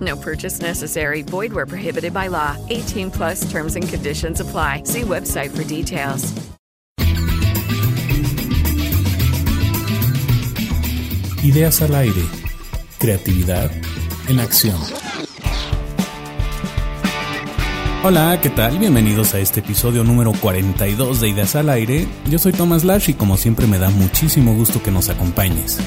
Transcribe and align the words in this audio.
No 0.00 0.16
purchase 0.16 0.60
necessary. 0.60 1.22
Void 1.22 1.52
where 1.52 1.66
prohibited 1.66 2.12
by 2.12 2.28
law. 2.28 2.56
18 2.68 3.10
plus 3.10 3.50
terms 3.50 3.74
and 3.74 3.88
conditions 3.88 4.40
apply. 4.40 4.82
See 4.84 5.02
website 5.02 5.56
for 5.56 5.64
details. 5.64 6.34
Ideas 11.42 11.80
al 11.80 11.94
aire. 11.94 12.24
Creatividad 12.98 13.70
en 14.28 14.40
acción. 14.40 14.76
Hola, 18.04 18.38
¿qué 18.40 18.50
tal? 18.50 18.78
Bienvenidos 18.78 19.34
a 19.34 19.40
este 19.40 19.60
episodio 19.60 20.04
número 20.04 20.32
42 20.32 21.20
de 21.20 21.28
Ideas 21.30 21.56
al 21.56 21.68
aire. 21.68 22.06
Yo 22.30 22.38
soy 22.38 22.52
Thomas 22.52 22.84
Lash 22.84 23.10
y 23.10 23.14
como 23.14 23.36
siempre 23.36 23.66
me 23.66 23.78
da 23.78 23.90
muchísimo 23.90 24.54
gusto 24.54 24.82
que 24.82 24.90
nos 24.90 25.08
acompañes. 25.08 25.78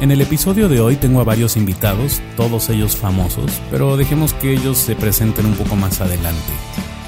En 0.00 0.10
el 0.10 0.22
episodio 0.22 0.70
de 0.70 0.80
hoy 0.80 0.96
tengo 0.96 1.20
a 1.20 1.24
varios 1.24 1.58
invitados, 1.58 2.22
todos 2.34 2.70
ellos 2.70 2.96
famosos, 2.96 3.60
pero 3.70 3.98
dejemos 3.98 4.32
que 4.32 4.54
ellos 4.54 4.78
se 4.78 4.96
presenten 4.96 5.44
un 5.44 5.52
poco 5.52 5.76
más 5.76 6.00
adelante. 6.00 6.40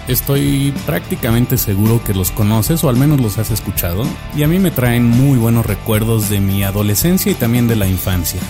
Estoy 0.08 0.74
prácticamente 0.84 1.56
seguro 1.56 2.04
que 2.04 2.12
los 2.12 2.30
conoces 2.30 2.84
o 2.84 2.90
al 2.90 2.96
menos 2.96 3.18
los 3.18 3.38
has 3.38 3.50
escuchado 3.50 4.04
y 4.36 4.42
a 4.42 4.48
mí 4.48 4.58
me 4.58 4.70
traen 4.70 5.08
muy 5.08 5.38
buenos 5.38 5.64
recuerdos 5.64 6.28
de 6.28 6.40
mi 6.40 6.64
adolescencia 6.64 7.32
y 7.32 7.34
también 7.34 7.66
de 7.66 7.76
la 7.76 7.86
infancia. 7.86 8.42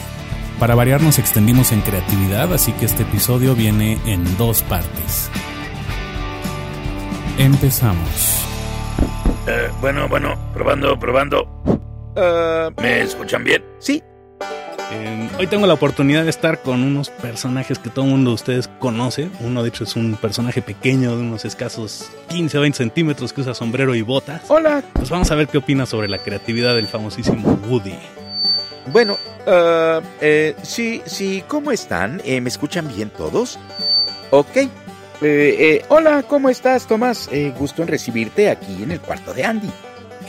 Para 0.58 0.74
variar 0.74 1.02
nos 1.02 1.20
extendimos 1.20 1.70
en 1.70 1.82
creatividad, 1.82 2.52
así 2.52 2.72
que 2.72 2.86
este 2.86 3.04
episodio 3.04 3.54
viene 3.54 4.00
en 4.06 4.24
dos 4.38 4.62
partes. 4.64 5.30
Empezamos. 7.38 8.40
Eh, 9.46 9.70
bueno, 9.80 10.08
bueno, 10.08 10.34
probando, 10.52 10.98
probando. 10.98 11.46
Ah, 12.16 12.70
¿Me 12.82 13.02
escuchan 13.02 13.44
bien? 13.44 13.62
sí, 13.78 14.02
Eh, 14.94 15.28
hoy 15.38 15.46
tengo 15.46 15.66
la 15.66 15.74
oportunidad 15.74 16.24
de 16.24 16.30
estar 16.30 16.60
con 16.60 16.82
unos 16.82 17.08
personajes 17.10 17.78
que 17.78 17.88
todo 17.90 18.04
el 18.04 18.10
mundo 18.10 18.30
de 18.30 18.34
ustedes 18.34 18.68
conoce. 18.78 19.30
Uno 19.40 19.62
de 19.62 19.70
hecho 19.70 19.84
es 19.84 19.96
un 19.96 20.16
personaje 20.16 20.60
pequeño 20.60 21.16
de 21.16 21.22
unos 21.22 21.44
escasos 21.44 22.10
15 22.28 22.58
o 22.58 22.60
20 22.60 22.76
centímetros 22.76 23.32
que 23.32 23.40
usa 23.40 23.54
sombrero 23.54 23.94
y 23.94 24.02
botas. 24.02 24.42
hola. 24.48 24.82
Pues 24.92 25.08
vamos 25.10 25.30
a 25.30 25.34
ver 25.34 25.48
qué 25.48 25.58
opina 25.58 25.86
sobre 25.86 26.08
la 26.08 26.18
creatividad 26.18 26.74
del 26.74 26.86
famosísimo 26.86 27.58
Woody. 27.68 27.94
Bueno, 28.92 29.16
ah, 29.46 30.00
eh, 30.20 30.54
sí, 30.62 31.00
sí, 31.06 31.42
¿cómo 31.48 31.72
están? 31.72 32.20
Eh, 32.24 32.40
¿Me 32.40 32.48
escuchan 32.48 32.88
bien 32.88 33.10
todos? 33.10 33.58
Ok. 34.30 34.56
Eh, 34.56 34.68
eh, 35.22 35.84
hola, 35.88 36.24
¿cómo 36.24 36.48
estás, 36.48 36.86
Tomás? 36.88 37.28
Eh, 37.30 37.54
gusto 37.56 37.82
en 37.82 37.88
recibirte 37.88 38.50
aquí 38.50 38.82
en 38.82 38.90
el 38.90 39.00
cuarto 39.00 39.32
de 39.32 39.44
Andy. 39.44 39.70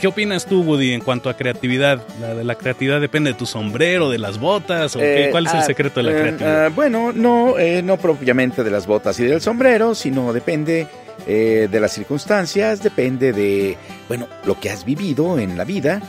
¿Qué 0.00 0.06
opinas 0.06 0.46
tú, 0.46 0.62
Woody, 0.62 0.92
en 0.92 1.00
cuanto 1.00 1.28
a 1.28 1.36
creatividad? 1.36 2.02
¿La 2.20 2.34
de 2.34 2.44
la 2.44 2.54
creatividad 2.54 3.00
depende 3.00 3.32
de 3.32 3.38
tu 3.38 3.46
sombrero, 3.46 4.10
de 4.10 4.18
las 4.18 4.38
botas? 4.38 4.96
¿O 4.96 4.98
qué? 4.98 5.26
Eh, 5.26 5.30
¿Cuál 5.30 5.46
es 5.46 5.52
el 5.52 5.60
ah, 5.60 5.64
secreto 5.64 6.00
de 6.00 6.04
la 6.04 6.12
eh, 6.12 6.20
creatividad? 6.20 6.66
ah, 6.66 6.68
bueno, 6.68 7.12
no, 7.12 7.58
eh, 7.58 7.82
no 7.82 7.96
propiamente 7.96 8.64
de 8.64 8.70
las 8.70 8.86
botas 8.86 9.18
y 9.20 9.24
del 9.24 9.40
sombrero, 9.40 9.94
sino 9.94 10.32
depende 10.32 10.86
eh, 11.26 11.68
de 11.70 11.80
las 11.80 11.92
circunstancias, 11.92 12.82
depende 12.82 13.32
de, 13.32 13.76
bueno, 14.08 14.28
lo 14.44 14.58
que 14.58 14.70
has 14.70 14.84
vivido 14.84 15.38
en 15.38 15.56
la 15.56 15.64
vida, 15.64 16.02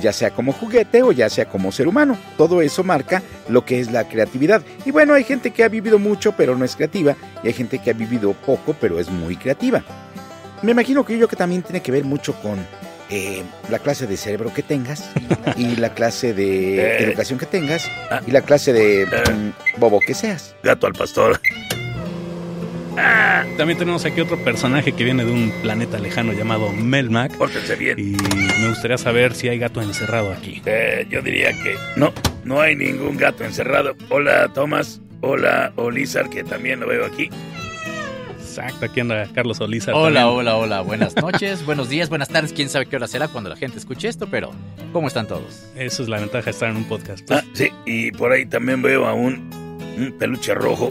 ya 0.00 0.12
sea 0.12 0.30
como 0.30 0.52
juguete 0.52 1.02
o 1.02 1.12
ya 1.12 1.28
sea 1.28 1.46
como 1.46 1.70
ser 1.70 1.86
humano. 1.86 2.16
Todo 2.38 2.62
eso 2.62 2.82
marca 2.82 3.22
lo 3.48 3.64
que 3.64 3.78
es 3.78 3.92
la 3.92 4.08
creatividad. 4.08 4.62
Y 4.84 4.90
bueno, 4.90 5.12
hay 5.14 5.24
gente 5.24 5.50
que 5.50 5.64
ha 5.64 5.68
vivido 5.68 5.98
mucho 5.98 6.32
pero 6.32 6.56
no 6.56 6.64
es 6.64 6.74
creativa, 6.74 7.14
y 7.44 7.48
hay 7.48 7.52
gente 7.52 7.78
que 7.78 7.90
ha 7.90 7.94
vivido 7.94 8.32
poco 8.32 8.74
pero 8.80 8.98
es 8.98 9.10
muy 9.10 9.36
creativa. 9.36 9.84
Me 10.62 10.72
imagino 10.72 11.04
que 11.04 11.18
yo 11.18 11.28
que 11.28 11.36
también 11.36 11.62
tiene 11.62 11.80
que 11.80 11.92
ver 11.92 12.04
mucho 12.04 12.34
con 12.40 12.58
eh, 13.10 13.42
la 13.70 13.78
clase 13.78 14.06
de 14.06 14.16
cerebro 14.16 14.52
que 14.52 14.62
tengas 14.62 15.10
y 15.56 15.76
la 15.76 15.90
clase 15.94 16.34
de 16.34 16.78
Eh. 16.80 17.02
educación 17.04 17.38
que 17.38 17.46
tengas 17.46 17.90
y 18.26 18.30
la 18.30 18.42
clase 18.42 18.72
de 18.72 19.06
mm, 19.06 19.78
bobo 19.80 20.00
que 20.00 20.14
seas. 20.14 20.54
Gato 20.62 20.86
al 20.86 20.92
pastor. 20.94 21.40
También 23.58 23.78
tenemos 23.78 24.04
aquí 24.04 24.20
otro 24.20 24.38
personaje 24.42 24.92
que 24.92 25.04
viene 25.04 25.24
de 25.24 25.30
un 25.32 25.50
planeta 25.62 25.98
lejano 25.98 26.32
llamado 26.32 26.72
Melmac. 26.72 27.36
Pórtense 27.36 27.74
bien. 27.76 27.98
Y 27.98 28.16
me 28.60 28.68
gustaría 28.68 28.96
saber 28.98 29.34
si 29.34 29.48
hay 29.48 29.58
gato 29.58 29.80
encerrado 29.82 30.32
aquí. 30.32 30.62
Eh, 30.66 31.06
yo 31.10 31.20
diría 31.22 31.50
que 31.62 31.74
no, 31.96 32.12
no 32.44 32.60
hay 32.60 32.74
ningún 32.76 33.16
gato 33.16 33.44
encerrado. 33.44 33.94
Hola, 34.10 34.48
Tomás. 34.54 35.00
Hola, 35.22 35.72
Olizar, 35.76 36.28
que 36.30 36.44
también 36.44 36.80
lo 36.80 36.86
veo 36.88 37.04
aquí. 37.06 37.28
Exacto, 38.58 38.86
aquí 38.86 39.00
anda 39.00 39.28
Carlos 39.34 39.60
Olizar. 39.60 39.94
Hola, 39.94 40.20
también. 40.20 40.38
hola, 40.38 40.56
hola, 40.56 40.80
buenas 40.80 41.14
noches, 41.22 41.64
buenos 41.66 41.90
días, 41.90 42.08
buenas 42.08 42.28
tardes, 42.28 42.52
quién 42.54 42.70
sabe 42.70 42.86
qué 42.86 42.96
hora 42.96 43.06
será 43.06 43.28
cuando 43.28 43.50
la 43.50 43.56
gente 43.56 43.78
escuche 43.78 44.08
esto, 44.08 44.28
pero 44.28 44.50
¿cómo 44.92 45.08
están 45.08 45.26
todos? 45.28 45.66
Eso 45.76 46.02
es 46.02 46.08
la 46.08 46.18
ventaja 46.18 46.46
de 46.46 46.50
estar 46.52 46.70
en 46.70 46.76
un 46.76 46.84
podcast. 46.84 47.30
Ah, 47.30 47.44
sí, 47.52 47.68
y 47.84 48.12
por 48.12 48.32
ahí 48.32 48.46
también 48.46 48.80
veo 48.80 49.06
a 49.06 49.12
un, 49.12 49.50
un 49.98 50.16
peluche 50.18 50.54
rojo 50.54 50.90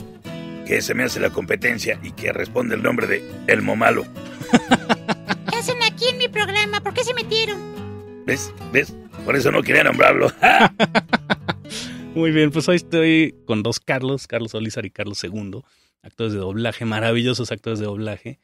que 0.67 0.81
se 0.81 0.93
me 0.93 1.03
hace 1.03 1.19
la 1.19 1.31
competencia 1.31 1.99
y 2.03 2.11
que 2.11 2.31
responde 2.31 2.75
el 2.75 2.83
nombre 2.83 3.07
de 3.07 3.23
El 3.47 3.63
Momalo. 3.63 4.05
¿Qué 5.49 5.57
hacen 5.57 5.81
aquí 5.83 6.05
en 6.09 6.19
mi 6.19 6.27
programa? 6.27 6.81
¿Por 6.81 6.93
qué 6.93 7.03
se 7.03 7.13
metieron? 7.15 7.59
¿Ves? 8.27 8.51
¿Ves? 8.71 8.93
Por 9.25 9.35
eso 9.35 9.51
no 9.51 9.63
quería 9.63 9.83
nombrarlo. 9.83 10.31
Muy 12.15 12.31
bien, 12.31 12.49
pues 12.51 12.67
hoy 12.69 12.77
estoy 12.77 13.35
con 13.45 13.61
dos 13.61 13.79
Carlos, 13.79 14.25
Carlos 14.27 14.55
Olizar 14.55 14.85
y 14.85 14.89
Carlos 14.89 15.21
II, 15.23 15.61
actores 16.01 16.31
de 16.33 16.39
doblaje, 16.39 16.85
maravillosos 16.85 17.51
actores 17.51 17.79
de 17.79 17.85
doblaje. 17.85 18.39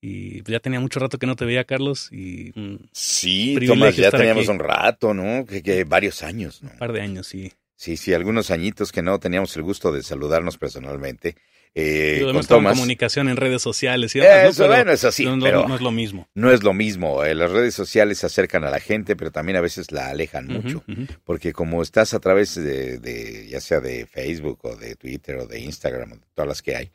Y 0.00 0.42
pues 0.42 0.50
ya 0.52 0.58
tenía 0.58 0.80
mucho 0.80 0.98
rato 0.98 1.18
que 1.18 1.26
no 1.28 1.36
te 1.36 1.44
veía, 1.44 1.62
Carlos, 1.64 2.08
y 2.10 2.50
un 2.58 2.88
Sí, 2.92 3.56
Tomás, 3.64 3.94
ya 3.96 4.10
teníamos 4.10 4.48
aquí. 4.48 4.52
un 4.52 4.58
rato, 4.58 5.14
¿no? 5.14 5.46
Que, 5.46 5.62
que 5.62 5.84
varios 5.84 6.24
años, 6.24 6.62
¿no? 6.64 6.70
par 6.78 6.92
de 6.92 7.00
años, 7.02 7.28
sí. 7.28 7.52
Sí, 7.76 7.96
sí, 7.96 8.12
algunos 8.12 8.50
añitos 8.50 8.90
que 8.90 9.02
no 9.02 9.20
teníamos 9.20 9.56
el 9.56 9.62
gusto 9.62 9.92
de 9.92 10.02
saludarnos 10.02 10.58
personalmente. 10.58 11.36
Eh, 11.74 12.18
Yo 12.20 12.32
con 12.48 12.64
comunicación 12.64 13.30
en 13.30 13.36
redes 13.36 13.62
sociales 13.62 14.14
y 14.14 14.20
demás, 14.20 14.42
¿no? 14.42 14.48
Eso, 14.50 14.62
Pero 14.64 14.74
bueno, 14.74 14.92
eso 14.92 15.10
sí, 15.10 15.24
no, 15.24 15.36
no- 15.36 15.68
no 15.68 15.74
es 15.74 15.80
lo 15.80 15.90
mismo. 15.90 16.28
no 16.34 16.50
es 16.52 16.62
lo 16.62 16.74
mismo. 16.74 17.24
eh, 17.24 17.34
las 17.34 17.50
redes 17.50 17.74
sociales 17.74 18.22
acercan 18.24 18.64
a 18.64 18.70
la 18.70 18.78
gente, 18.78 19.16
pero 19.16 19.30
también 19.30 19.56
a 19.56 19.62
veces 19.62 19.90
la 19.90 20.08
alejan 20.08 20.48
mucho. 20.48 20.84
Porque 21.24 21.54
como 21.54 21.82
estás 21.82 22.12
a 22.12 22.20
través 22.20 22.54
de, 22.56 22.98
de, 22.98 23.48
ya 23.48 23.60
sea 23.62 23.80
de 23.80 24.04
Facebook 24.06 24.58
o 24.64 24.76
de 24.76 24.96
Twitter 24.96 25.36
o 25.36 25.46
de 25.46 25.60
Instagram 25.60 26.12
o 26.12 26.16
de 26.16 26.22
todas 26.34 26.48
las 26.48 26.60
que 26.60 26.76
hay, 26.76 26.90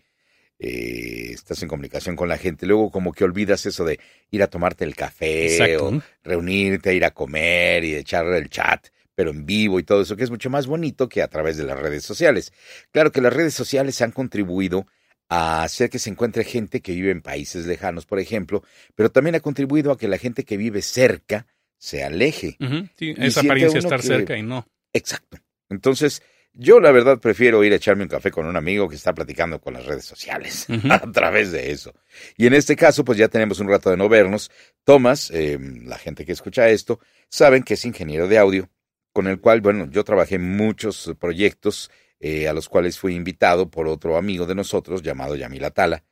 eh, 0.60 1.30
estás 1.34 1.62
en 1.64 1.70
comunicación 1.70 2.16
con 2.16 2.30
la 2.30 2.38
gente, 2.38 2.66
luego 2.66 2.90
como 2.92 3.14
que 3.14 3.24
olvidas 3.24 3.66
eso 3.66 3.84
de 3.86 4.00
ir 4.32 4.42
a 4.44 4.48
tomarte 4.48 4.86
el 4.86 4.96
café 4.96 5.54
Exacto. 5.54 5.88
o 5.88 6.02
reunirte, 6.24 6.96
ir 6.96 7.06
a 7.06 7.12
comer 7.12 7.84
y 7.84 7.96
echar 7.96 8.26
el 8.28 8.50
chat, 8.50 8.88
pero 9.18 9.32
en 9.32 9.48
vivo 9.48 9.80
y 9.80 9.84
todo 9.84 10.04
eso, 10.04 10.16
que 10.16 10.24
es 10.24 10.30
mucho 10.30 10.52
más 10.52 10.68
bonito 10.68 11.10
que 11.10 11.24
a 11.24 11.28
través 11.28 11.58
de 11.58 11.64
las 11.64 11.80
redes 11.80 12.04
sociales. 12.06 12.54
Claro 12.92 13.12
que 13.12 13.20
las 13.20 13.34
redes 13.34 13.56
sociales 13.56 14.00
han 14.04 14.12
contribuido 14.12 14.86
a 15.28 15.64
hacer 15.64 15.90
que 15.90 15.98
se 15.98 16.12
encuentre 16.12 16.44
gente 16.44 16.82
que 16.82 16.94
vive 16.94 17.10
en 17.10 17.24
países 17.24 17.66
lejanos, 17.66 18.06
por 18.06 18.20
ejemplo, 18.20 18.64
pero 18.94 19.10
también 19.10 19.34
ha 19.34 19.40
contribuido 19.40 19.92
a 19.92 19.98
que 19.98 20.08
la 20.08 20.20
gente 20.20 20.44
que 20.46 20.56
vive 20.56 20.84
cerca 20.84 21.48
se 21.80 22.04
aleje. 22.04 22.58
Sí, 22.96 23.16
Y 23.18 23.26
esa 23.26 23.40
apariencia 23.42 23.80
estar 23.80 24.00
que- 24.02 24.06
cerca 24.08 24.38
y 24.38 24.44
no. 24.44 24.68
Exacto. 24.94 25.40
Entonces, 25.68 26.22
yo 26.54 26.80
la 26.80 26.92
verdad 26.92 27.20
prefiero 27.20 27.64
ir 27.64 27.74
a 27.74 27.78
echarme 27.78 28.04
un 28.04 28.10
café 28.10 28.30
con 28.30 28.46
un 28.46 28.56
amigo 28.56 28.88
que 28.88 28.96
está 28.96 29.14
platicando 29.16 29.60
con 29.60 29.74
las 29.74 29.86
redes 29.88 30.06
sociales 30.06 30.68
a 30.92 31.12
través 31.12 31.52
de 31.52 31.72
eso. 31.72 31.92
Y 32.38 32.46
en 32.46 32.54
este 32.54 32.76
caso, 32.76 33.04
pues 33.04 33.18
ya 33.18 33.30
tenemos 33.30 33.60
un 33.60 33.68
rato 33.68 33.90
de 33.90 33.98
no 33.98 34.08
vernos. 34.10 34.52
Tomás, 34.84 35.32
eh, 35.32 35.58
la 35.86 35.98
gente 35.98 36.24
que 36.24 36.34
escucha 36.34 36.70
esto, 36.70 37.00
saben 37.30 37.64
que 37.64 37.74
es 37.74 37.84
ingeniero 37.84 38.28
de 38.28 38.38
audio, 38.38 38.70
con 39.18 39.26
el 39.26 39.40
cual, 39.40 39.62
bueno, 39.62 39.90
yo 39.90 40.04
trabajé 40.04 40.36
en 40.36 40.56
muchos 40.56 41.12
proyectos 41.20 41.90
eh, 42.20 42.48
a 42.48 42.54
los 42.54 42.70
cuales 42.70 43.00
fui 43.00 43.16
invitado 43.16 43.68
por 43.68 43.88
otro 43.88 44.16
amigo 44.16 44.46
de 44.46 44.54
nosotros 44.54 45.02
llamado 45.02 45.36
Yamil 45.36 45.64
Atala. 45.64 46.04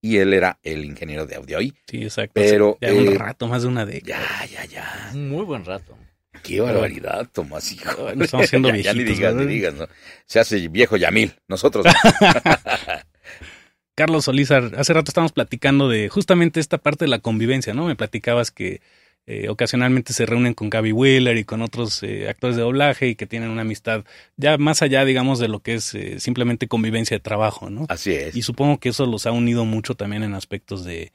y 0.00 0.16
él 0.16 0.32
era 0.32 0.58
el 0.64 0.84
ingeniero 0.84 1.26
de 1.26 1.36
audio 1.36 1.58
ahí. 1.58 1.72
Sí, 1.86 2.02
exacto. 2.02 2.32
Pero, 2.34 2.76
ya 2.80 2.92
un 2.92 3.06
eh, 3.06 3.14
rato, 3.16 3.46
más 3.46 3.62
de 3.62 3.68
una 3.68 3.86
década. 3.86 4.26
Ya, 4.46 4.46
ya, 4.46 4.64
ya. 4.64 5.10
Un 5.14 5.28
muy 5.28 5.44
buen 5.44 5.64
rato. 5.64 5.96
Qué 6.42 6.60
barbaridad, 6.60 7.28
Tomás, 7.32 7.70
hijo. 7.70 8.12
Nos 8.16 8.24
estamos 8.24 8.46
haciendo 8.46 8.68
ya, 8.70 8.78
ya 8.78 8.94
ni 8.94 9.04
viejitos, 9.04 9.16
digas, 9.16 9.34
ni 9.36 9.46
digas, 9.46 9.74
¿no? 9.74 9.86
Se 10.26 10.40
hace 10.40 10.66
viejo 10.66 10.96
Yamil, 10.96 11.32
nosotros. 11.46 11.86
Carlos 13.94 14.24
Solizar, 14.24 14.72
hace 14.76 14.92
rato 14.92 15.12
estábamos 15.12 15.30
platicando 15.30 15.88
de 15.88 16.08
justamente 16.08 16.58
esta 16.58 16.78
parte 16.78 17.04
de 17.04 17.10
la 17.10 17.20
convivencia, 17.20 17.74
¿no? 17.74 17.86
Me 17.86 17.94
platicabas 17.94 18.50
que 18.50 18.80
eh, 19.26 19.48
ocasionalmente 19.48 20.12
se 20.12 20.26
reúnen 20.26 20.54
con 20.54 20.70
Gaby 20.70 20.92
Wheeler 20.92 21.36
y 21.36 21.44
con 21.44 21.62
otros 21.62 22.02
eh, 22.02 22.28
actores 22.28 22.56
de 22.56 22.62
doblaje 22.62 23.08
y 23.08 23.14
que 23.14 23.26
tienen 23.26 23.50
una 23.50 23.62
amistad 23.62 24.04
ya 24.36 24.58
más 24.58 24.82
allá, 24.82 25.04
digamos, 25.04 25.38
de 25.38 25.48
lo 25.48 25.60
que 25.60 25.74
es 25.74 25.94
eh, 25.94 26.18
simplemente 26.18 26.68
convivencia 26.68 27.16
de 27.16 27.20
trabajo, 27.20 27.70
¿no? 27.70 27.86
Así 27.88 28.12
es. 28.12 28.34
Y 28.34 28.42
supongo 28.42 28.78
que 28.78 28.88
eso 28.88 29.06
los 29.06 29.26
ha 29.26 29.32
unido 29.32 29.64
mucho 29.64 29.94
también 29.94 30.22
en 30.22 30.34
aspectos 30.34 30.84
de, 30.84 31.12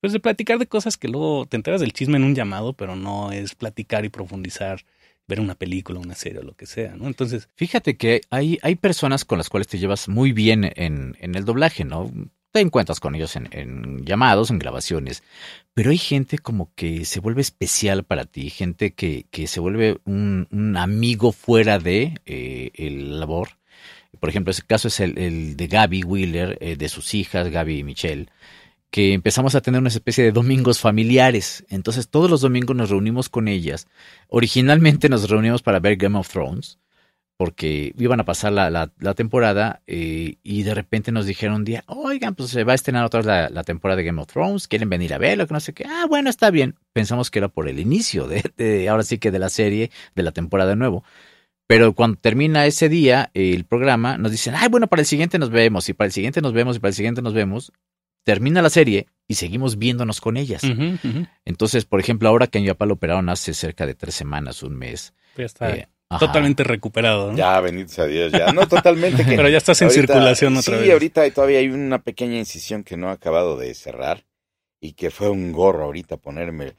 pues 0.00 0.12
de 0.12 0.20
platicar 0.20 0.58
de 0.58 0.66
cosas 0.66 0.96
que 0.96 1.08
luego 1.08 1.46
te 1.46 1.56
enteras 1.56 1.80
del 1.80 1.92
chisme 1.92 2.18
en 2.18 2.24
un 2.24 2.34
llamado, 2.34 2.72
pero 2.72 2.94
no 2.94 3.32
es 3.32 3.54
platicar 3.54 4.04
y 4.04 4.10
profundizar, 4.10 4.84
ver 5.26 5.40
una 5.40 5.56
película, 5.56 5.98
una 5.98 6.14
serie 6.14 6.40
o 6.40 6.44
lo 6.44 6.54
que 6.54 6.66
sea, 6.66 6.94
¿no? 6.94 7.06
Entonces, 7.06 7.48
Fíjate 7.56 7.96
que 7.96 8.20
hay, 8.30 8.58
hay 8.62 8.76
personas 8.76 9.24
con 9.24 9.38
las 9.38 9.48
cuales 9.48 9.66
te 9.66 9.78
llevas 9.78 10.08
muy 10.08 10.30
bien 10.32 10.70
en, 10.76 11.16
en 11.20 11.34
el 11.34 11.44
doblaje, 11.44 11.84
¿no? 11.84 12.12
Te 12.56 12.62
encuentras 12.62 13.00
con 13.00 13.14
ellos 13.14 13.36
en, 13.36 14.02
llamados, 14.06 14.50
en 14.50 14.58
grabaciones, 14.58 15.22
pero 15.74 15.90
hay 15.90 15.98
gente 15.98 16.38
como 16.38 16.72
que 16.74 17.04
se 17.04 17.20
vuelve 17.20 17.42
especial 17.42 18.04
para 18.04 18.24
ti, 18.24 18.48
gente 18.48 18.94
que, 18.94 19.26
que 19.30 19.46
se 19.46 19.60
vuelve 19.60 19.98
un, 20.06 20.74
amigo 20.78 21.32
fuera 21.32 21.78
de 21.78 22.14
eh, 22.24 22.70
el 22.72 23.20
labor. 23.20 23.50
Por 24.18 24.30
ejemplo, 24.30 24.52
ese 24.52 24.62
caso 24.62 24.88
es 24.88 25.00
el, 25.00 25.18
el 25.18 25.58
de 25.58 25.66
Gaby 25.66 26.04
Wheeler, 26.04 26.56
eh, 26.62 26.76
de 26.76 26.88
sus 26.88 27.12
hijas, 27.12 27.50
Gaby 27.50 27.80
y 27.80 27.84
Michelle, 27.84 28.30
que 28.90 29.12
empezamos 29.12 29.54
a 29.54 29.60
tener 29.60 29.78
una 29.78 29.90
especie 29.90 30.24
de 30.24 30.32
domingos 30.32 30.80
familiares. 30.80 31.62
Entonces 31.68 32.08
todos 32.08 32.30
los 32.30 32.40
domingos 32.40 32.74
nos 32.74 32.88
reunimos 32.88 33.28
con 33.28 33.48
ellas. 33.48 33.86
Originalmente 34.28 35.10
nos 35.10 35.28
reunimos 35.28 35.60
para 35.60 35.78
ver 35.78 35.96
Game 35.96 36.16
of 36.18 36.30
Thrones, 36.30 36.78
porque 37.36 37.92
iban 37.98 38.20
a 38.20 38.24
pasar 38.24 38.52
la, 38.52 38.70
la, 38.70 38.92
la 38.98 39.14
temporada 39.14 39.82
eh, 39.86 40.36
y 40.42 40.62
de 40.62 40.74
repente 40.74 41.12
nos 41.12 41.26
dijeron 41.26 41.56
un 41.56 41.64
día, 41.64 41.84
oigan, 41.86 42.34
pues 42.34 42.50
se 42.50 42.64
va 42.64 42.72
a 42.72 42.74
estrenar 42.74 43.04
otra 43.04 43.18
vez 43.18 43.26
la, 43.26 43.50
la 43.50 43.64
temporada 43.64 43.96
de 43.98 44.04
Game 44.04 44.20
of 44.20 44.28
Thrones, 44.28 44.68
quieren 44.68 44.88
venir 44.88 45.12
a 45.12 45.18
verlo, 45.18 45.46
que 45.46 45.54
no 45.54 45.60
sé 45.60 45.74
qué. 45.74 45.84
Ah, 45.86 46.06
bueno, 46.08 46.30
está 46.30 46.50
bien. 46.50 46.76
Pensamos 46.92 47.30
que 47.30 47.38
era 47.38 47.48
por 47.48 47.68
el 47.68 47.78
inicio 47.78 48.26
de, 48.26 48.42
de 48.56 48.88
ahora 48.88 49.02
sí 49.02 49.18
que 49.18 49.30
de 49.30 49.38
la 49.38 49.50
serie, 49.50 49.90
de 50.14 50.22
la 50.22 50.32
temporada 50.32 50.70
de 50.70 50.76
nuevo. 50.76 51.04
Pero 51.66 51.94
cuando 51.94 52.18
termina 52.18 52.64
ese 52.66 52.88
día 52.88 53.30
eh, 53.34 53.52
el 53.54 53.64
programa, 53.64 54.18
nos 54.18 54.32
dicen, 54.32 54.54
ay, 54.56 54.68
bueno, 54.68 54.86
para 54.86 55.02
el 55.02 55.06
siguiente 55.06 55.38
nos 55.38 55.50
vemos, 55.50 55.88
y 55.88 55.92
para 55.92 56.06
el 56.06 56.12
siguiente 56.12 56.40
nos 56.40 56.52
vemos, 56.52 56.76
y 56.76 56.80
para 56.80 56.90
el 56.90 56.94
siguiente 56.94 57.22
nos 57.22 57.34
vemos. 57.34 57.72
Termina 58.24 58.60
la 58.60 58.70
serie 58.70 59.06
y 59.28 59.34
seguimos 59.34 59.78
viéndonos 59.78 60.20
con 60.20 60.36
ellas. 60.36 60.62
Entonces, 61.44 61.84
por 61.84 62.00
ejemplo, 62.00 62.28
ahora 62.28 62.48
que 62.48 62.64
papá 62.66 62.86
lo 62.86 62.94
operaron 62.94 63.28
hace 63.28 63.54
cerca 63.54 63.86
de 63.86 63.94
tres 63.94 64.16
semanas, 64.16 64.64
un 64.64 64.76
mes. 64.76 65.14
ya 65.36 65.44
está 65.44 65.70
eh, 65.70 65.88
ajá. 66.08 66.26
totalmente 66.26 66.64
recuperado, 66.64 67.32
¿no? 67.32 67.36
Ya, 67.36 67.60
bendito 67.60 68.02
a 68.02 68.06
Dios, 68.06 68.32
ya. 68.32 68.52
No, 68.52 68.66
totalmente. 68.68 69.24
que- 69.24 69.32
Pero 69.36 69.48
ya 69.48 69.58
estás 69.58 69.80
en 69.82 69.90
circulación 69.90 70.56
otra 70.56 70.76
sí, 70.76 70.82
vez. 70.82 70.92
ahorita 70.92 71.30
todavía 71.30 71.58
hay 71.58 71.68
una 71.68 72.02
pequeña 72.02 72.38
incisión 72.38 72.84
que 72.84 72.96
no 72.96 73.08
he 73.08 73.12
acabado 73.12 73.56
de 73.56 73.74
cerrar 73.74 74.24
y 74.80 74.92
que 74.92 75.10
fue 75.10 75.28
un 75.30 75.52
gorro 75.52 75.84
ahorita 75.84 76.16
ponerme. 76.16 76.74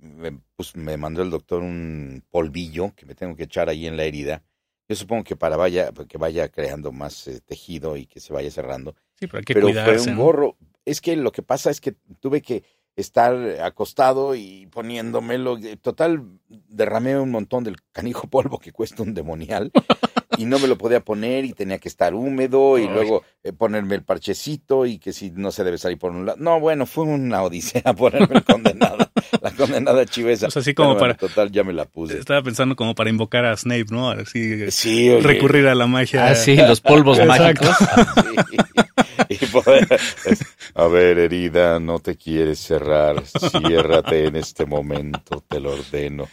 Me, 0.00 0.38
pues, 0.56 0.74
me 0.74 0.96
mandó 0.96 1.22
el 1.22 1.30
doctor 1.30 1.62
un 1.62 2.24
polvillo 2.30 2.92
que 2.96 3.06
me 3.06 3.14
tengo 3.14 3.36
que 3.36 3.44
echar 3.44 3.68
ahí 3.68 3.86
en 3.86 3.96
la 3.96 4.04
herida. 4.04 4.42
Yo 4.88 4.96
supongo 4.96 5.24
que 5.24 5.36
para 5.36 5.56
vaya, 5.56 5.90
que 6.08 6.18
vaya 6.18 6.48
creando 6.48 6.92
más 6.92 7.26
eh, 7.28 7.40
tejido 7.40 7.96
y 7.96 8.06
que 8.06 8.20
se 8.20 8.32
vaya 8.32 8.50
cerrando. 8.50 8.94
Sí, 9.18 9.26
pero 9.26 9.38
hay 9.38 9.44
que 9.44 9.54
pero 9.54 9.66
cuidarse, 9.68 9.98
fue 9.98 10.12
un 10.12 10.18
¿no? 10.18 10.24
gorro. 10.24 10.56
Es 10.84 11.00
que 11.00 11.16
lo 11.16 11.32
que 11.32 11.42
pasa 11.42 11.70
es 11.70 11.80
que 11.80 11.94
tuve 12.20 12.40
que 12.42 12.62
estar 12.96 13.34
acostado 13.60 14.34
y 14.34 14.66
poniéndomelo. 14.66 15.58
Total, 15.80 16.22
derramé 16.48 17.18
un 17.18 17.30
montón 17.30 17.64
del 17.64 17.76
canijo 17.92 18.26
polvo 18.30 18.58
que 18.58 18.72
cuesta 18.72 19.02
un 19.02 19.14
demonial 19.14 19.70
y 20.38 20.44
no 20.44 20.58
me 20.58 20.68
lo 20.68 20.76
podía 20.78 21.00
poner 21.00 21.44
y 21.44 21.52
tenía 21.52 21.78
que 21.78 21.88
estar 21.88 22.14
húmedo 22.14 22.78
y 22.78 22.82
Ay. 22.82 22.88
luego 22.88 23.22
eh, 23.44 23.52
ponerme 23.52 23.94
el 23.94 24.02
parchecito 24.02 24.86
y 24.86 24.98
que 24.98 25.12
si 25.12 25.30
no 25.30 25.50
se 25.50 25.64
debe 25.64 25.78
salir 25.78 25.98
por 25.98 26.12
un 26.12 26.26
lado. 26.26 26.38
No, 26.40 26.60
bueno, 26.60 26.86
fue 26.86 27.04
una 27.04 27.42
odisea 27.42 27.82
ponerme 27.96 28.36
el 28.36 28.44
condenada, 28.44 29.10
la 29.40 29.50
condenada 29.52 30.04
chivesa. 30.06 30.46
Pues 30.46 30.56
así 30.58 30.74
como 30.74 30.90
bueno, 30.94 31.00
para- 31.00 31.14
Total, 31.14 31.50
ya 31.50 31.64
me 31.64 31.72
la 31.72 31.84
puse. 31.86 32.18
Estaba 32.18 32.42
pensando 32.42 32.76
como 32.76 32.94
para 32.94 33.10
invocar 33.10 33.44
a 33.44 33.56
Snape, 33.56 33.86
¿no? 33.90 34.10
Así, 34.10 34.70
Sí, 34.70 35.08
oye. 35.10 35.20
recurrir 35.22 35.66
a 35.68 35.74
la 35.74 35.86
magia. 35.86 36.26
Ah, 36.28 36.34
sí, 36.34 36.56
los 36.56 36.80
polvos 36.80 37.18
mágicos. 37.26 37.68
Sí. 38.48 38.56
Y 39.28 39.46
poder- 39.46 39.88
a 40.74 40.86
ver, 40.86 41.18
herida, 41.18 41.80
no 41.80 41.98
te 41.98 42.16
quieres 42.16 42.58
cerrar. 42.60 43.22
Ciérrate 43.26 44.26
en 44.26 44.36
este 44.36 44.66
momento, 44.66 45.42
te 45.48 45.58
lo 45.58 45.72
ordeno. 45.72 46.28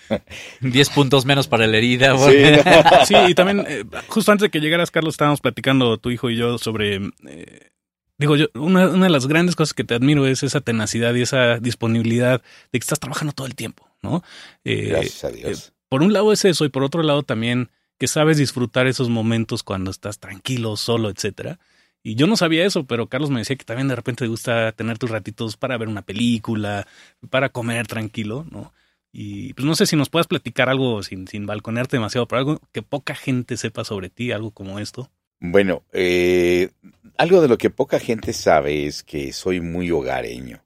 10 0.61 0.89
puntos 0.89 1.25
menos 1.25 1.47
para 1.47 1.65
la 1.67 1.77
herida. 1.77 2.15
Sí. 2.17 2.33
Sí, 3.07 3.15
y 3.29 3.33
también, 3.35 3.65
eh, 3.67 3.83
justo 4.07 4.31
antes 4.31 4.44
de 4.44 4.50
que 4.50 4.60
llegaras, 4.60 4.92
Carlos, 4.92 5.13
estábamos 5.13 5.42
platicando 5.42 5.98
tu 5.98 6.12
hijo 6.12 6.30
y 6.30 6.38
yo 6.38 6.57
sobre. 6.57 6.95
eh, 7.28 7.69
digo, 8.18 8.36
yo, 8.36 8.48
una, 8.56 8.88
una 8.90 9.06
de 9.06 9.12
las 9.12 9.28
grandes 9.28 9.56
cosas 9.56 9.74
que 9.74 9.84
te 9.84 9.95
admiro 9.95 10.28
es 10.28 10.44
esa 10.44 10.62
tenacidad 10.62 11.13
y 11.16 11.22
esa 11.22 11.60
disponibilidad 11.60 12.42
de 12.72 12.80
que 12.80 12.84
estás 12.84 13.00
trabajando 13.00 13.34
todo 13.34 13.48
el 13.48 13.56
tiempo, 13.56 13.88
¿no? 14.01 14.24
Eh, 14.63 14.88
Gracias 14.90 15.24
a 15.24 15.30
Dios. 15.30 15.74
por 15.90 16.04
un 16.04 16.13
lado 16.13 16.31
es 16.31 16.45
eso, 16.45 16.66
y 16.66 16.69
por 16.69 16.84
otro 16.84 17.04
lado 17.04 17.24
también 17.24 17.69
que 18.00 18.07
sabes 18.07 18.38
disfrutar 18.38 18.88
esos 18.88 19.10
momentos 19.10 19.63
cuando 19.63 19.92
estás 19.92 20.19
tranquilo, 20.19 20.75
solo, 20.78 21.10
etcétera. 21.10 21.60
Y 22.01 22.16
yo 22.16 22.28
no 22.28 22.36
sabía 22.36 22.66
eso, 22.66 22.86
pero 22.86 23.07
Carlos 23.07 23.30
me 23.30 23.39
decía 23.39 23.56
que 23.56 23.63
también 23.63 23.88
de 23.88 23.96
repente 23.96 24.25
te 24.25 24.30
gusta 24.30 24.74
tener 24.74 24.98
tus 24.98 25.10
ratitos 25.10 25.56
para 25.56 25.78
ver 25.78 25.88
una 25.88 26.01
película, 26.01 26.86
para 27.30 27.50
comer 27.50 27.88
tranquilo, 27.88 28.46
¿no? 28.51 28.74
Y 29.15 29.54
pues 29.54 29.65
no 29.65 29.75
sé 29.75 29.86
si 29.86 29.95
nos 29.95 30.10
puedas 30.10 30.25
platicar 30.25 30.69
algo 30.69 31.04
sin, 31.04 31.27
sin 31.27 31.45
balconearte 31.45 31.98
demasiado, 31.98 32.27
pero 32.27 32.39
algo 32.39 32.60
que 32.71 32.81
poca 32.81 33.13
gente 33.13 33.57
sepa 33.57 33.83
sobre 33.83 34.10
ti, 34.10 34.31
algo 34.31 34.50
como 34.50 34.80
esto. 34.80 35.12
Bueno, 35.39 35.83
eh, 35.94 36.71
algo 37.18 37.39
de 37.39 37.48
lo 37.48 37.60
que 37.60 37.69
poca 37.69 38.00
gente 38.00 38.33
sabe 38.33 38.88
es 38.88 39.04
que 39.04 39.31
soy 39.31 39.62
muy 39.62 39.92
hogareño. 39.92 40.65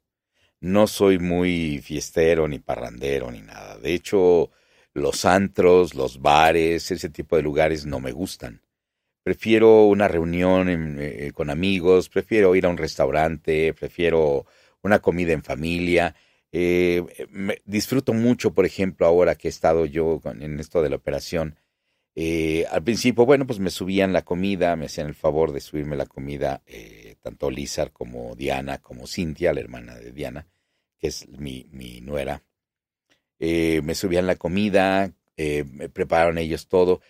No 0.61 0.87
soy 0.87 1.19
muy 1.19 1.79
fiestero, 1.83 2.47
ni 2.47 2.59
parrandero, 2.59 3.29
ni 3.31 3.41
nada. 3.41 3.77
De 3.77 3.93
hecho, 3.93 4.49
los 4.93 5.25
antros, 5.25 5.93
los 5.93 6.21
bares, 6.21 6.89
ese 6.89 7.09
tipo 7.09 7.35
de 7.35 7.41
lugares 7.41 7.85
no 7.85 7.99
me 7.99 8.13
gustan. 8.13 8.61
Prefiero 9.23 9.83
una 9.87 10.07
reunión 10.07 10.97
eh, 10.99 11.31
con 11.33 11.49
amigos, 11.49 12.07
prefiero 12.07 12.55
ir 12.55 12.65
a 12.65 12.69
un 12.69 12.77
restaurante, 12.77 13.73
prefiero 13.73 14.45
una 14.83 14.99
comida 14.99 15.33
en 15.33 15.43
familia. 15.43 16.15
Eh, 16.51 17.03
me- 17.29 17.61
disfruto 17.65 18.13
mucho, 18.13 18.53
por 18.53 18.65
ejemplo, 18.65 19.05
ahora 19.05 19.35
que 19.35 19.47
he 19.47 19.51
estado 19.51 19.85
yo 19.85 20.21
en 20.25 20.59
esto 20.59 20.81
de 20.81 20.89
la 20.89 20.95
operación. 20.97 21.57
Eh, 22.15 22.65
al 22.71 22.83
principio, 22.83 23.25
bueno, 23.25 23.47
pues 23.47 23.59
me 23.59 23.69
subían 23.71 24.13
la 24.13 24.23
comida, 24.23 24.75
me 24.75 24.87
hacían 24.87 25.07
el 25.07 25.15
favor 25.15 25.53
de 25.53 25.61
subirme 25.61 25.95
la 25.97 26.07
comida, 26.07 26.63
eh, 26.67 27.15
tanto 27.21 27.51
Lizar 27.51 27.91
como 27.93 28.35
Diana, 28.35 28.79
como 28.79 29.07
Cintia, 29.07 29.53
la 29.53 29.61
hermana 29.61 29.95
de 29.97 30.11
Diana, 30.13 30.47
que 30.99 31.07
es 31.07 31.27
mi, 31.29 31.67
mi 31.71 32.01
nuera. 32.01 32.43
Eh, 33.39 33.81
me 33.83 33.95
subían 33.95 34.27
la 34.27 34.35
comida, 34.35 35.13
me 35.37 35.89
prepararon 35.89 36.37
ellos 36.39 36.67
todo, 36.67 37.01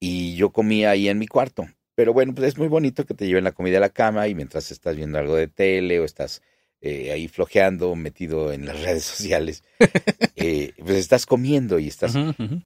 y 0.00 0.34
yo 0.36 0.50
comía 0.52 0.90
ahí 0.90 1.08
en 1.08 1.18
mi 1.18 1.26
cuarto. 1.28 1.66
Pero 1.94 2.12
bueno, 2.12 2.34
pues 2.34 2.48
es 2.48 2.58
muy 2.58 2.68
bonito 2.68 3.06
que 3.06 3.14
te 3.14 3.26
lleven 3.26 3.44
la 3.44 3.52
comida 3.52 3.78
a 3.78 3.80
la 3.80 3.88
cama 3.90 4.28
y 4.28 4.34
mientras 4.34 4.70
estás 4.70 4.96
viendo 4.96 5.18
algo 5.18 5.36
de 5.36 5.48
tele 5.48 6.00
o 6.00 6.04
estás 6.04 6.42
eh, 6.80 7.12
ahí 7.12 7.28
flojeando, 7.28 7.94
metido 7.96 8.52
en 8.52 8.66
las 8.66 8.80
redes 8.82 9.04
sociales, 9.04 9.62
eh, 10.36 10.72
pues 10.78 10.96
estás 10.98 11.26
comiendo 11.26 11.78
y 11.78 11.88
estás 11.88 12.14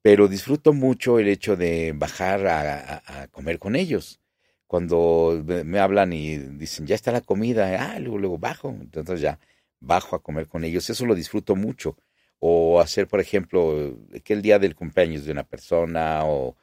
pero 0.03 0.29
disfruto 0.29 0.73
mucho 0.73 1.19
el 1.19 1.29
hecho 1.29 1.57
de 1.57 1.93
bajar 1.95 2.47
a, 2.47 2.79
a- 3.07 3.23
a 3.23 3.29
comer 3.29 3.59
con 3.59 3.77
ellos. 3.77 4.21
Cuando 4.67 5.43
me, 5.65 5.81
hablan 5.81 6.13
y 6.13 6.39
dicen, 6.39 6.87
ya 6.87 6.95
está 6.95 7.11
la 7.13 7.23
comida, 7.23 7.93
ah, 7.93 7.99
luego, 7.99 8.19
luego 8.19 8.39
bajo, 8.39 8.69
entonces 8.71 9.21
ya 9.21 9.39
bajo 9.81 10.15
a 10.17 10.23
comer 10.23 10.47
con 10.47 10.65
ellos, 10.65 10.89
eso 10.91 11.07
lo 11.07 11.15
disfruto 11.17 11.57
mucho. 11.57 11.97
O 12.39 12.81
hacer, 12.81 13.09
por 13.09 13.21
ejemplo, 13.21 13.99
que 14.25 14.33
el 14.33 14.43
día 14.43 14.59
del 14.61 14.75
cumpleaños 14.77 15.25
de 15.25 15.33
una 15.33 15.43
persona 15.45 16.25
o 16.25 16.57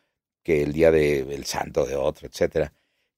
que 0.43 0.63
el 0.63 0.71
día 0.73 0.89
del 0.91 1.45
santo 1.45 1.85
de 1.85 1.95
otro, 1.95 2.27
etcétera. 2.27 2.71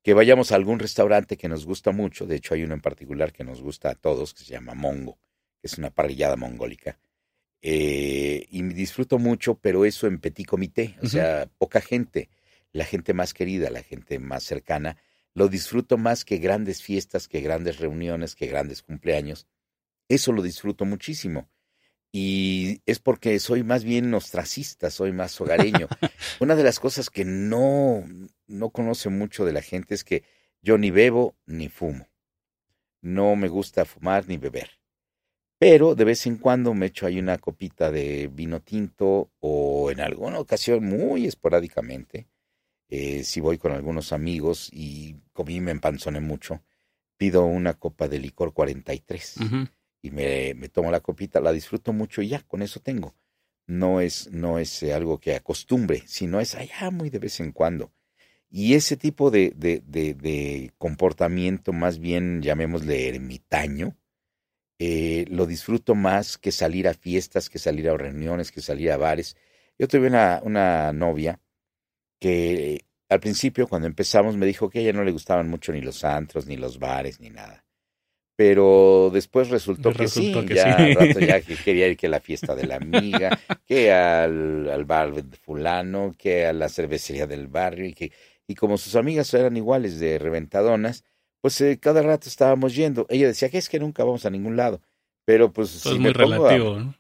Que 0.10 0.16
vayamos 0.16 0.51
a 0.51 0.56
algún 0.56 0.80
restaurante 0.80 1.38
que 1.38 1.48
nos 1.48 1.68
gusta 1.68 1.92
mucho, 1.92 2.25
de 2.25 2.38
hecho 2.38 2.56
hay 2.56 2.63
uno 2.63 2.74
en 2.74 2.82
particular 2.82 3.32
que 3.32 3.44
nos 3.44 3.62
gusta 3.62 3.92
a 3.92 3.94
todos, 3.94 4.34
que 4.34 4.44
se 4.44 4.54
llama 4.54 4.74
Mongo, 4.74 5.20
que 5.62 5.68
es 5.68 5.78
una 5.78 5.92
parrillada 5.92 6.36
mongólica 6.36 6.98
eh, 7.62 8.48
y 8.50 8.63
me 8.63 8.74
disfruto 8.74 9.20
mucho, 9.20 9.60
pero 9.60 9.86
eso 9.86 10.08
en 10.08 10.18
petit 10.18 10.48
comité, 10.48 10.96
o 11.04 11.08
sea, 11.08 11.48
poca 11.60 11.80
gente, 11.80 12.28
la 12.72 12.86
gente 12.86 13.13
más 13.13 13.36
querida, 13.36 13.70
la 13.70 13.84
gente 13.84 14.18
más 14.18 14.42
cercana, 14.42 14.98
lo 15.36 15.48
disfruto 15.48 15.96
más 16.00 16.25
que 16.25 16.39
grandes 16.39 16.82
fiestas, 16.82 17.28
que 17.28 17.42
grandes 17.42 17.78
reuniones, 17.78 18.34
que 18.34 18.48
grandes 18.48 18.82
cumpleaños. 18.82 19.46
Eso 20.08 20.32
lo 20.32 20.42
disfruto 20.42 20.86
muchísimo. 20.86 21.51
Y 22.12 22.82
es 22.86 23.00
porque 23.00 23.39
soy 23.39 23.63
más 23.63 23.84
bien 23.84 24.13
ostracista, 24.13 24.89
soy 24.89 25.12
más 25.12 25.39
hogareño. 25.39 25.88
Una 26.39 26.56
de 26.56 26.63
las 26.63 26.80
cosas 26.80 27.10
que 27.10 27.24
no, 27.24 28.04
no 28.48 28.70
conoce 28.72 29.10
mucho 29.10 29.46
de 29.46 29.54
la 29.54 29.62
gente 29.62 29.94
es 29.94 30.04
que 30.04 30.24
yo 30.62 30.78
ni 30.78 30.92
bebo 30.92 31.36
ni 31.46 31.70
fumo. 31.70 32.08
no 33.01 33.36
me 33.36 33.48
gusta 33.48 33.86
fumar 33.86 34.28
ni 34.28 34.38
beber. 34.38 34.72
Pero 35.58 35.94
de 35.96 36.06
vez 36.06 36.25
en 36.25 36.38
cuando 36.38 36.74
me 36.74 36.88
echo 36.88 37.06
ahí 37.06 37.20
una 37.20 37.38
copita 37.38 37.92
de 37.92 38.28
vino 38.28 38.62
tinto 38.62 39.32
o 39.39 39.92
en 39.92 40.00
alguna 40.00 40.39
ocasión, 40.39 40.84
muy 40.86 41.25
esporádicamente, 41.25 42.28
eh, 42.89 43.24
si 43.24 43.39
voy 43.39 43.58
con 43.58 43.72
algunos 43.72 44.13
amigos 44.13 44.70
y 44.72 45.16
comí 45.34 45.62
me 45.62 45.72
empanzoné 45.72 46.22
mucho, 46.22 46.63
pido 47.18 47.46
una 47.46 47.74
copa 47.74 48.08
de 48.08 48.20
licor 48.20 48.54
43 48.54 49.36
y 50.01 50.12
me, 50.12 50.53
me, 50.56 50.70
tomo 50.70 50.91
la 50.91 51.01
copita, 51.01 51.41
la 51.41 51.51
disfruto 51.51 51.94
mucho 51.94 52.22
y 52.22 52.29
ya, 52.29 52.41
con 52.41 52.62
eso 52.62 52.79
tengo. 52.79 53.15
No 53.68 54.01
es, 54.01 54.32
no 54.32 54.60
es 54.60 54.82
eh, 54.84 54.94
algo 54.94 55.20
que 55.20 55.36
acostumbre, 55.36 56.03
sino 56.08 56.39
es 56.39 56.56
allá 56.56 56.91
muy 56.91 57.10
de 57.10 57.20
vez 57.20 57.39
en 57.39 57.51
cuando. 57.51 57.91
Y 58.50 58.74
ese 58.74 58.98
tipo 58.98 59.29
de, 59.32 59.53
de, 59.56 59.82
de, 59.86 60.72
comportamiento, 60.77 61.72
más 61.74 62.00
bien 62.00 62.41
llamémosle 62.41 63.10
ermitaño, 63.10 63.96
eh, 64.79 65.25
lo 65.29 65.46
disfruto 65.46 65.94
más 65.96 66.38
que 66.38 66.51
salir 66.51 66.88
a 66.88 66.94
fiestas, 66.94 67.50
que 67.50 67.60
salir 67.60 67.89
a 67.89 67.98
reuniones, 67.98 68.51
que 68.51 68.62
salir 68.62 68.91
a 68.91 68.98
bares. 68.98 69.38
Yo 69.77 69.88
tuve 69.88 70.08
una, 70.08 70.41
una 70.44 70.94
novia 70.94 71.41
que 72.20 72.86
al 73.10 73.20
principio, 73.20 73.68
cuando 73.68 73.88
empezamos, 73.88 74.38
me 74.38 74.46
dijo 74.46 74.70
que 74.70 74.79
a 74.79 74.82
ella 74.84 74.94
no 74.94 75.03
le 75.03 75.12
gustaban 75.12 75.50
mucho 75.50 75.72
ni 75.74 75.82
los 75.82 76.03
antros, 76.03 76.46
ni 76.46 76.58
los 76.58 76.79
bares, 76.79 77.20
ni 77.20 77.29
nada. 77.29 77.65
Pero 78.39 79.10
después 79.12 79.50
resultó, 79.50 79.91
que 79.91 80.08
sí, 80.08 80.34
ya 80.48 80.77
rato 80.93 81.19
ya 81.19 81.41
que 81.41 81.58
quería 81.58 81.89
ir 81.89 81.98
que 81.98 82.08
a 82.08 82.10
la 82.10 82.22
fiesta 82.22 82.55
de 82.55 82.67
la 82.67 82.77
amiga, 82.77 83.38
que 83.67 83.91
al, 83.91 84.69
al 84.69 84.86
bar 84.86 85.13
de 85.13 85.36
fulano, 85.36 86.15
que 86.17 86.46
a 86.46 86.53
la 86.53 86.69
cervecería 86.69 87.27
del 87.27 87.50
barrio, 87.50 87.86
y 87.86 87.93
que 87.93 88.13
y 88.48 88.55
como 88.55 88.77
sus 88.77 88.96
amigas 88.96 89.34
eran 89.34 89.58
iguales 89.58 90.00
de 90.00 90.17
reventadonas, 90.19 91.03
pues 91.41 91.60
eh, 91.60 91.79
cada 91.81 92.01
rato 92.01 92.29
estábamos 92.29 92.74
yendo. 92.74 93.05
Ella 93.10 93.27
decía 93.27 93.50
que 93.50 93.58
es 93.58 93.67
que 93.67 93.77
nunca 93.77 94.05
vamos 94.05 94.25
a 94.25 94.29
ningún 94.29 94.55
lado, 94.55 94.79
pero 95.25 95.51
pues... 95.51 95.86
es 95.86 96.00
muy 96.00 96.13
relativo, 96.13 96.79
¿no? 96.79 96.96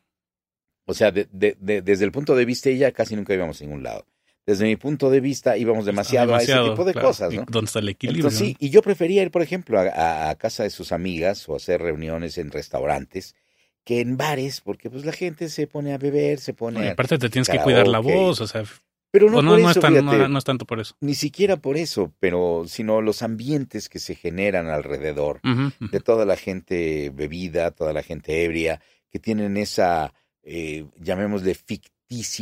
O 0.87 0.93
sea, 0.93 1.09
de, 1.13 1.29
de, 1.31 1.81
desde 1.81 2.03
el 2.03 2.11
punto 2.11 2.35
de 2.35 2.43
vista 2.43 2.67
de 2.67 2.75
ella 2.75 2.91
casi 2.91 3.15
nunca 3.15 3.33
íbamos 3.33 3.61
a 3.61 3.63
ningún 3.63 3.83
lado. 3.83 4.05
Desde 4.49 4.65
mi 4.65 4.77
punto 4.77 5.11
de 5.11 5.19
vista 5.19 5.57
íbamos 5.57 5.85
demasiado, 5.85 6.33
a 6.33 6.41
ese 6.41 6.55
tipo 6.55 6.83
de 6.83 6.95
cosas, 6.95 7.31
¿no? 7.31 7.45
¿Dónde 7.47 7.67
está 7.67 7.77
el 7.77 7.89
equilibrio? 7.89 8.31
sí, 8.31 8.55
y 8.57 8.71
yo 8.71 8.81
prefería 8.81 9.21
ir, 9.21 9.29
por 9.29 9.43
ejemplo, 9.43 9.79
a, 9.79 10.31
a, 10.31 10.35
casa 10.39 10.63
de 10.63 10.71
sus 10.71 10.91
amigas 10.91 11.47
o 11.47 11.55
hacer 11.55 11.79
reuniones 11.79 12.39
en 12.39 12.49
restaurantes 12.49 13.35
que 13.83 14.01
en 14.01 14.17
bares, 14.17 14.61
porque 14.61 14.89
pues 14.89 15.05
la 15.05 15.11
gente 15.11 15.49
se 15.49 15.67
pone 15.67 15.93
a 15.93 15.99
beber, 15.99 16.39
se 16.39 16.55
pone... 16.55 16.83
Y 16.83 16.87
aparte 16.87 17.19
te 17.19 17.29
tienes 17.29 17.47
que 17.47 17.59
cuidar 17.59 17.87
la 17.87 17.99
voz, 17.99 18.41
o 18.41 18.47
sea, 18.47 18.63
pero 19.11 19.29
no, 19.29 19.43
no, 19.43 19.51
por 19.51 19.59
eso, 19.59 19.87
es 19.87 20.03
no, 20.03 20.37
es 20.39 20.43
tanto 20.43 20.65
por 20.65 20.79
eso. 20.79 20.95
Ni 20.99 21.13
siquiera 21.13 21.57
por 21.57 21.77
eso, 21.77 22.11
pero 22.19 22.63
sino 22.65 23.01
los 23.01 23.21
ambientes 23.21 23.87
que 23.87 23.99
se 23.99 24.15
generan 24.15 24.65
alrededor 24.65 25.41
de 25.43 25.99
toda 25.99 26.25
la 26.25 26.37
gente 26.37 27.11
bebida, 27.13 27.69
toda 27.69 27.93
la 27.93 28.01
gente 28.01 28.43
ebria, 28.43 28.81
que 29.11 29.19
tienen 29.19 29.57
esa, 29.57 30.11
eh, 30.41 30.87
llamémosle 30.99 31.53
ficticia 31.53 31.98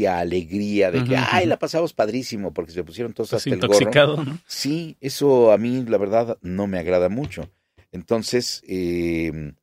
alegría 0.08 0.92
de 0.92 1.04
que, 1.04 1.18
ay, 1.18 1.46
la 1.46 1.60
pasamos 1.60 1.94
padrísimo 1.94 2.54
porque 2.54 2.72
se 2.72 2.84
pusieron 2.84 3.14
todos 3.14 3.32
pues 3.32 3.42
hasta 3.42 3.50
intoxicado, 3.50 4.12
el 4.14 4.18
gorro. 4.18 4.32
¿no? 4.32 4.40
Sí, 4.48 4.98
eso 5.02 5.52
a 5.52 5.58
mí 5.58 5.84
la 5.88 5.98
verdad 5.98 6.38
no 6.42 6.68
me 6.68 6.80
agrada 6.80 7.10
mucho. 7.10 7.50
Entonces, 7.92 8.64
eh, 8.68 9.54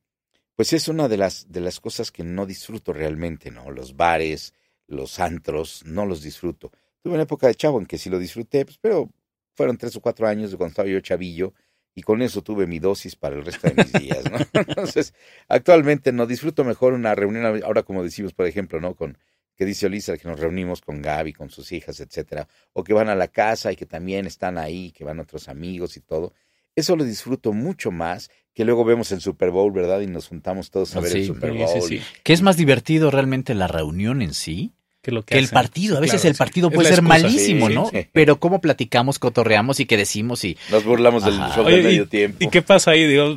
pues 0.56 0.72
es 0.72 0.88
una 0.88 1.08
de 1.08 1.16
las, 1.16 1.50
de 1.50 1.60
las 1.60 1.80
cosas 1.80 2.10
que 2.10 2.22
no 2.22 2.46
disfruto 2.46 2.92
realmente, 2.92 3.50
¿no? 3.50 3.70
Los 3.70 3.96
bares, 3.96 4.54
los 4.86 5.18
antros, 5.20 5.82
no 5.84 6.06
los 6.06 6.22
disfruto. 6.22 6.70
Tuve 7.02 7.14
una 7.14 7.22
época 7.24 7.46
de 7.46 7.54
chavo 7.54 7.78
en 7.78 7.86
que 7.86 7.98
sí 7.98 8.10
lo 8.10 8.18
disfruté, 8.18 8.64
pues, 8.64 8.78
pero 8.80 9.10
fueron 9.54 9.76
tres 9.76 9.96
o 9.96 10.00
cuatro 10.00 10.26
años 10.26 10.50
de 10.50 10.56
cuando 10.56 10.70
estaba 10.70 10.88
yo 10.88 11.00
chavillo 11.00 11.54
y 11.94 12.02
con 12.02 12.22
eso 12.22 12.42
tuve 12.42 12.66
mi 12.66 12.78
dosis 12.78 13.14
para 13.16 13.36
el 13.36 13.44
resto 13.44 13.68
de 13.68 13.74
mis 13.74 13.92
días, 13.92 14.24
¿no? 14.30 14.38
Entonces, 14.60 15.14
actualmente 15.48 16.12
no 16.12 16.26
disfruto 16.26 16.64
mejor 16.64 16.92
una 16.92 17.14
reunión, 17.14 17.62
ahora 17.64 17.82
como 17.82 18.02
decimos, 18.02 18.32
por 18.32 18.46
ejemplo, 18.46 18.80
¿no? 18.80 18.94
Con 18.94 19.16
que 19.56 19.64
dice 19.64 19.86
Olisa 19.86 20.18
que 20.18 20.28
nos 20.28 20.40
reunimos 20.40 20.80
con 20.80 21.00
Gaby, 21.02 21.32
con 21.32 21.50
sus 21.50 21.72
hijas, 21.72 22.00
etcétera, 22.00 22.48
o 22.72 22.82
que 22.84 22.92
van 22.92 23.08
a 23.08 23.14
la 23.14 23.28
casa 23.28 23.72
y 23.72 23.76
que 23.76 23.86
también 23.86 24.26
están 24.26 24.58
ahí, 24.58 24.92
que 24.92 25.04
van 25.04 25.20
otros 25.20 25.48
amigos 25.48 25.96
y 25.96 26.00
todo. 26.00 26.32
Eso 26.76 26.96
lo 26.96 27.04
disfruto 27.04 27.52
mucho 27.52 27.90
más 27.90 28.30
que 28.52 28.64
luego 28.64 28.84
vemos 28.84 29.10
el 29.12 29.20
Super 29.20 29.50
Bowl, 29.50 29.72
¿verdad? 29.72 30.00
Y 30.00 30.06
nos 30.06 30.28
juntamos 30.28 30.70
todos 30.70 30.94
a 30.96 31.00
ver 31.00 31.16
el 31.16 31.26
Super 31.26 31.52
Bowl. 31.52 31.68
Sí, 31.68 31.98
sí, 31.98 32.02
¿Qué 32.22 32.32
es 32.32 32.42
más 32.42 32.56
divertido 32.56 33.10
realmente 33.10 33.54
la 33.54 33.66
reunión 33.66 34.22
en 34.22 34.34
sí? 34.34 34.72
Que, 35.04 35.12
lo 35.12 35.22
que, 35.22 35.34
que 35.34 35.38
el 35.38 35.48
partido. 35.48 35.98
A 35.98 36.00
veces 36.00 36.22
Claro, 36.22 36.32
el 36.32 36.36
partido 36.36 36.68
sí. 36.70 36.74
puede 36.74 36.88
ser 36.88 36.98
excusa, 36.98 37.08
malísimo, 37.22 37.68
sí, 37.68 37.74
¿no? 37.74 37.86
sí. 37.90 38.06
Pero 38.12 38.40
cómo 38.40 38.60
platicamos, 38.60 39.20
cotorreamos 39.20 39.78
y 39.78 39.86
qué 39.86 39.96
decimos 39.96 40.44
y 40.44 40.56
Nos 40.72 40.82
burlamos 40.84 41.24
del 41.24 41.34
show 41.54 41.64
Oye, 41.64 41.76
de 41.76 41.80
y- 41.82 41.84
medio 41.84 42.08
tiempo. 42.08 42.38
¿Y 42.40 42.48
qué 42.48 42.62
pasa 42.62 42.90
ahí? 42.90 43.06
Digo, 43.06 43.36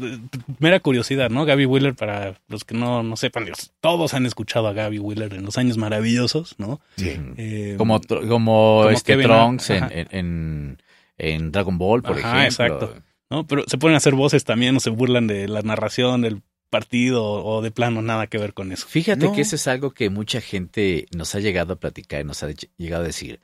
mera 0.58 0.80
curiosidad, 0.80 1.30
¿no? 1.30 1.46
Gaby 1.46 1.66
Wheeler, 1.66 1.94
para 1.94 2.40
los 2.48 2.64
que 2.64 2.74
no, 2.76 3.04
no 3.04 3.16
sepan, 3.18 3.46
digo, 3.46 3.58
todos 3.82 4.16
han 4.16 4.26
escuchado 4.26 4.68
a 4.68 4.74
Gaby 4.74 4.98
Wheeler 4.98 5.34
en 5.36 5.46
los 5.46 5.58
años 5.60 5.78
maravillosos, 5.78 6.56
¿no? 6.58 6.80
Sí. 6.96 7.16
Eh, 7.38 7.76
como, 7.78 8.02
como, 8.02 8.28
como 8.28 8.90
este 8.90 9.14
Kevin 9.14 9.28
Trunks 9.28 9.70
en, 9.70 9.84
Hart, 9.84 9.92
ajá. 9.92 10.02
en, 10.02 10.08
en- 10.18 10.82
en 11.20 11.52
Dragon 11.52 11.78
Ball, 11.78 12.02
por 12.04 12.18
Ajá, 12.18 12.46
ejemplo. 12.48 12.66
exacto. 12.66 13.04
¿no? 13.30 13.46
Pero 13.46 13.64
se 13.68 13.78
pueden 13.78 13.98
hacer 13.98 14.14
voces 14.16 14.44
también 14.46 14.78
o 14.78 14.80
se 14.80 14.90
burlan 14.90 15.28
de 15.28 15.48
la 15.50 15.62
narración 15.62 16.22
del 16.22 16.42
partido 16.70 17.24
o 17.26 17.62
de 17.62 17.72
plano 17.72 18.02
nada 18.02 18.28
que 18.28 18.38
ver 18.38 18.54
con 18.54 18.72
eso. 18.72 18.88
Fíjate 18.88 19.26
No. 19.26 19.34
que 19.34 19.42
eso 19.42 19.56
es 19.56 19.68
algo 19.68 19.92
que 19.92 20.10
mucha 20.10 20.42
gente 20.42 21.08
nos 21.16 21.34
ha 21.36 21.40
llegado 21.40 21.74
a 21.74 21.80
platicar 21.80 22.22
y 22.22 22.24
nos 22.24 22.44
ha 22.44 22.50
lle- 22.50 22.70
llegado 22.78 23.04
a 23.04 23.08
decir. 23.08 23.40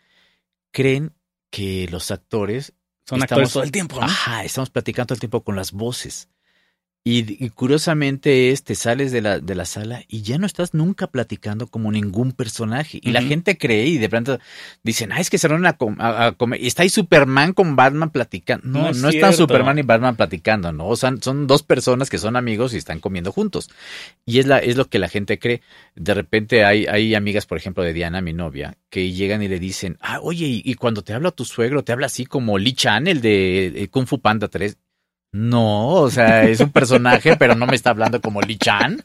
Creen 0.71 1.13
que 1.51 1.87
los 1.91 2.11
actores 2.11 2.73
Son 3.05 3.17
Estamos- 3.21 3.23
actores 3.31 3.51
todo 3.53 3.63
el 3.63 3.71
tiempo, 3.73 3.97
¿no? 3.99 4.05
Ajá, 4.05 4.45
estamos 4.45 4.69
platicando 4.69 5.07
todo 5.07 5.15
el 5.15 5.19
tiempo 5.19 5.43
con 5.43 5.57
las 5.57 5.73
voces. 5.73 6.29
Y, 7.05 7.43
y 7.45 7.49
curiosamente 7.49 8.51
es, 8.51 8.63
te 8.63 8.75
sales 8.75 9.11
de 9.11 9.19
la, 9.19 9.39
de 9.41 9.55
la 9.55 9.65
sala 9.65 10.03
y 10.07 10.21
ya 10.21 10.37
no 10.37 10.45
estás 10.45 10.73
nunca 10.73 11.07
platicando 11.07 11.67
como 11.67 11.91
ningún 11.91 12.31
personaje. 12.31 12.99
Y 13.03 13.11
la 13.11 13.21
gente 13.21 13.57
cree 13.57 13.87
y 13.87 13.97
de 13.97 14.07
pronto 14.07 14.39
dicen, 14.83 15.11
ah, 15.11 15.19
es 15.19 15.29
que 15.29 15.37
se 15.37 15.49
van 15.49 15.65
a, 15.65 15.73
com- 15.73 15.97
a- 15.99 16.27
a 16.27 16.31
comer. 16.31 16.61
Y 16.63 16.67
está 16.67 16.83
ahí 16.83 16.89
Superman 16.89 17.51
con 17.51 17.75
Batman 17.75 18.09
platicando. 18.09 18.65
No, 18.65 18.79
No 18.83 18.91
no, 18.93 19.09
es 19.09 19.15
están. 19.15 19.33
Superman 19.33 19.79
y 19.79 19.81
Batman 19.81 20.15
platicando, 20.15 20.71
¿no? 20.71 20.87
O 20.87 20.95
sea, 20.95 21.13
son 21.19 21.45
dos 21.45 21.61
personas 21.61 22.09
que 22.09 22.17
son 22.19 22.37
amigos 22.37 22.73
y 22.73 22.77
están 22.77 23.01
comiendo 23.01 23.33
juntos. 23.33 23.69
Y 24.25 24.39
es, 24.39 24.47
la, 24.47 24.59
es 24.59 24.77
lo 24.77 24.85
que 24.87 24.97
la 24.97 25.09
gente 25.09 25.39
cree. 25.39 25.61
De 25.95 26.13
repente 26.13 26.63
hay, 26.63 26.85
hay 26.85 27.15
amigas, 27.15 27.45
por 27.45 27.57
ejemplo, 27.57 27.83
de 27.83 27.91
Diana, 27.91 28.21
mi 28.21 28.31
novia, 28.31 28.77
que 28.89 29.11
llegan 29.11 29.43
y 29.43 29.49
le 29.49 29.59
dicen, 29.59 29.97
ah, 29.99 30.19
oye, 30.21 30.45
y, 30.45 30.61
y 30.63 30.75
cuando 30.75 31.01
te 31.03 31.11
habla 31.13 31.31
tu 31.31 31.43
suegro, 31.43 31.83
te 31.83 31.91
habla 31.91 32.05
así 32.05 32.25
como 32.25 32.57
Lee 32.57 32.71
Chan, 32.75 33.07
el 33.07 33.19
de 33.19 33.65
eh, 33.83 33.87
Kung 33.89 34.07
Fu 34.07 34.21
Panda 34.21 34.47
3. 34.47 34.77
No, 35.33 35.87
o 35.95 36.09
sea, 36.11 36.43
es 36.43 36.59
un 36.59 36.69
personaje, 36.71 37.35
pero 37.37 37.55
no 37.55 37.65
me 37.65 37.75
está 37.75 37.89
hablando 37.89 38.21
como 38.21 38.39
Lee 38.41 38.57
Chan. 38.57 39.03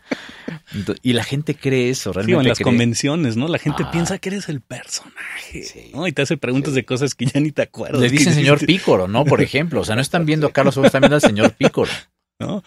Y 1.03 1.15
la 1.15 1.25
gente 1.25 1.55
cree 1.55 1.89
eso, 1.89 2.11
Sí, 2.13 2.17
realmente. 2.17 2.43
en 2.43 2.49
las 2.49 2.59
cree. 2.59 2.65
convenciones, 2.65 3.37
¿no? 3.39 3.49
La 3.49 3.59
gente 3.59 3.85
Ah. 3.87 3.91
piensa 3.91 4.19
que 4.19 4.29
eres 4.29 4.49
el 4.51 4.61
personaje, 4.61 5.63
Sí. 5.65 5.91
¿no? 5.95 6.07
Y 6.07 6.13
te 6.13 6.23
hace 6.23 6.37
preguntas 6.37 6.75
de 6.75 6.85
cosas 6.85 7.15
que 7.15 7.25
ya 7.27 7.41
ni 7.41 7.51
te 7.51 7.63
acuerdas. 7.63 8.01
Le 8.03 8.09
dicen 8.11 8.35
señor 8.35 8.65
Pícoro, 8.65 9.09
¿no? 9.09 9.25
Por 9.25 9.41
ejemplo. 9.43 9.81
O 9.81 9.85
sea, 9.85 9.95
no 9.97 10.03
están 10.03 10.27
viendo 10.27 10.47
a 10.47 10.53
Carlos, 10.53 10.77
están 10.77 11.01
viendo 11.01 11.17
al 11.17 11.23
señor 11.23 11.53
Pícoro. 11.53 11.91
¿No? 12.39 12.63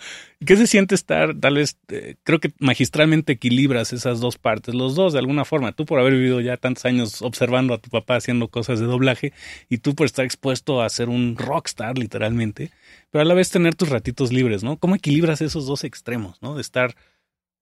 ¿Qué 0.46 0.58
se 0.58 0.68
siente 0.68 0.96
estar, 0.96 1.34
tal 1.40 1.56
vez, 1.56 1.78
eh, 1.90 2.16
creo 2.24 2.40
que 2.40 2.52
magistralmente 2.60 3.34
equilibras 3.34 3.94
esas 3.94 4.20
dos 4.20 4.38
partes, 4.38 4.76
los 4.76 4.96
dos 4.96 5.14
de 5.14 5.20
alguna 5.20 5.46
forma, 5.46 5.72
tú 5.72 5.86
por 5.86 6.00
haber 6.00 6.14
vivido 6.14 6.42
ya 6.42 6.58
tantos 6.58 6.86
años 6.86 7.22
observando 7.22 7.74
a 7.74 7.78
tu 7.78 7.90
papá 7.90 8.16
haciendo 8.18 8.50
cosas 8.50 8.80
de 8.80 8.86
doblaje 8.86 9.34
y 9.70 9.78
tú 9.80 9.96
por 9.96 10.06
estar 10.06 10.26
expuesto 10.26 10.82
a 10.82 10.90
ser 10.90 11.10
un 11.10 11.38
rockstar 11.38 11.98
literalmente, 11.98 12.72
pero 13.12 13.22
a 13.22 13.26
la 13.26 13.34
vez 13.34 13.50
tener 13.50 13.76
tus 13.76 13.90
ratitos 13.90 14.32
libres, 14.34 14.64
¿no? 14.64 14.78
¿Cómo 14.78 14.96
equilibras 14.96 15.42
esos 15.42 15.66
dos 15.66 15.84
extremos, 15.84 16.42
¿no? 16.42 16.56
De 16.56 16.62
estar 16.62 16.96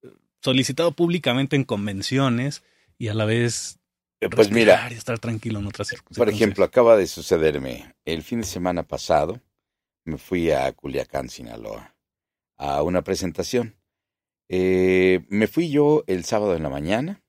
eh, 0.04 0.10
solicitado 0.42 0.94
públicamente 0.94 1.56
en 1.56 1.64
convenciones 1.66 2.64
y 2.98 3.10
a 3.10 3.14
la 3.14 3.26
vez 3.26 3.80
Eh, 4.22 4.30
Pues 4.30 4.52
mira, 4.52 4.88
y 4.92 4.96
estar 4.96 5.20
tranquilo 5.20 5.60
en 5.60 5.68
otras 5.68 5.92
por 6.16 6.30
circunstancias. 6.30 6.30
ejemplo, 6.30 6.64
acaba 6.66 6.98
de 6.98 7.08
sucederme. 7.08 7.96
El 8.06 8.24
fin 8.24 8.42
de 8.42 8.48
semana 8.48 8.84
pasado 8.84 9.42
me 10.06 10.18
fui 10.18 10.52
a 10.52 10.72
Culiacán, 10.74 11.30
Sinaloa, 11.30 11.96
a 12.60 12.84
una 12.84 13.04
presentación. 13.04 13.76
Eh, 14.50 15.26
me 15.30 15.48
fui 15.48 15.72
yo 15.72 16.04
el 16.08 16.26
sábado 16.26 16.56
en 16.56 16.64
la 16.64 16.70
mañana. 16.70 17.24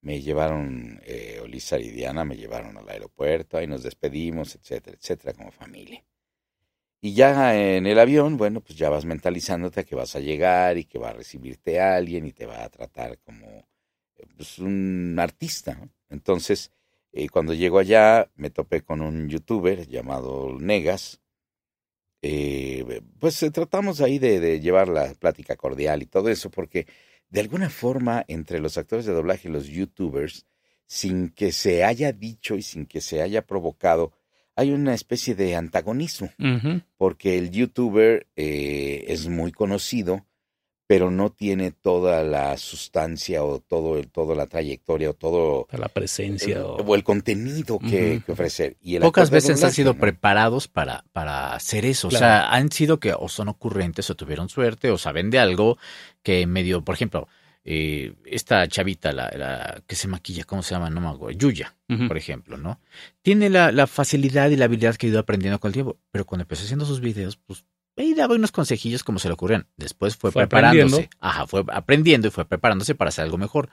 Me 0.00 0.20
llevaron, 0.20 1.00
eh, 1.04 1.40
y 1.46 1.90
Diana 1.90 2.24
me 2.24 2.36
llevaron 2.36 2.76
al 2.76 2.88
aeropuerto, 2.88 3.56
ahí 3.56 3.66
nos 3.66 3.82
despedimos, 3.82 4.54
etcétera, 4.54 4.96
etcétera, 5.00 5.32
como 5.34 5.50
familia. 5.52 6.04
Y 7.00 7.14
ya 7.14 7.54
en 7.56 7.86
el 7.86 7.98
avión, 7.98 8.36
bueno, 8.36 8.60
pues 8.60 8.78
ya 8.78 8.88
vas 8.90 9.04
mentalizándote 9.04 9.84
que 9.84 9.94
vas 9.94 10.16
a 10.16 10.20
llegar 10.20 10.78
y 10.78 10.84
que 10.84 10.98
va 10.98 11.10
a 11.10 11.12
recibirte 11.12 11.80
alguien 11.80 12.26
y 12.26 12.32
te 12.32 12.46
va 12.46 12.64
a 12.64 12.68
tratar 12.70 13.18
como 13.18 13.46
eh, 14.16 14.26
pues, 14.36 14.58
un 14.58 15.16
artista. 15.18 15.78
Entonces, 16.08 16.72
eh, 17.12 17.28
cuando 17.28 17.54
llego 17.54 17.78
allá, 17.78 18.30
me 18.36 18.50
topé 18.50 18.82
con 18.82 19.00
un 19.02 19.28
youtuber 19.28 19.86
llamado 19.86 20.58
Negas. 20.58 21.20
Eh, 22.26 23.02
pues 23.18 23.42
eh, 23.42 23.50
tratamos 23.50 24.00
ahí 24.00 24.18
de, 24.18 24.40
de 24.40 24.58
llevar 24.58 24.88
la 24.88 25.12
plática 25.12 25.56
cordial 25.56 26.02
y 26.02 26.06
todo 26.06 26.30
eso, 26.30 26.50
porque 26.50 26.86
de 27.28 27.40
alguna 27.40 27.68
forma 27.68 28.24
entre 28.28 28.60
los 28.60 28.78
actores 28.78 29.04
de 29.04 29.12
doblaje 29.12 29.48
y 29.48 29.52
los 29.52 29.66
youtubers, 29.66 30.46
sin 30.86 31.28
que 31.28 31.52
se 31.52 31.84
haya 31.84 32.12
dicho 32.12 32.56
y 32.56 32.62
sin 32.62 32.86
que 32.86 33.02
se 33.02 33.20
haya 33.20 33.42
provocado, 33.42 34.12
hay 34.56 34.70
una 34.70 34.94
especie 34.94 35.34
de 35.34 35.54
antagonismo, 35.54 36.30
porque 36.96 37.36
el 37.36 37.50
youtuber 37.50 38.26
eh, 38.36 39.04
es 39.08 39.28
muy 39.28 39.52
conocido, 39.52 40.24
pero 40.86 41.10
no 41.10 41.30
tiene 41.30 41.70
toda 41.70 42.22
la 42.22 42.56
sustancia 42.58 43.42
o 43.42 43.60
todo 43.60 43.98
el, 43.98 44.08
toda 44.08 44.34
la 44.34 44.46
trayectoria 44.46 45.10
o 45.10 45.14
todo 45.14 45.66
La 45.72 45.88
presencia. 45.88 46.56
el, 46.56 46.62
o- 46.62 46.74
o 46.76 46.94
el 46.94 47.02
contenido 47.04 47.78
que, 47.78 48.22
que 48.24 48.32
ofrecer. 48.32 48.76
Y 48.82 48.96
el 48.96 49.02
Pocas 49.02 49.30
veces 49.30 49.62
han 49.64 49.72
sido 49.72 49.94
¿no? 49.94 50.00
preparados 50.00 50.68
para, 50.68 51.04
para 51.12 51.54
hacer 51.54 51.86
eso. 51.86 52.08
Claro. 52.08 52.24
O 52.24 52.28
sea, 52.28 52.50
han 52.52 52.70
sido 52.70 53.00
que 53.00 53.14
o 53.18 53.28
son 53.28 53.48
ocurrentes 53.48 54.10
o 54.10 54.14
tuvieron 54.14 54.48
suerte 54.48 54.90
o 54.90 54.98
saben 54.98 55.30
de 55.30 55.38
algo 55.38 55.78
que 56.22 56.46
medio, 56.46 56.82
por 56.84 56.94
ejemplo, 56.94 57.28
eh, 57.66 58.12
esta 58.26 58.68
chavita, 58.68 59.10
la, 59.12 59.30
la 59.34 59.82
que 59.86 59.96
se 59.96 60.06
maquilla, 60.06 60.44
¿cómo 60.44 60.62
se 60.62 60.74
llama? 60.74 60.90
No 60.90 61.00
me 61.00 61.08
acuerdo. 61.08 61.38
Yuya, 61.38 61.74
por 62.08 62.18
ejemplo, 62.18 62.58
¿no? 62.58 62.78
Tiene 63.22 63.48
la, 63.48 63.72
la 63.72 63.86
facilidad 63.86 64.50
y 64.50 64.56
la 64.56 64.66
habilidad 64.66 64.96
que 64.96 65.06
ha 65.06 65.10
ido 65.10 65.18
aprendiendo 65.18 65.58
con 65.60 65.70
el 65.70 65.72
tiempo. 65.72 65.96
Pero 66.10 66.26
cuando 66.26 66.42
empezó 66.42 66.64
haciendo 66.64 66.84
sus 66.84 67.00
videos, 67.00 67.38
pues 67.38 67.64
ahí 67.96 68.14
daba 68.14 68.34
unos 68.34 68.52
consejillos 68.52 69.04
como 69.04 69.18
se 69.18 69.28
le 69.28 69.34
ocurrían. 69.34 69.66
Después 69.76 70.16
fue, 70.16 70.32
Fue 70.32 70.42
preparándose. 70.42 70.84
aprendiendo. 70.84 71.16
Ajá, 71.20 71.46
fue 71.46 71.64
aprendiendo 71.72 72.28
y 72.28 72.30
fue 72.30 72.44
preparándose 72.44 72.94
para 72.94 73.08
hacer 73.10 73.24
algo 73.24 73.38
mejor. 73.38 73.68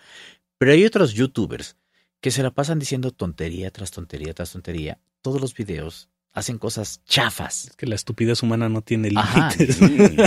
Pero 0.57 0.71
hay 0.73 0.85
otros 0.85 1.13
youtubers 1.13 1.75
que 2.19 2.29
se 2.31 2.43
la 2.43 2.51
pasan 2.51 2.77
diciendo 2.79 3.11
tontería 3.11 3.71
tras 3.71 3.91
tontería 3.91 4.33
tras 4.33 4.51
tontería. 4.51 4.99
Todos 5.21 5.41
los 5.41 5.55
videos 5.55 6.07
hacen 6.33 6.59
cosas 6.59 7.01
chafas. 7.05 7.65
Es 7.65 7.75
que 7.75 7.85
la 7.87 7.95
estupidez 7.95 8.41
humana 8.43 8.69
no 8.69 8.81
tiene 8.81 9.09
límites. 9.09 9.79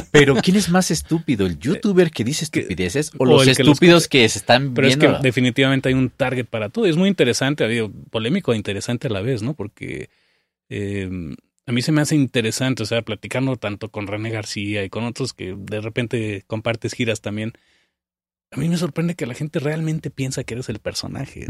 Pero 0.12 0.34
¿quién 0.36 0.56
es 0.56 0.68
más 0.68 0.90
estúpido? 0.90 1.46
¿El 1.46 1.58
youtuber 1.58 2.10
que 2.10 2.24
dice 2.24 2.44
estupideces 2.44 3.10
o 3.16 3.22
o 3.22 3.26
los 3.26 3.46
el 3.46 3.56
que 3.56 3.62
los- 3.64 3.72
estúpidos 3.72 4.08
que 4.08 4.28
se 4.28 4.38
están 4.40 4.74
Pero 4.74 4.88
es 4.88 4.96
que 4.98 5.08
definitivamente 5.22 5.88
hay 5.88 5.94
un 5.94 6.10
target 6.10 6.46
para 6.46 6.68
todo. 6.68 6.84
Es 6.86 6.96
muy 6.96 7.08
interesante, 7.08 7.66
digo, 7.68 7.90
polémico 8.10 8.52
e 8.52 8.56
interesante 8.56 9.06
a 9.06 9.10
la 9.10 9.22
vez, 9.22 9.42
¿no? 9.42 9.54
Porque 9.54 10.10
eh, 10.68 11.08
a 11.66 11.72
mí 11.72 11.82
se 11.82 11.92
me 11.92 12.02
hace 12.02 12.14
interesante, 12.14 12.82
o 12.82 12.86
sea, 12.86 13.02
platicando 13.02 13.56
tanto 13.56 13.90
con 13.90 14.06
René 14.06 14.30
García 14.30 14.84
y 14.84 14.90
con 14.90 15.04
otros 15.04 15.32
que 15.32 15.54
de 15.56 15.80
repente 15.80 16.44
compartes 16.46 16.92
giras 16.94 17.20
también. 17.20 17.52
A 18.50 18.56
mí 18.58 18.68
me 18.68 18.76
sorprende 18.76 19.14
que 19.14 19.26
la 19.26 19.34
gente 19.34 19.58
realmente 19.58 20.10
piensa 20.10 20.44
que 20.44 20.54
eres 20.54 20.68
el 20.68 20.78
personaje. 20.78 21.46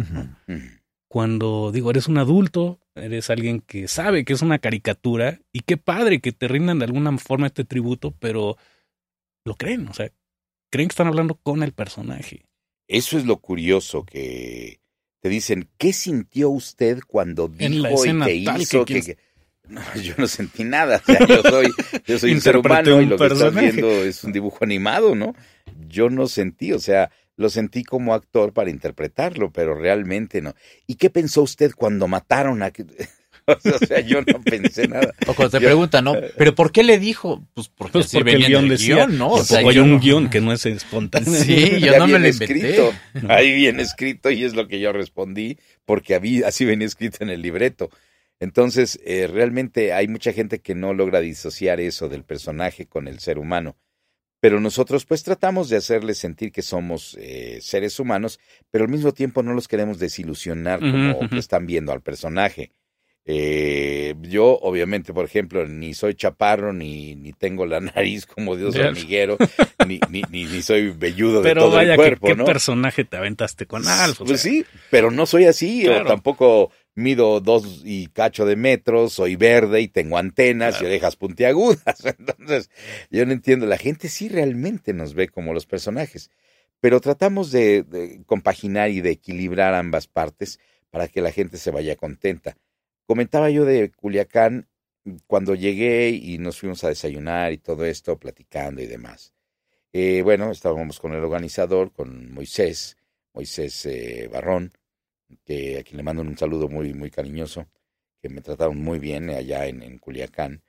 Cuando 1.08 1.70
digo, 1.72 1.90
eres 1.90 2.08
un 2.08 2.18
adulto, 2.18 2.80
eres 2.94 3.30
alguien 3.30 3.60
que 3.60 3.88
sabe 3.88 4.24
que 4.24 4.32
es 4.32 4.42
una 4.42 4.58
caricatura 4.58 5.40
y 5.52 5.60
qué 5.60 5.76
padre 5.76 6.20
que 6.20 6.32
te 6.32 6.48
rindan 6.48 6.78
de 6.78 6.86
alguna 6.86 7.16
forma 7.18 7.46
este 7.46 7.64
tributo, 7.64 8.12
pero 8.18 8.56
lo 9.44 9.54
creen, 9.56 9.86
o 9.88 9.94
sea, 9.94 10.10
creen 10.70 10.88
que 10.88 10.92
están 10.92 11.06
hablando 11.06 11.34
con 11.36 11.62
el 11.62 11.72
personaje. 11.72 12.46
Eso 12.88 13.18
es 13.18 13.26
lo 13.26 13.36
curioso 13.38 14.04
que 14.04 14.80
te 15.20 15.28
dicen, 15.28 15.68
¿qué 15.78 15.92
sintió 15.92 16.50
usted 16.50 17.00
cuando 17.06 17.48
dijo 17.48 18.04
En 18.04 18.18
la 18.18 18.30
y 18.30 18.44
tal 18.44 18.60
hizo? 18.62 18.84
que- 18.84 19.16
No, 19.68 19.80
yo 20.02 20.14
no 20.18 20.26
sentí 20.26 20.64
nada. 20.64 21.00
O 21.06 21.12
sea, 21.12 21.26
yo 21.26 21.42
soy, 21.42 21.72
yo 22.06 22.18
soy 22.18 22.32
un 22.32 22.40
ser 22.40 22.56
humano 22.56 23.00
y 23.00 23.06
lo 23.06 23.16
que 23.16 23.26
estás 23.26 23.54
viendo 23.54 23.88
es 24.04 24.22
un 24.24 24.32
dibujo 24.32 24.58
animado, 24.64 25.14
¿no? 25.14 25.34
Yo 25.88 26.10
no 26.10 26.26
sentí, 26.26 26.72
o 26.72 26.78
sea, 26.78 27.10
lo 27.36 27.48
sentí 27.48 27.82
como 27.84 28.14
actor 28.14 28.52
para 28.52 28.70
interpretarlo, 28.70 29.50
pero 29.52 29.74
realmente 29.74 30.40
no. 30.42 30.54
¿Y 30.86 30.96
qué 30.96 31.10
pensó 31.10 31.42
usted 31.42 31.72
cuando 31.74 32.06
mataron 32.08 32.62
a... 32.62 32.70
o 33.46 33.86
sea, 33.86 34.00
yo 34.00 34.20
no 34.22 34.40
pensé 34.42 34.86
nada. 34.88 35.12
O 35.26 35.34
cuando 35.34 35.58
te 35.58 35.62
Yo- 35.62 35.68
preguntan, 35.68 36.04
¿no? 36.04 36.14
¿Pero 36.36 36.54
por 36.54 36.70
qué 36.72 36.82
le 36.84 36.98
dijo? 36.98 37.44
Pues 37.54 37.68
porque, 37.68 37.92
Pues 37.92 38.10
porque 38.12 38.32
el 38.32 38.46
guion 38.46 38.68
decía, 38.68 38.96
guion, 39.06 39.18
¿no? 39.18 39.30
O 39.30 39.44
sea, 39.44 39.58
hay 39.58 39.78
un 39.78 39.92
no- 39.92 40.00
guion 40.00 40.30
que 40.30 40.40
no 40.40 40.52
es 40.52 40.64
espontáneo. 40.66 41.32
Sí, 41.42 41.72
yo 41.80 41.92
Ya 41.92 41.98
no 41.98 42.06
me 42.06 42.18
lo 42.18 42.28
inventé. 42.28 42.44
escrito. 42.44 42.92
Ahí 43.28 43.52
viene 43.54 43.82
escrito 43.82 44.30
y 44.30 44.44
es 44.44 44.54
lo 44.54 44.68
que 44.68 44.78
yo 44.80 44.92
respondí 44.92 45.58
porque 45.84 46.14
habí- 46.14 46.42
así 46.42 46.64
venía 46.64 46.86
escrito 46.86 47.18
en 47.20 47.30
el 47.30 47.42
libreto. 47.42 47.90
Entonces, 48.40 48.98
eh, 49.04 49.26
realmente 49.26 49.92
hay 49.92 50.08
mucha 50.08 50.32
gente 50.32 50.58
que 50.60 50.74
no 50.74 50.92
logra 50.94 51.20
disociar 51.20 51.80
eso 51.80 52.08
del 52.08 52.24
personaje 52.24 52.86
con 52.86 53.08
el 53.08 53.20
ser 53.20 53.38
humano. 53.38 53.76
Pero 54.40 54.60
nosotros 54.60 55.06
pues 55.06 55.22
tratamos 55.22 55.70
de 55.70 55.78
hacerles 55.78 56.18
sentir 56.18 56.52
que 56.52 56.60
somos 56.60 57.16
eh, 57.18 57.58
seres 57.62 57.98
humanos, 57.98 58.38
pero 58.70 58.84
al 58.84 58.90
mismo 58.90 59.12
tiempo 59.12 59.42
no 59.42 59.54
los 59.54 59.68
queremos 59.68 59.98
desilusionar 59.98 60.80
como 60.80 61.30
que 61.30 61.38
están 61.38 61.64
viendo 61.66 61.92
al 61.92 62.02
personaje. 62.02 62.70
Eh, 63.26 64.14
yo, 64.20 64.58
obviamente, 64.60 65.14
por 65.14 65.24
ejemplo, 65.24 65.66
ni 65.66 65.94
soy 65.94 66.14
chaparro, 66.14 66.74
ni, 66.74 67.14
ni 67.14 67.32
tengo 67.32 67.64
la 67.64 67.80
nariz 67.80 68.26
como 68.26 68.54
Dios 68.54 68.76
hormiguero, 68.76 69.38
ni, 69.86 69.98
ni, 70.10 70.20
ni, 70.30 70.44
ni 70.44 70.60
soy 70.60 70.90
velludo 70.90 71.40
de 71.40 71.54
todo 71.54 71.70
vaya, 71.70 71.92
el 71.94 71.96
que- 71.96 71.96
cuerpo, 71.96 72.26
¿qué 72.26 72.36
¿no? 72.36 72.44
personaje 72.44 73.04
te 73.06 73.16
aventaste 73.16 73.64
con 73.64 73.88
Alf? 73.88 74.20
O 74.20 74.24
Pues 74.26 74.42
sea, 74.42 74.50
sí, 74.52 74.66
pero 74.90 75.10
no 75.10 75.24
soy 75.24 75.46
así, 75.46 75.84
Claro. 75.84 76.04
o 76.04 76.08
tampoco 76.08 76.70
mido 76.94 77.40
dos 77.40 77.82
y 77.84 78.06
cacho 78.08 78.46
de 78.46 78.56
metros, 78.56 79.14
soy 79.14 79.36
verde 79.36 79.80
y 79.80 79.88
tengo 79.88 80.16
antenas 80.18 80.74
Claro. 80.74 80.86
y 80.86 80.88
orejas 80.90 81.16
puntiagudas. 81.16 82.04
Entonces, 82.18 82.70
yo 83.10 83.26
no 83.26 83.32
entiendo, 83.32 83.66
la 83.66 83.78
gente 83.78 84.08
sí 84.08 84.28
realmente 84.28 84.92
nos 84.92 85.14
ve 85.14 85.28
como 85.28 85.52
los 85.52 85.66
personajes, 85.66 86.30
pero 86.80 87.00
tratamos 87.00 87.50
de, 87.50 87.82
de 87.82 88.22
compaginar 88.26 88.90
y 88.90 89.00
de 89.00 89.10
equilibrar 89.10 89.74
ambas 89.74 90.06
partes 90.06 90.60
para 90.90 91.08
que 91.08 91.20
la 91.20 91.32
gente 91.32 91.56
se 91.56 91.70
vaya 91.70 91.96
contenta. 91.96 92.56
Comentaba 93.06 93.50
yo 93.50 93.64
de 93.64 93.90
Culiacán 93.90 94.68
cuando 95.26 95.54
llegué 95.54 96.10
y 96.10 96.38
nos 96.38 96.58
fuimos 96.60 96.82
a 96.84 96.88
desayunar 96.88 97.52
y 97.52 97.58
todo 97.58 97.84
esto, 97.84 98.16
platicando 98.18 98.80
y 98.80 98.86
demás. 98.86 99.34
Eh, 99.92 100.22
bueno, 100.22 100.50
estábamos 100.50 100.98
con 101.00 101.12
el 101.12 101.22
organizador, 101.22 101.92
con 101.92 102.32
Moisés, 102.32 102.96
Moisés 103.34 103.84
eh, 103.86 104.28
Barrón, 104.32 104.72
que 105.44 105.78
a 105.78 105.82
quien 105.82 105.96
le 105.96 106.02
mando 106.02 106.22
un 106.22 106.36
saludo 106.36 106.68
muy, 106.68 106.94
muy 106.94 107.10
cariñoso, 107.10 107.66
que 108.20 108.28
me 108.28 108.40
trataron 108.40 108.78
muy 108.78 108.98
bien 108.98 109.30
allá 109.30 109.66
en, 109.66 109.82
en 109.82 109.98
Culiacán. 109.98 110.62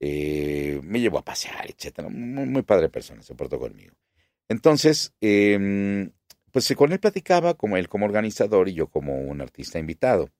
Eh, 0.00 0.80
me 0.82 1.00
llevó 1.00 1.18
a 1.18 1.24
pasear, 1.24 1.70
etcétera. 1.70 2.08
Muy, 2.08 2.46
muy 2.46 2.62
padre 2.62 2.88
persona, 2.88 3.22
se 3.22 3.34
portó 3.34 3.58
conmigo. 3.58 3.94
Entonces, 4.48 5.12
eh, 5.20 6.10
pues 6.52 6.72
con 6.76 6.92
él 6.92 7.00
platicaba 7.00 7.54
como 7.54 7.76
él 7.76 7.88
como 7.88 8.04
organizador 8.04 8.68
y 8.68 8.74
yo 8.74 8.86
como 8.88 9.18
un 9.20 9.40
artista 9.40 9.78
invitado. 9.78 10.30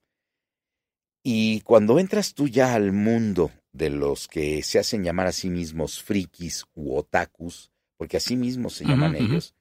Y 1.24 1.60
cuando 1.62 1.98
entras 1.98 2.34
tú 2.34 2.48
ya 2.48 2.74
al 2.74 2.92
mundo 2.92 3.50
de 3.72 3.90
los 3.90 4.28
que 4.28 4.62
se 4.62 4.78
hacen 4.78 5.02
llamar 5.04 5.28
a 5.28 5.32
sí 5.32 5.48
mismos 5.48 6.02
frikis 6.02 6.66
u 6.74 6.94
otakus, 6.94 7.70
porque 7.96 8.18
así 8.18 8.36
mismos 8.36 8.74
se 8.74 8.84
llaman 8.84 9.14
ellos, 9.14 9.54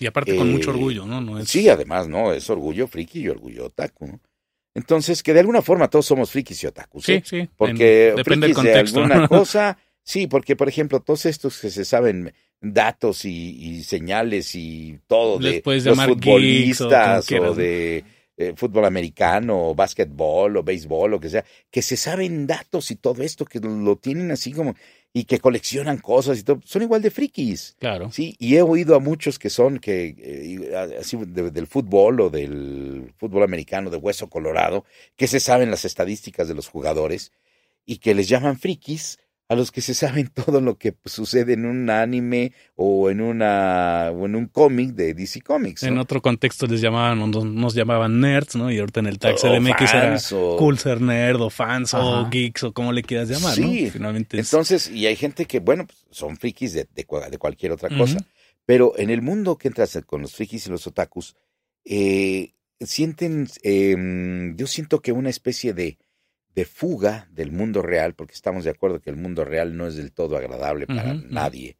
Y 0.00 0.06
aparte 0.06 0.34
con 0.36 0.48
Eh, 0.48 0.52
mucho 0.52 0.70
orgullo, 0.70 1.06
¿no? 1.06 1.20
no 1.20 1.38
es, 1.38 1.48
Sí, 1.48 1.68
además, 1.68 2.08
¿no? 2.08 2.32
Es 2.32 2.48
orgullo 2.50 2.88
friki 2.88 3.20
y 3.20 3.28
orgullo 3.28 3.66
otaku, 3.66 4.06
¿no? 4.06 4.20
Entonces, 4.74 5.22
que 5.22 5.34
de 5.34 5.40
alguna 5.40 5.62
forma 5.62 5.88
todos 5.88 6.06
somos 6.06 6.30
frikis 6.30 6.62
y 6.62 6.66
otakus, 6.68 7.04
sí, 7.04 7.12
¿eh? 7.14 7.22
sí. 7.24 7.48
Porque 7.56 8.10
en- 8.10 8.16
depende 8.16 8.46
del 8.46 8.54
frikis 8.54 8.62
de 8.64 8.72
contexto. 8.72 9.00
alguna 9.00 9.28
cosa, 9.28 9.78
sí, 10.02 10.26
porque, 10.26 10.56
por 10.56 10.68
ejemplo, 10.68 11.00
todos 11.00 11.26
estos 11.26 11.60
que 11.60 11.70
se 11.70 11.84
saben 11.84 12.32
datos 12.60 13.24
y, 13.24 13.56
y 13.58 13.82
señales 13.84 14.54
y 14.54 14.98
todo 15.06 15.38
de 15.38 15.62
los 15.84 15.84
llamar 15.84 16.08
geeks 16.10 16.80
o 16.82 16.88
futbolistas 16.90 17.32
o, 17.32 17.54
de 17.54 18.04
eh, 18.36 18.52
fútbol 18.56 18.84
americano 18.84 19.70
o 19.70 19.74
básquetbol 19.74 20.56
o 20.56 20.62
béisbol 20.62 21.14
o 21.14 21.20
que 21.20 21.28
sea, 21.30 21.44
que 21.70 21.82
se 21.82 21.96
saben 21.96 22.46
datos 22.46 22.90
y 22.90 22.96
todo 22.96 23.22
esto, 23.22 23.44
que 23.44 23.60
lo 23.60 23.96
tienen 23.96 24.30
así 24.30 24.52
como, 24.52 24.74
y 25.12 25.24
que 25.24 25.40
coleccionan 25.40 25.98
cosas 25.98 26.38
y 26.38 26.44
todo, 26.44 26.60
son 26.64 26.82
igual 26.82 27.02
de 27.02 27.10
frikis. 27.10 27.76
Claro. 27.80 28.12
Sí, 28.12 28.36
y 28.38 28.54
he 28.56 28.62
oído 28.62 28.94
a 28.94 29.00
muchos 29.00 29.38
que 29.38 29.50
son 29.50 29.78
que 29.80 30.14
eh, 30.18 30.96
así 31.00 31.16
de- 31.16 31.50
del 31.50 31.66
fútbol 31.66 32.20
o 32.20 32.30
del 32.30 33.12
fútbol 33.18 33.42
americano 33.42 33.90
de 33.90 33.96
hueso 33.96 34.28
colorado, 34.28 34.84
que 35.16 35.26
se 35.26 35.40
saben 35.40 35.70
las 35.70 35.84
estadísticas 35.84 36.46
de 36.46 36.54
los 36.54 36.68
jugadores 36.68 37.32
y 37.86 37.98
que 37.98 38.14
les 38.14 38.28
llaman 38.28 38.58
frikis 38.58 39.18
a 39.50 39.56
los 39.56 39.72
que 39.72 39.80
se 39.80 39.94
saben 39.94 40.28
todo 40.34 40.60
lo 40.60 40.78
que 40.78 40.94
sucede 41.04 41.54
en 41.54 41.66
un 41.66 41.90
anime 41.90 42.52
o 42.76 43.10
en 43.10 43.20
una 43.20 44.10
o 44.14 44.26
en 44.26 44.36
un 44.36 44.46
cómic 44.46 44.90
de 44.90 45.12
DC 45.12 45.40
Comics. 45.42 45.82
En 45.82 45.98
otro 45.98 46.22
contexto 46.22 46.66
les 46.68 46.80
llamaban, 46.80 47.18
nos, 47.32 47.74
llamaban 47.74 48.20
nerds, 48.20 48.54
¿no? 48.54 48.70
Y 48.70 48.78
ahorita 48.78 49.00
en 49.00 49.06
el 49.08 49.18
tag 49.18 49.36
CDMX 49.36 49.80
era 49.92 50.16
o- 50.32 50.56
cool 50.56 50.78
ser 50.78 51.00
nerd 51.00 51.40
o 51.40 51.50
fans 51.50 51.94
o 51.94 52.28
geeks 52.30 52.62
o 52.62 52.72
como 52.72 52.92
le 52.92 53.02
quieras 53.02 53.28
llamar, 53.28 53.54
Sí. 53.56 53.82
¿no? 53.86 53.90
Finalmente 53.90 54.38
es- 54.38 54.46
Entonces, 54.52 54.88
y 54.90 55.06
hay 55.06 55.16
gente 55.16 55.46
que, 55.46 55.58
bueno, 55.58 55.84
pues, 55.86 55.98
son 56.12 56.36
frikis 56.36 56.72
de, 56.72 56.86
de, 56.94 57.06
cua- 57.06 57.28
de 57.28 57.38
cualquier 57.38 57.72
otra 57.72 57.88
cosa, 57.88 58.18
pero 58.64 58.94
en 58.98 59.10
el 59.10 59.20
mundo 59.20 59.58
que 59.58 59.66
entras 59.66 59.98
con 60.06 60.22
los 60.22 60.32
frikis 60.36 60.68
y 60.68 60.70
los 60.70 60.86
otakus, 60.86 61.34
eh, 61.84 62.54
sienten, 62.80 63.48
eh, 63.62 63.96
yo 64.54 64.66
siento 64.68 65.00
que 65.00 65.10
una 65.12 65.28
especie 65.30 65.74
de, 65.74 65.98
de 66.54 66.64
fuga 66.64 67.28
del 67.30 67.52
mundo 67.52 67.82
real, 67.82 68.14
porque 68.14 68.34
estamos 68.34 68.64
de 68.64 68.70
acuerdo 68.70 69.00
que 69.00 69.10
el 69.10 69.16
mundo 69.16 69.44
real 69.44 69.76
no 69.76 69.86
es 69.86 69.96
del 69.96 70.12
todo 70.12 70.36
agradable 70.36 70.86
para 70.86 71.14
nadie. 71.14 71.76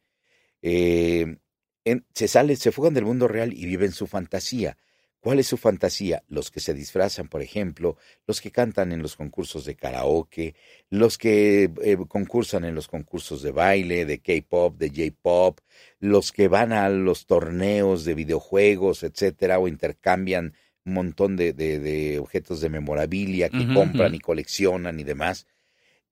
Eh, 0.61 1.37
en- 1.85 2.05
se 2.13 2.27
salen, 2.27 2.57
se 2.57 2.71
fugan 2.71 2.93
del 2.93 3.05
mundo 3.05 3.27
real 3.27 3.53
y 3.53 3.65
viven 3.65 3.91
su 3.91 4.07
fantasía. 4.07 4.77
¿Cuál 5.19 5.37
es 5.37 5.45
su 5.47 5.57
fantasía? 5.57 6.23
Los 6.29 6.49
que 6.49 6.59
se 6.59 6.73
disfrazan, 6.73 7.27
por 7.27 7.43
ejemplo, 7.43 7.95
los 8.25 8.41
que 8.41 8.49
cantan 8.49 8.91
en 8.91 9.03
los 9.03 9.15
concursos 9.15 9.65
de 9.65 9.75
karaoke, 9.75 10.55
los 10.89 11.19
que 11.19 11.69
eh, 11.83 11.97
concursan 12.07 12.63
en 12.65 12.73
los 12.73 12.87
concursos 12.87 13.43
de 13.43 13.51
baile, 13.51 14.05
de 14.05 14.19
K-pop, 14.19 14.77
de 14.79 14.89
J-pop, 14.89 15.59
los 15.99 16.31
que 16.31 16.47
van 16.47 16.73
a 16.73 16.89
los 16.89 17.27
torneos 17.27 18.03
de 18.03 18.15
videojuegos, 18.15 19.03
etcétera, 19.03 19.59
o 19.59 19.67
intercambian 19.67 20.55
un 20.85 20.93
montón 20.93 21.35
de, 21.37 21.53
de- 21.53 21.79
de 21.79 22.19
objetos 22.19 22.61
de 22.61 22.69
memorabilia 22.69 23.49
que 23.49 23.65
compran 23.73 24.15
y 24.15 24.19
coleccionan 24.19 24.99
y 24.99 25.03
demás. 25.03 25.45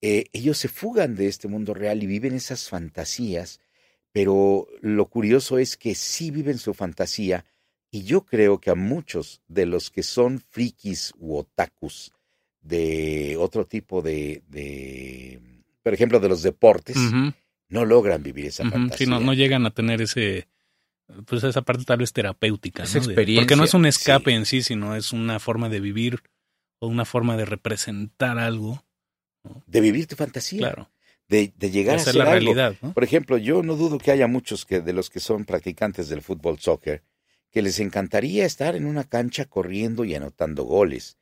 Eh, 0.02 0.26
ellos 0.32 0.58
se 0.58 0.68
fugan 0.70 1.16
de 1.16 1.28
este 1.28 1.48
mundo 1.48 1.74
real 1.74 2.02
y 2.04 2.06
viven 2.08 2.34
esas 2.34 2.70
fantasías, 2.70 3.60
pero 4.12 4.68
lo 4.82 5.06
curioso 5.08 5.58
es 5.58 5.76
que 5.78 5.94
sí 5.96 6.32
viven 6.32 6.58
su 6.58 6.74
fantasía 6.74 7.46
y 7.92 8.04
yo 8.04 8.26
creo 8.26 8.60
que 8.60 8.70
a 8.70 8.76
muchos 8.76 9.42
de 9.48 9.66
los 9.66 9.90
que 9.90 10.04
son 10.04 10.40
frikis 10.40 11.14
u 11.18 11.36
otakus 11.38 12.12
de 12.62 13.36
otro 13.40 13.66
tipo 13.66 14.02
de, 14.02 14.44
de 14.48 15.40
por 15.84 15.94
ejemplo, 15.94 16.20
de 16.20 16.30
los 16.30 16.44
deportes, 16.44 16.96
no 17.70 17.86
logran 17.86 18.22
vivir 18.24 18.46
esa 18.48 18.64
fantasía. 18.72 18.98
Sí, 19.06 19.10
no, 19.10 19.20
no 19.26 19.34
llegan 19.34 19.66
a 19.66 19.72
tener 19.74 20.02
ese, 20.02 20.48
pues 21.26 21.44
esa 21.44 21.62
parte 21.62 21.84
tal 21.86 21.98
vez 22.00 22.14
terapéutica. 22.14 22.84
De- 22.84 22.98
experiencia. 22.98 23.42
porque 23.42 23.56
no 23.56 23.64
es 23.64 23.74
un 23.74 23.86
escape 23.86 24.32
Sí. 24.32 24.36
en 24.38 24.46
sí, 24.46 24.62
sino 24.64 24.96
es 24.96 25.12
una 25.14 25.40
forma 25.40 25.70
de 25.70 25.80
vivir 25.80 26.22
o 26.80 26.88
una 26.88 27.06
forma 27.06 27.36
de 27.38 27.46
representar 27.46 28.38
algo, 28.40 28.84
De 29.66 29.82
vivir 29.82 30.06
tu 30.08 30.16
fantasía, 30.16 30.60
claro, 30.60 30.90
de, 31.28 31.48
de 31.48 31.54
de 31.58 31.72
llegar 31.72 31.96
a 31.98 32.00
ser 32.00 32.16
la 32.16 32.24
algo. 32.26 32.34
realidad, 32.34 32.76
¿no? 32.82 32.94
Por 32.94 33.04
ejemplo, 33.04 33.38
yo 33.38 33.64
no 33.64 33.76
dudo 33.76 33.98
que 33.98 34.12
haya 34.12 34.28
muchos 34.28 34.66
que 34.66 34.82
de 34.82 34.94
los 34.94 35.10
que 35.10 35.20
son 35.20 35.46
practicantes 35.46 36.10
del 36.10 36.22
fútbol 36.22 36.60
soccer 36.60 37.04
que 37.52 37.62
les 37.64 37.80
encantaría 37.80 38.46
estar 38.46 38.76
en 38.76 38.86
una 38.86 39.04
cancha 39.06 39.46
corriendo 39.46 40.06
y 40.06 40.14
anotando 40.14 40.64
goles. 40.66 41.18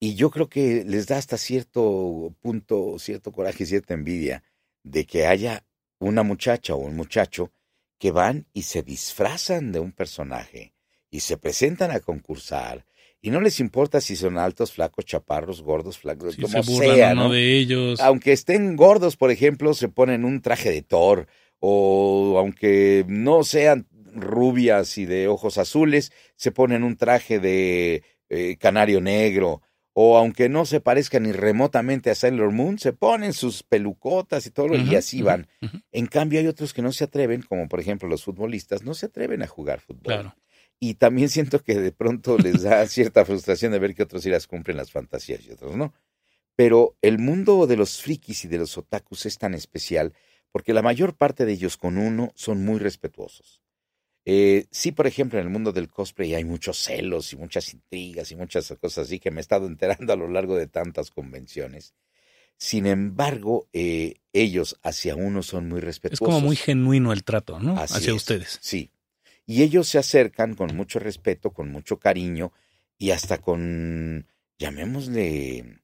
Y 0.00 0.16
yo 0.16 0.30
creo 0.30 0.48
que 0.48 0.82
les 0.84 1.06
da 1.06 1.16
hasta 1.16 1.38
cierto 1.38 2.34
punto, 2.40 2.98
cierto 2.98 3.30
coraje, 3.30 3.64
cierta 3.64 3.94
envidia 3.94 4.42
de 4.82 5.06
que 5.06 5.26
haya 5.26 5.64
una 6.00 6.24
muchacha 6.24 6.74
o 6.74 6.78
un 6.78 6.96
muchacho 6.96 7.52
que 7.98 8.10
van 8.10 8.46
y 8.52 8.62
se 8.62 8.82
disfrazan 8.82 9.72
de 9.72 9.80
un 9.80 9.92
personaje 9.92 10.74
y 11.10 11.20
se 11.20 11.36
presentan 11.36 11.90
a 11.90 12.00
concursar 12.00 12.84
y 13.24 13.30
no 13.30 13.40
les 13.40 13.58
importa 13.58 14.02
si 14.02 14.16
son 14.16 14.36
altos, 14.36 14.72
flacos, 14.72 15.06
chaparros, 15.06 15.62
gordos, 15.62 15.96
flacos, 15.96 16.36
como 16.36 16.62
se 16.62 16.86
de 17.30 17.58
ellos. 17.58 17.98
aunque 18.00 18.32
estén 18.32 18.76
gordos, 18.76 19.16
por 19.16 19.30
ejemplo, 19.30 19.72
se 19.72 19.88
ponen 19.88 20.26
un 20.26 20.42
traje 20.42 20.70
de 20.70 20.82
Thor, 20.82 21.26
o 21.58 22.36
aunque 22.38 23.06
no 23.08 23.42
sean 23.42 23.86
rubias 24.14 24.98
y 24.98 25.06
de 25.06 25.28
ojos 25.28 25.56
azules, 25.56 26.12
se 26.36 26.52
ponen 26.52 26.84
un 26.84 26.98
traje 26.98 27.40
de 27.40 28.02
eh, 28.28 28.56
canario 28.58 29.00
negro, 29.00 29.62
o 29.96 30.18
aunque 30.18 30.48
no 30.48 30.66
se 30.66 30.80
parezcan 30.80 31.22
ni 31.22 31.32
remotamente 31.32 32.10
a 32.10 32.14
Sailor 32.14 32.50
Moon, 32.50 32.78
se 32.78 32.92
ponen 32.92 33.32
sus 33.32 33.62
pelucotas 33.62 34.44
y 34.46 34.50
todo, 34.50 34.68
lo- 34.68 34.76
y 34.76 34.96
así 34.96 35.22
van. 35.22 35.46
En 35.92 36.06
cambio, 36.06 36.40
hay 36.40 36.46
otros 36.48 36.74
que 36.74 36.82
no 36.82 36.92
se 36.92 37.04
atreven, 37.04 37.42
como 37.42 37.68
por 37.68 37.80
ejemplo 37.80 38.08
los 38.08 38.24
futbolistas, 38.24 38.82
no 38.82 38.92
se 38.94 39.06
atreven 39.06 39.42
a 39.42 39.46
jugar 39.46 39.80
fútbol. 39.80 40.02
Claro. 40.02 40.36
Y 40.80 40.94
también 40.94 41.28
siento 41.28 41.62
que 41.62 41.78
de 41.80 41.92
pronto 41.92 42.36
les 42.36 42.62
da 42.62 42.84
cierta 42.88 43.24
frustración 43.24 43.72
de 43.72 43.78
ver 43.78 43.94
que 43.94 44.02
otros 44.02 44.22
sí 44.24 44.30
las 44.30 44.46
cumplen 44.46 44.76
las 44.76 44.90
fantasías 44.90 45.46
y 45.46 45.52
otros 45.52 45.76
no. 45.76 45.94
Pero 46.56 46.96
el 47.02 47.18
mundo 47.18 47.66
de 47.66 47.76
los 47.76 48.00
frikis 48.02 48.44
y 48.44 48.48
de 48.48 48.58
los 48.58 48.76
otakus 48.78 49.26
es 49.26 49.38
tan 49.38 49.54
especial 49.54 50.12
porque 50.52 50.72
la 50.74 50.82
mayor 50.82 51.16
parte 51.16 51.44
de 51.46 51.52
ellos 51.52 51.76
con 51.76 51.98
uno 51.98 52.30
son 52.36 52.64
muy 52.64 52.78
respetuosos. 52.78 53.60
Eh, 54.26 54.66
sí, 54.70 54.92
por 54.92 55.06
ejemplo, 55.06 55.38
en 55.38 55.46
el 55.46 55.52
mundo 55.52 55.72
del 55.72 55.90
cosplay 55.90 56.34
hay 56.34 56.44
muchos 56.44 56.78
celos 56.78 57.32
y 57.32 57.36
muchas 57.36 57.72
intrigas 57.74 58.30
y 58.30 58.36
muchas 58.36 58.72
cosas 58.80 59.06
así 59.06 59.18
que 59.18 59.30
me 59.30 59.38
he 59.38 59.42
estado 59.42 59.66
enterando 59.68 60.12
a 60.12 60.16
lo 60.16 60.28
largo 60.28 60.56
de 60.56 60.66
tantas 60.66 61.10
convenciones. 61.10 61.94
Sin 62.56 62.86
embargo, 62.86 63.68
eh, 63.72 64.14
ellos 64.32 64.78
hacia 64.82 65.16
uno 65.16 65.42
son 65.42 65.68
muy 65.68 65.78
Es 65.78 65.84
respetuosos. 65.84 66.24
como 66.26 66.40
muy 66.40 66.56
genuino 66.56 67.12
el 67.12 67.24
trato, 67.24 67.58
¿no? 67.58 67.76
Así 67.78 67.94
Hacia 67.96 68.10
es, 68.10 68.16
ustedes. 68.16 68.58
Sí. 68.62 68.90
Y 69.44 69.62
ellos 69.62 69.88
se 69.88 69.98
acercan 69.98 70.54
con 70.54 70.74
mucho 70.74 70.98
respeto, 71.00 71.50
con 71.50 71.70
mucho 71.70 71.98
cariño 71.98 72.52
y 72.96 73.10
hasta 73.10 73.38
con, 73.38 74.26
llamémosle, 74.58 75.58
eh, 75.58 75.76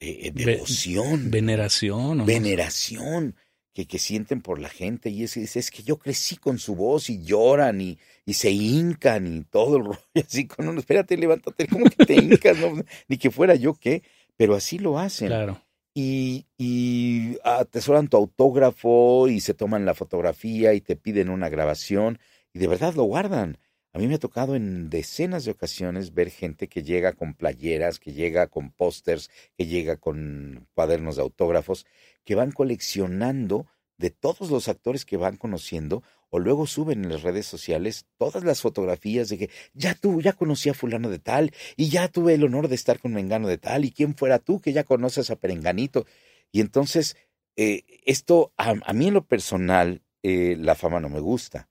eh, 0.00 0.30
devoción, 0.32 1.30
Veneración. 1.30 2.24
veneración 2.26 3.34
que, 3.74 3.86
que 3.86 3.98
sienten 3.98 4.40
por 4.40 4.58
la 4.60 4.68
gente. 4.70 5.10
Y 5.10 5.24
es, 5.24 5.36
es, 5.36 5.56
es 5.56 5.70
que 5.70 5.82
yo 5.82 5.98
crecí 5.98 6.36
con 6.36 6.58
su 6.58 6.74
voz 6.76 7.10
y 7.10 7.22
lloran 7.22 7.80
y, 7.80 7.98
y 8.24 8.34
se 8.34 8.50
hincan 8.50 9.26
y 9.26 9.42
todo 9.44 9.76
el 9.76 9.84
rollo 9.86 10.00
así 10.26 10.46
con 10.46 10.68
uno. 10.68 10.80
Espérate, 10.80 11.16
levántate, 11.16 11.66
¿cómo 11.66 11.86
que 11.86 12.06
te 12.06 12.14
hincas? 12.14 12.56
No, 12.58 12.72
ni 13.08 13.18
que 13.18 13.30
fuera 13.30 13.54
yo 13.56 13.74
qué, 13.74 14.02
pero 14.36 14.54
así 14.54 14.78
lo 14.78 14.98
hacen 14.98 15.28
Claro. 15.28 15.60
y, 15.94 16.46
y 16.56 17.36
atesoran 17.44 18.08
tu 18.08 18.16
autógrafo 18.16 19.28
y 19.28 19.40
se 19.40 19.54
toman 19.54 19.84
la 19.84 19.94
fotografía 19.94 20.72
y 20.74 20.80
te 20.80 20.96
piden 20.96 21.28
una 21.28 21.48
grabación 21.48 22.18
y 22.52 22.58
de 22.60 22.66
verdad 22.68 22.94
lo 22.94 23.02
guardan. 23.04 23.58
A 23.94 24.00
mí 24.00 24.08
me 24.08 24.16
ha 24.16 24.18
tocado 24.18 24.56
en 24.56 24.90
decenas 24.90 25.44
de 25.44 25.52
ocasiones 25.52 26.14
ver 26.14 26.28
gente 26.28 26.66
que 26.66 26.82
llega 26.82 27.12
con 27.12 27.34
playeras, 27.34 28.00
que 28.00 28.12
llega 28.12 28.48
con 28.48 28.72
pósters, 28.72 29.30
que 29.56 29.66
llega 29.66 29.98
con 29.98 30.66
cuadernos 30.74 31.14
de 31.14 31.22
autógrafos, 31.22 31.86
que 32.24 32.34
van 32.34 32.50
coleccionando 32.50 33.68
de 33.96 34.10
todos 34.10 34.50
los 34.50 34.66
actores 34.66 35.04
que 35.04 35.16
van 35.16 35.36
conociendo 35.36 36.02
o 36.28 36.40
luego 36.40 36.66
suben 36.66 37.04
en 37.04 37.12
las 37.12 37.22
redes 37.22 37.46
sociales 37.46 38.06
todas 38.18 38.42
las 38.42 38.60
fotografías 38.60 39.28
de 39.28 39.38
que 39.38 39.50
ya 39.74 39.94
tú, 39.94 40.20
ya 40.20 40.32
conocí 40.32 40.68
a 40.68 40.74
fulano 40.74 41.08
de 41.08 41.20
tal 41.20 41.52
y 41.76 41.88
ya 41.88 42.08
tuve 42.08 42.34
el 42.34 42.42
honor 42.42 42.66
de 42.66 42.74
estar 42.74 42.98
con 42.98 43.14
Mengano 43.14 43.46
de 43.46 43.58
tal 43.58 43.84
y 43.84 43.92
quién 43.92 44.16
fuera 44.16 44.40
tú 44.40 44.60
que 44.60 44.72
ya 44.72 44.82
conoces 44.82 45.30
a 45.30 45.36
Perenganito. 45.36 46.04
Y 46.50 46.60
entonces, 46.60 47.16
eh, 47.54 47.84
esto 48.04 48.52
a, 48.56 48.92
mí 48.92 49.06
en 49.06 49.14
lo 49.14 49.24
personal, 49.24 50.02
eh, 50.24 50.56
la 50.58 50.74
fama 50.74 50.98
no 50.98 51.08
me 51.08 51.20
gusta, 51.20 51.68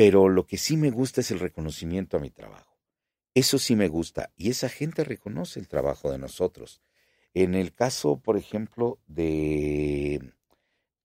pero 0.00 0.30
lo 0.30 0.46
que 0.46 0.56
sí 0.56 0.78
me 0.78 0.90
gusta 0.90 1.20
es 1.20 1.30
el 1.30 1.40
reconocimiento 1.40 2.16
a 2.16 2.20
mi 2.20 2.30
trabajo. 2.30 2.78
Eso 3.34 3.58
sí 3.58 3.76
me 3.76 3.88
gusta 3.88 4.30
y 4.34 4.48
esa 4.48 4.70
gente 4.70 5.04
reconoce 5.04 5.60
el 5.60 5.68
trabajo 5.68 6.10
de 6.10 6.16
nosotros. 6.16 6.80
En 7.34 7.54
el 7.54 7.74
caso, 7.74 8.18
por 8.18 8.38
ejemplo, 8.38 8.98
de... 9.06 10.32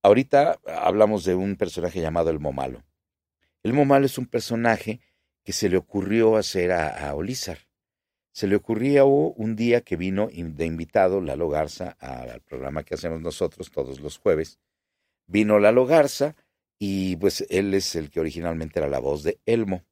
Ahorita 0.02 0.62
hablamos 0.66 1.26
de 1.26 1.36
un 1.36 1.58
personaje 1.58 2.00
llamado 2.00 2.30
el 2.30 2.40
Momalo. 2.40 2.86
El 3.64 3.74
Momalo 3.74 4.06
es 4.06 4.18
un 4.18 4.28
personaje 4.28 5.02
que 5.44 5.52
se 5.52 5.68
le 5.68 5.76
ocurrió 5.76 6.38
hacer 6.38 6.72
a, 6.72 7.10
a 7.10 7.16
Olizar. 7.16 7.68
Se 8.32 8.48
le 8.48 8.56
ocurrió 8.56 9.08
un 9.08 9.58
día 9.58 9.82
que 9.82 9.98
vino 9.98 10.30
in- 10.32 10.56
de 10.56 10.68
invitado 10.68 11.20
Lalo 11.20 11.50
Garza 11.50 11.98
al 12.00 12.40
programa 12.44 12.84
que 12.84 12.94
hacemos 12.94 13.20
nosotros 13.20 13.72
todos 13.72 14.00
los 14.00 14.20
jueves. 14.20 14.58
Vino 15.28 15.60
Lalo 15.60 15.86
Garza 15.86 16.38
y 16.80 17.16
pues 17.18 17.46
él 17.50 17.74
es 17.74 17.96
el 17.96 18.10
que 18.10 18.20
originalmente 18.20 18.80
era 18.80 18.90
la 18.90 19.00
voz 19.00 19.24
de 19.24 19.40
Elmo. 19.46 19.84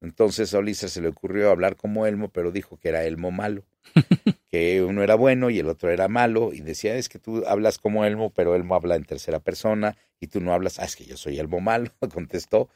Entonces 0.00 0.52
a 0.52 0.58
Olizar 0.58 0.90
se 0.90 1.00
le 1.00 1.08
ocurrió 1.08 1.50
hablar 1.50 1.76
como 1.76 2.06
Elmo, 2.06 2.28
pero 2.28 2.52
dijo 2.52 2.76
que 2.76 2.88
era 2.88 3.04
Elmo 3.04 3.30
malo, 3.30 3.64
que 4.50 4.82
uno 4.82 5.02
era 5.02 5.14
bueno 5.14 5.48
y 5.48 5.58
el 5.58 5.68
otro 5.68 5.90
era 5.90 6.08
malo, 6.08 6.52
y 6.52 6.60
decía, 6.60 6.96
es 6.96 7.08
que 7.08 7.18
tú 7.18 7.44
hablas 7.46 7.78
como 7.78 8.04
Elmo, 8.04 8.30
pero 8.30 8.54
Elmo 8.54 8.74
habla 8.74 8.96
en 8.96 9.04
tercera 9.04 9.40
persona, 9.40 9.96
y 10.20 10.26
tú 10.26 10.40
no 10.40 10.52
hablas, 10.52 10.78
ah, 10.78 10.84
es 10.84 10.96
que 10.96 11.04
yo 11.06 11.16
soy 11.16 11.38
Elmo 11.38 11.60
malo, 11.60 11.90
contestó. 12.12 12.68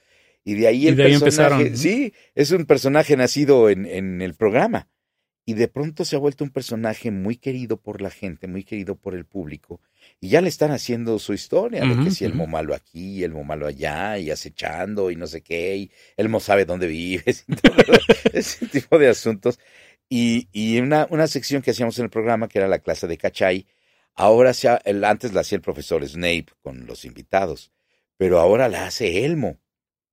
Y 0.45 0.55
de 0.55 0.69
ahí 0.69 0.85
Y 0.85 0.89
el 0.89 0.97
de 0.97 1.03
ahí 1.05 1.19
personaje, 1.19 1.67
empezaron, 1.67 1.77
sí, 1.77 2.15
es 2.35 2.51
un 2.53 2.65
personaje 2.65 3.17
nacido 3.17 3.69
en, 3.69 3.85
en 3.85 4.23
el 4.23 4.35
programa. 4.35 4.89
Y 5.49 5.55
de 5.55 5.67
pronto 5.69 6.05
se 6.05 6.15
ha 6.15 6.19
vuelto 6.19 6.45
un 6.45 6.51
personaje 6.51 7.11
muy 7.11 7.37
querido 7.37 7.79
por 7.79 8.03
la 8.03 8.11
gente, 8.11 8.47
muy 8.47 8.65
querido 8.65 8.97
por 8.97 9.15
el 9.15 9.25
público. 9.25 9.81
Y 10.21 10.29
ya 10.29 10.43
le 10.43 10.51
están 10.51 10.73
haciendo 10.73 11.19
su 11.19 11.33
historia 11.33 11.87
de 11.87 11.97
que 11.99 12.11
si 12.11 12.27
Elmo 12.27 12.45
ujú. 12.45 12.53
malo 12.57 12.75
aquí, 12.75 13.25
Elmo 13.25 13.45
malo 13.45 13.67
allá, 13.67 14.19
y 14.19 14.31
acechando, 14.31 15.11
y 15.11 15.17
no 15.17 15.27
sé 15.27 15.41
qué, 15.41 15.77
y 15.79 15.91
Elmo 16.19 16.41
sabe 16.41 16.67
dónde 16.67 16.87
vives, 16.87 17.47
y 17.49 17.57
todo 17.57 18.05
ese 18.33 18.67
tipo 18.67 18.99
de 18.99 19.09
asuntos. 19.09 19.59
Y, 20.11 20.49
y 20.53 20.81
una, 20.81 21.07
una 21.11 21.27
sección 21.27 21.63
que 21.63 21.71
hacíamos 21.71 21.99
en 21.99 22.05
el 22.05 22.11
programa, 22.11 22.49
que 22.49 22.59
era 22.59 22.69
la 22.69 22.81
clase 22.81 23.07
de 23.07 23.17
Cachay, 23.17 23.67
ahora 24.15 24.53
se 24.53 24.69
ha- 24.69 24.83
el, 24.85 25.03
antes 25.05 25.33
la 25.33 25.41
hacía 25.41 25.57
el 25.57 25.63
profesor 25.63 26.07
Snape 26.07 26.49
con 26.63 26.85
los 26.87 27.07
invitados, 27.07 27.73
pero 28.19 28.39
ahora 28.39 28.69
la 28.69 28.87
hace 28.87 29.25
Elmo, 29.25 29.59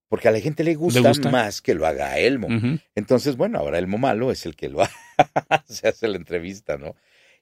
porque 0.07 0.27
a 0.27 0.31
la 0.31 0.39
gente 0.39 0.63
le 0.63 0.75
gusta, 0.75 1.01
gusta? 1.01 1.29
más 1.29 1.61
que 1.61 1.73
lo 1.73 1.85
haga 1.85 2.17
Elmo. 2.17 2.47
Ujú. 2.47 2.79
Entonces, 2.95 3.35
bueno, 3.35 3.59
ahora 3.59 3.79
Elmo 3.79 3.97
Malo 3.97 4.31
es 4.31 4.45
el 4.45 4.55
que 4.55 4.69
lo 4.69 4.83
se 5.67 5.87
hace 5.87 6.07
la 6.07 6.17
entrevista, 6.17 6.77
¿no? 6.77 6.95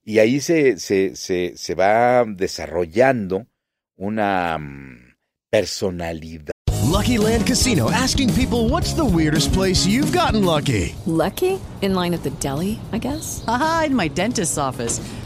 Y 0.04 0.20
ahí 0.20 0.42
se, 0.42 0.78
se, 0.80 1.16
se, 1.16 1.54
se 1.56 1.76
va 1.76 2.26
desarrollando 2.26 3.48
una 3.96 4.58
mm, 4.58 5.16
personalidad. 5.50 6.52
Lucky 6.94 7.18
Land 7.18 7.48
Casino 7.48 7.90
asking 7.90 8.30
people 8.34 8.70
what's 8.70 8.94
the 8.94 9.06
weirdest 9.06 9.52
place 9.54 9.88
you've 9.88 10.12
gotten 10.12 10.46
lucky? 10.46 10.96
Lucky? 11.06 11.60
In 11.82 11.96
line 11.96 12.14
at 12.14 12.24
the 12.24 12.30
deli, 12.40 12.80
I 12.92 13.00
guess? 13.00 13.44
Aha, 13.48 13.86
in 13.88 13.96
my 13.96 14.08
dentist's 14.10 14.58
office. 14.58 15.00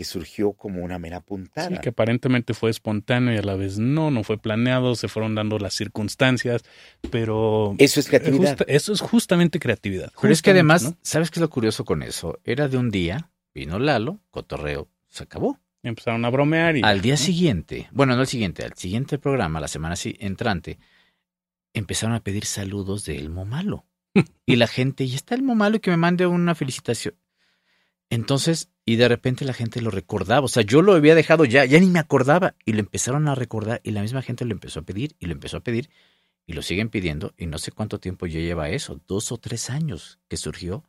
que 0.00 0.04
surgió 0.06 0.54
como 0.54 0.82
una 0.82 0.98
mera 0.98 1.20
puntada. 1.20 1.68
Sí, 1.68 1.76
que 1.82 1.90
aparentemente 1.90 2.54
fue 2.54 2.70
espontáneo 2.70 3.34
y 3.34 3.36
a 3.36 3.42
la 3.42 3.54
vez 3.54 3.78
no, 3.78 4.10
no 4.10 4.24
fue 4.24 4.38
planeado, 4.38 4.94
se 4.94 5.08
fueron 5.08 5.34
dando 5.34 5.58
las 5.58 5.74
circunstancias, 5.74 6.62
pero... 7.10 7.74
Eso 7.76 8.00
es 8.00 8.08
creatividad. 8.08 8.56
justa- 8.56 8.64
eso 8.66 8.94
es 8.94 9.02
justamente 9.02 9.60
creatividad. 9.60 10.10
Pero 10.18 10.32
es 10.32 10.40
que 10.40 10.52
además, 10.52 10.84
¿no? 10.84 10.96
¿sabes 11.02 11.30
qué 11.30 11.38
es 11.38 11.42
lo 11.42 11.50
curioso 11.50 11.84
con 11.84 12.02
eso? 12.02 12.38
Era 12.44 12.66
de 12.68 12.78
un 12.78 12.88
día, 12.90 13.30
vino 13.52 13.78
Lalo, 13.78 14.20
cotorreo, 14.30 14.88
se 15.10 15.24
acabó. 15.24 15.58
Empezaron 15.82 16.24
a 16.24 16.30
bromear 16.30 16.78
y... 16.78 16.82
Al 16.82 17.02
día 17.02 17.18
siguiente, 17.18 17.86
bueno, 17.92 18.14
no 18.14 18.22
al 18.22 18.26
siguiente, 18.26 18.64
al 18.64 18.72
siguiente 18.78 19.18
programa, 19.18 19.60
la 19.60 19.68
semana 19.68 19.96
entrante, 20.02 20.78
empezaron 21.74 22.16
a 22.16 22.20
pedir 22.20 22.46
saludos 22.46 23.04
de 23.04 23.18
Elmo 23.18 23.44
Malo. 23.44 23.84
y 24.46 24.56
la 24.56 24.66
gente, 24.66 25.04
y 25.04 25.14
está 25.14 25.34
Elmo 25.34 25.54
Malo 25.56 25.76
y 25.76 25.80
que 25.80 25.90
me 25.90 25.98
mande 25.98 26.26
una 26.26 26.54
felicitación. 26.54 27.16
Entonces, 28.08 28.70
y 28.90 28.96
de 28.96 29.06
repente 29.06 29.44
la 29.44 29.52
gente 29.52 29.80
lo 29.80 29.92
recordaba. 29.92 30.44
O 30.44 30.48
sea, 30.48 30.64
yo 30.64 30.82
lo 30.82 30.94
había 30.94 31.14
dejado 31.14 31.44
ya, 31.44 31.64
ya 31.64 31.78
ni 31.78 31.86
me 31.86 32.00
acordaba. 32.00 32.56
Y 32.64 32.72
lo 32.72 32.80
empezaron 32.80 33.28
a 33.28 33.36
recordar 33.36 33.80
y 33.84 33.92
la 33.92 34.02
misma 34.02 34.20
gente 34.20 34.44
lo 34.44 34.50
empezó 34.50 34.80
a 34.80 34.82
pedir 34.82 35.14
y 35.20 35.26
lo 35.26 35.32
empezó 35.32 35.58
a 35.58 35.60
pedir 35.60 35.90
y 36.44 36.54
lo 36.54 36.62
siguen 36.62 36.88
pidiendo. 36.88 37.32
Y 37.38 37.46
no 37.46 37.58
sé 37.58 37.70
cuánto 37.70 38.00
tiempo 38.00 38.26
ya 38.26 38.40
lleva 38.40 38.68
eso, 38.68 39.00
dos 39.06 39.30
o 39.30 39.38
tres 39.38 39.70
años 39.70 40.18
que 40.26 40.36
surgió 40.36 40.82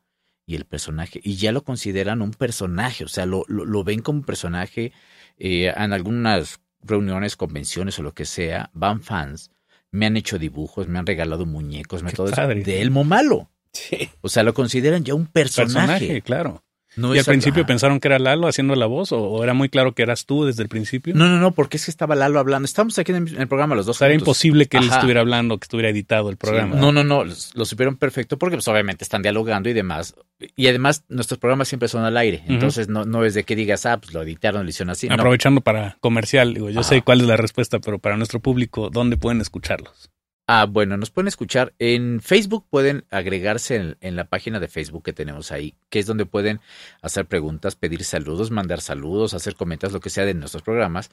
y 0.48 0.56
el 0.56 0.66
personaje. 0.66 1.22
Y 1.24 1.36
ya 1.36 1.52
lo 1.52 1.64
consideran 1.64 2.24
un 2.24 2.32
personaje, 2.32 3.04
o 3.04 3.08
sea, 3.08 3.28
lo, 3.28 3.46
lo, 3.48 3.66
lo 3.66 3.84
ven 3.84 4.02
como 4.02 4.18
un 4.18 4.26
personaje 4.26 4.94
eh, 5.38 5.72
en 5.78 5.94
algunas 5.94 6.60
reuniones, 6.82 7.36
convenciones 7.36 8.00
o 8.00 8.02
lo 8.02 8.16
que 8.16 8.26
sea. 8.26 8.72
Van 8.74 9.04
fans, 9.04 9.52
me 9.92 10.08
han 10.08 10.18
hecho 10.18 10.40
dibujos, 10.40 10.88
me 10.88 10.98
han 10.98 11.06
regalado 11.06 11.46
muñecos, 11.46 12.02
me 12.02 12.14
todo 12.14 12.30
eso, 12.30 12.48
de 12.48 12.82
Elmo 12.82 13.04
Malo. 13.04 13.52
Sí. 13.74 14.10
O 14.22 14.28
sea, 14.28 14.42
lo 14.42 14.56
consideran 14.56 15.04
ya 15.04 15.14
un 15.14 15.28
personaje. 15.28 15.76
personaje, 15.76 16.22
claro. 16.24 16.64
No 16.96 17.16
y 17.16 17.20
al 17.20 17.26
principio 17.26 17.66
pensaron 17.66 18.02
que 18.02 18.10
era 18.10 18.20
Lalo 18.20 18.48
haciendo 18.48 18.76
la 18.76 18.86
voz, 18.86 19.14
o, 19.14 19.22
o 19.22 19.44
era 19.44 19.54
muy 19.54 19.70
claro 19.70 19.94
que 19.94 20.04
eras 20.04 20.26
tú 20.26 20.44
desde 20.44 20.62
el 20.64 20.70
principio. 20.70 21.14
No, 21.16 21.30
no, 21.30 21.40
no, 21.40 21.54
porque 21.54 21.78
es 21.78 21.86
que 21.86 21.92
estaba 21.92 22.16
Lalo 22.16 22.40
hablando. 22.40 22.66
Estamos 22.66 23.00
aquí 23.00 23.14
en 23.14 23.28
el, 23.28 23.48
programa 23.48 23.76
los 23.76 23.86
dos. 23.86 23.98
O 23.98 24.00
sea, 24.00 24.08
era 24.08 24.16
imposible 24.16 24.66
que 24.66 24.78
él 24.78 24.90
estuviera 24.90 25.22
hablando, 25.22 25.58
que 25.58 25.66
estuviera 25.66 25.90
editado 25.90 26.30
el 26.30 26.38
programa. 26.38 26.76
Sí, 26.76 26.82
no, 26.82 26.92
no, 26.92 27.04
no, 27.04 27.24
lo 27.24 27.66
supieron 27.66 27.96
perfecto 27.96 28.38
porque 28.38 28.58
pues 28.58 28.68
obviamente 28.68 29.04
están 29.04 29.22
dialogando 29.22 29.70
y 29.70 29.74
demás. 29.74 30.16
Y 30.56 30.68
además 30.68 31.06
nuestros 31.08 31.40
programas 31.40 31.70
siempre 31.70 31.88
son 31.88 32.04
al 32.04 32.18
aire, 32.18 32.44
entonces 32.48 32.90
no, 32.90 33.06
no 33.06 33.24
es 33.24 33.36
de 33.36 33.44
que 33.44 33.56
digas, 33.56 33.86
ah, 33.86 34.00
pues 34.00 34.14
lo 34.14 34.24
editaron, 34.24 34.64
lo 34.64 34.70
hicieron 34.70 34.90
así. 34.90 35.08
no. 35.08 35.16
Aprovechando 35.16 35.62
para 35.62 35.98
comercial, 36.02 36.54
digo, 36.54 36.70
yo 36.70 36.82
Ajá. 36.82 36.90
sé 36.90 37.02
cuál 37.04 37.22
es 37.22 37.28
la 37.28 37.38
respuesta, 37.38 37.80
pero 37.80 38.00
para 38.00 38.18
nuestro 38.18 38.40
público, 38.40 38.90
¿dónde 38.90 39.18
pueden 39.18 39.40
escucharlos? 39.40 40.10
Ah, 40.54 40.66
bueno, 40.66 40.98
nos 40.98 41.12
pueden 41.12 41.30
escuchar 41.30 41.72
en 41.80 42.20
Facebook, 42.20 42.66
pueden 42.70 43.06
agregarse 43.10 43.78
en, 43.78 43.96
en 44.02 44.18
la 44.18 44.26
página 44.26 44.60
de 44.60 44.68
Facebook 44.68 45.02
que 45.02 45.14
tenemos 45.14 45.50
ahí, 45.54 45.76
que 45.90 46.00
es 46.00 46.06
donde 46.06 46.26
pueden 46.26 46.60
hacer 47.02 47.26
preguntas, 47.26 47.78
pedir 47.78 48.04
saludos, 48.04 48.52
mandar 48.52 48.82
saludos, 48.82 49.34
hacer 49.34 49.56
comentarios, 49.56 49.94
lo 49.94 50.02
que 50.02 50.10
sea 50.10 50.26
de 50.26 50.34
nuestros 50.34 50.62
programas, 50.62 51.10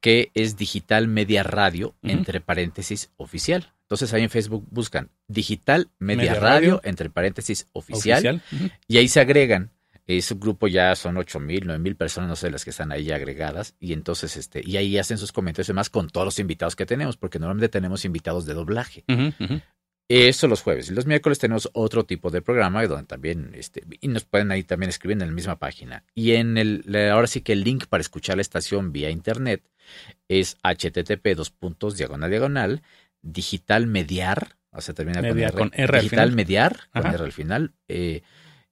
que 0.00 0.32
es 0.34 0.56
Digital 0.56 1.06
Media 1.06 1.44
Radio, 1.44 1.94
entre 2.02 2.40
paréntesis, 2.40 3.10
oficial. 3.16 3.72
Entonces 3.82 4.12
ahí 4.12 4.24
en 4.24 4.30
Facebook 4.30 4.66
buscan 4.72 5.10
Digital 5.28 5.88
Media, 6.00 6.22
Media 6.24 6.34
Radio, 6.34 6.40
Radio, 6.42 6.80
entre 6.82 7.10
paréntesis, 7.10 7.68
oficial, 7.72 8.42
y 8.88 8.96
ahí 8.98 9.06
se 9.06 9.20
agregan. 9.20 9.70
Ese 10.06 10.34
grupo 10.34 10.66
ya 10.66 10.94
son 10.96 11.16
ocho 11.16 11.38
mil, 11.38 11.62
nueve 11.64 11.80
mil 11.80 11.96
personas, 11.96 12.28
no 12.28 12.36
sé, 12.36 12.50
las 12.50 12.64
que 12.64 12.70
están 12.70 12.92
ahí 12.92 13.10
agregadas. 13.10 13.74
Y 13.78 13.92
entonces, 13.92 14.36
este, 14.36 14.62
y 14.64 14.76
ahí 14.76 14.98
hacen 14.98 15.18
sus 15.18 15.32
comentarios 15.32 15.68
y 15.68 15.72
demás 15.72 15.90
con 15.90 16.08
todos 16.08 16.24
los 16.24 16.38
invitados 16.38 16.76
que 16.76 16.86
tenemos, 16.86 17.16
porque 17.16 17.38
normalmente 17.38 17.68
tenemos 17.68 18.04
invitados 18.04 18.46
de 18.46 18.54
doblaje. 18.54 19.04
Eso 20.08 20.48
los 20.48 20.62
jueves. 20.62 20.90
Y 20.90 20.94
los 20.94 21.06
miércoles 21.06 21.38
tenemos 21.38 21.70
otro 21.72 22.04
tipo 22.04 22.30
de 22.30 22.42
programa 22.42 22.84
donde 22.84 23.06
también, 23.06 23.52
este, 23.54 23.84
y 24.00 24.08
nos 24.08 24.24
pueden 24.24 24.50
ahí 24.50 24.64
también 24.64 24.90
escribir 24.90 25.22
en 25.22 25.28
la 25.28 25.32
misma 25.32 25.60
página. 25.60 26.02
Y 26.16 26.32
en 26.32 26.58
el, 26.58 26.84
ahora 27.12 27.28
sí 27.28 27.42
que 27.42 27.52
el 27.52 27.62
link 27.62 27.86
para 27.86 28.00
escuchar 28.00 28.36
la 28.36 28.42
estación 28.42 28.90
vía 28.90 29.10
internet 29.10 29.62
es 30.26 30.56
http 30.64 31.36
dos 31.36 31.50
puntos 31.50 31.96
diagonal 31.96 32.28
diagonal 32.28 32.82
digital 33.22 33.86
mediar, 33.86 34.56
o 34.72 34.80
sea, 34.80 34.94
termina 34.94 35.20
con 35.20 35.38
R, 35.38 35.52
con 35.52 35.70
R 35.74 35.96
al 35.98 36.02
digital 36.02 36.28
final. 36.30 36.34
mediar, 36.34 36.88
con. 36.92 37.06
R 37.06 37.24
al 37.24 37.32
final, 37.32 37.72
eh, 37.86 38.22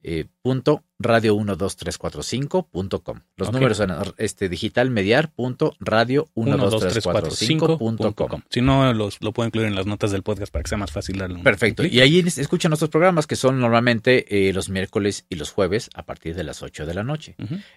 eh, 0.02 0.26
punto 0.42 0.84
radio 0.98 1.36
12345.com. 1.36 3.20
Los 3.36 3.52
números 3.52 3.76
son 3.76 3.92
este 4.16 4.48
digital 4.48 4.90
mediar 4.90 5.30
punto 5.32 5.74
radio 5.80 6.28
12345.com. 6.34 8.42
Si 8.50 8.60
no, 8.60 8.92
los, 8.92 9.20
lo 9.22 9.32
puedo 9.32 9.46
incluir 9.46 9.68
en 9.68 9.74
las 9.74 9.86
notas 9.86 10.10
del 10.10 10.22
podcast 10.22 10.52
para 10.52 10.62
que 10.62 10.68
sea 10.68 10.78
más 10.78 10.90
fácil 10.90 11.18
darle 11.18 11.36
un 11.36 11.42
Perfecto. 11.42 11.82
clic. 11.82 11.92
Y 11.92 12.00
ahí 12.00 12.18
escuchan 12.36 12.70
nuestros 12.70 12.90
programas 12.90 13.26
que 13.26 13.36
son 13.36 13.60
normalmente 13.60 14.48
eh, 14.48 14.52
los 14.52 14.68
miércoles 14.68 15.24
y 15.28 15.36
los 15.36 15.50
jueves 15.52 15.90
a 15.94 16.04
partir 16.04 16.34
de 16.34 16.44
las 16.44 16.62
8 16.62 16.86
de 16.86 16.94
la 16.94 17.04
noche. 17.04 17.36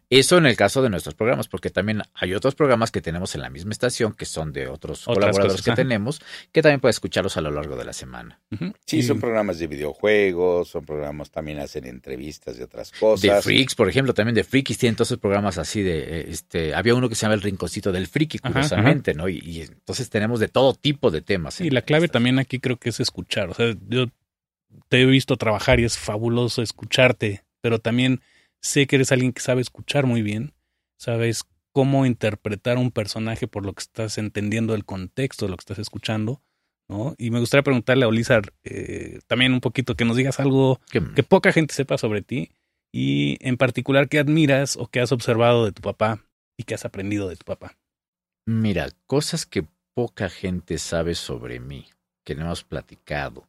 Eso 0.09 0.37
en 0.37 0.45
el 0.45 0.55
caso 0.55 0.81
de 0.81 0.89
nuestros 0.89 1.15
programas, 1.15 1.47
porque 1.47 1.69
también 1.69 2.01
hay 2.13 2.33
otros 2.33 2.55
programas 2.55 2.91
que 2.91 3.01
tenemos 3.01 3.35
en 3.35 3.41
la 3.41 3.49
misma 3.49 3.71
estación 3.71 4.13
que 4.13 4.25
son 4.25 4.51
de 4.51 4.67
otros 4.67 5.03
Otras 5.07 5.15
colaboradores 5.17 5.51
cosas, 5.53 5.65
que 5.65 5.71
ajá. 5.71 5.75
tenemos, 5.75 6.21
que 6.51 6.61
también 6.61 6.79
puedes 6.81 6.95
escucharlos 6.95 7.37
a 7.37 7.41
lo 7.41 7.51
largo 7.51 7.75
de 7.75 7.85
la 7.85 7.93
semana. 7.93 8.39
Sí, 8.85 8.97
Y- 8.99 9.03
son 9.03 9.19
programas 9.19 9.59
de 9.59 9.67
videojuegos, 9.67 10.69
son 10.69 10.85
programas 10.85 11.31
también 11.31 11.59
hacen 11.59 11.85
entrevistas 11.85 12.57
de 12.57 12.63
otras 12.63 12.91
cosas. 12.91 13.10
De 13.15 13.27
Freaks, 13.41 13.75
por 13.75 13.89
ejemplo, 13.89 14.13
también 14.13 14.35
de 14.35 14.43
Freaks 14.43 14.77
tienen 14.77 14.95
todos 14.95 15.09
esos 15.09 15.19
programas 15.19 15.57
así 15.57 15.81
de, 15.81 15.99
eh, 16.21 16.25
este, 16.29 16.73
había 16.75 16.95
uno 16.95 17.09
que 17.09 17.15
se 17.15 17.23
llama 17.23 17.33
El 17.35 17.41
Rinconcito 17.41 17.91
del 17.91 18.07
Friki, 18.07 18.37
Ajá, 18.41 18.51
curiosamente, 18.53 19.13
¿no? 19.13 19.27
Y, 19.29 19.39
y 19.39 19.61
entonces 19.61 20.09
tenemos 20.09 20.39
de 20.39 20.47
todo 20.47 20.73
tipo 20.73 21.11
de 21.11 21.21
temas. 21.21 21.59
Y 21.61 21.67
en 21.67 21.73
la 21.73 21.81
clave 21.81 22.07
también 22.07 22.39
aquí 22.39 22.59
creo 22.59 22.77
que 22.77 22.89
es 22.89 22.99
escuchar. 22.99 23.49
O 23.49 23.53
sea, 23.53 23.75
yo 23.89 24.05
te 24.89 25.01
he 25.01 25.05
visto 25.05 25.35
trabajar 25.37 25.79
y 25.79 25.83
es 25.85 25.97
fabuloso 25.97 26.61
escucharte, 26.61 27.43
pero 27.61 27.79
también 27.79 28.21
sé 28.61 28.87
que 28.87 28.95
eres 28.97 29.11
alguien 29.11 29.33
que 29.33 29.41
sabe 29.41 29.61
escuchar 29.61 30.05
muy 30.05 30.21
bien, 30.21 30.53
sabes 30.97 31.43
cómo 31.73 32.05
interpretar 32.05 32.77
un 32.77 32.91
personaje 32.91 33.47
por 33.47 33.65
lo 33.65 33.73
que 33.73 33.81
estás 33.81 34.17
entendiendo 34.17 34.75
el 34.75 34.85
contexto 34.85 35.45
de 35.45 35.51
lo 35.51 35.57
que 35.57 35.61
estás 35.61 35.79
escuchando, 35.79 36.41
¿no? 36.89 37.15
Y 37.17 37.31
me 37.31 37.39
gustaría 37.39 37.63
preguntarle 37.63 38.03
a 38.05 38.07
Olizar 38.09 38.53
eh, 38.63 39.19
también 39.27 39.53
un 39.53 39.61
poquito 39.61 39.95
que 39.95 40.03
nos 40.05 40.17
digas 40.17 40.39
algo 40.41 40.79
Que- 40.91 41.01
que 41.15 41.23
poca 41.23 41.51
gente 41.53 41.73
sepa 41.73 41.97
sobre 41.97 42.21
ti 42.21 42.51
y 42.91 43.37
en 43.41 43.57
particular 43.57 44.09
qué 44.09 44.19
admiras 44.19 44.77
o 44.77 44.87
qué 44.87 44.99
has 44.99 45.11
observado 45.11 45.65
de 45.65 45.71
tu 45.71 45.81
papá 45.81 46.23
y 46.57 46.63
qué 46.63 46.75
has 46.75 46.85
aprendido 46.85 47.29
de 47.29 47.35
tu 47.35 47.45
papá. 47.45 47.77
Mira, 48.45 48.89
cosas 49.07 49.45
que 49.45 49.65
poca 49.93 50.29
gente 50.29 50.77
sabe 50.77 51.15
sobre 51.15 51.59
mí, 51.59 51.87
que 52.23 52.35
no 52.35 52.45
hemos 52.45 52.63
platicado. 52.63 53.47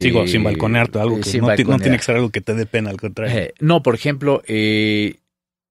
Sigo 0.00 0.22
Eh, 0.22 0.28
sin 0.28 0.44
balconearte, 0.44 1.00
algo 1.00 1.16
eh, 1.16 1.20
que 1.20 1.38
no, 1.40 1.48
no 1.48 1.78
tiene 1.78 1.96
que 1.96 2.02
ser 2.04 2.16
algo 2.16 2.30
que 2.30 2.40
te 2.40 2.54
dé 2.54 2.66
pena, 2.66 2.90
al 2.90 3.00
contrario. 3.00 3.36
Eh, 3.36 3.54
no, 3.60 3.82
por 3.82 3.94
ejemplo, 3.94 4.42
eh, 4.46 5.18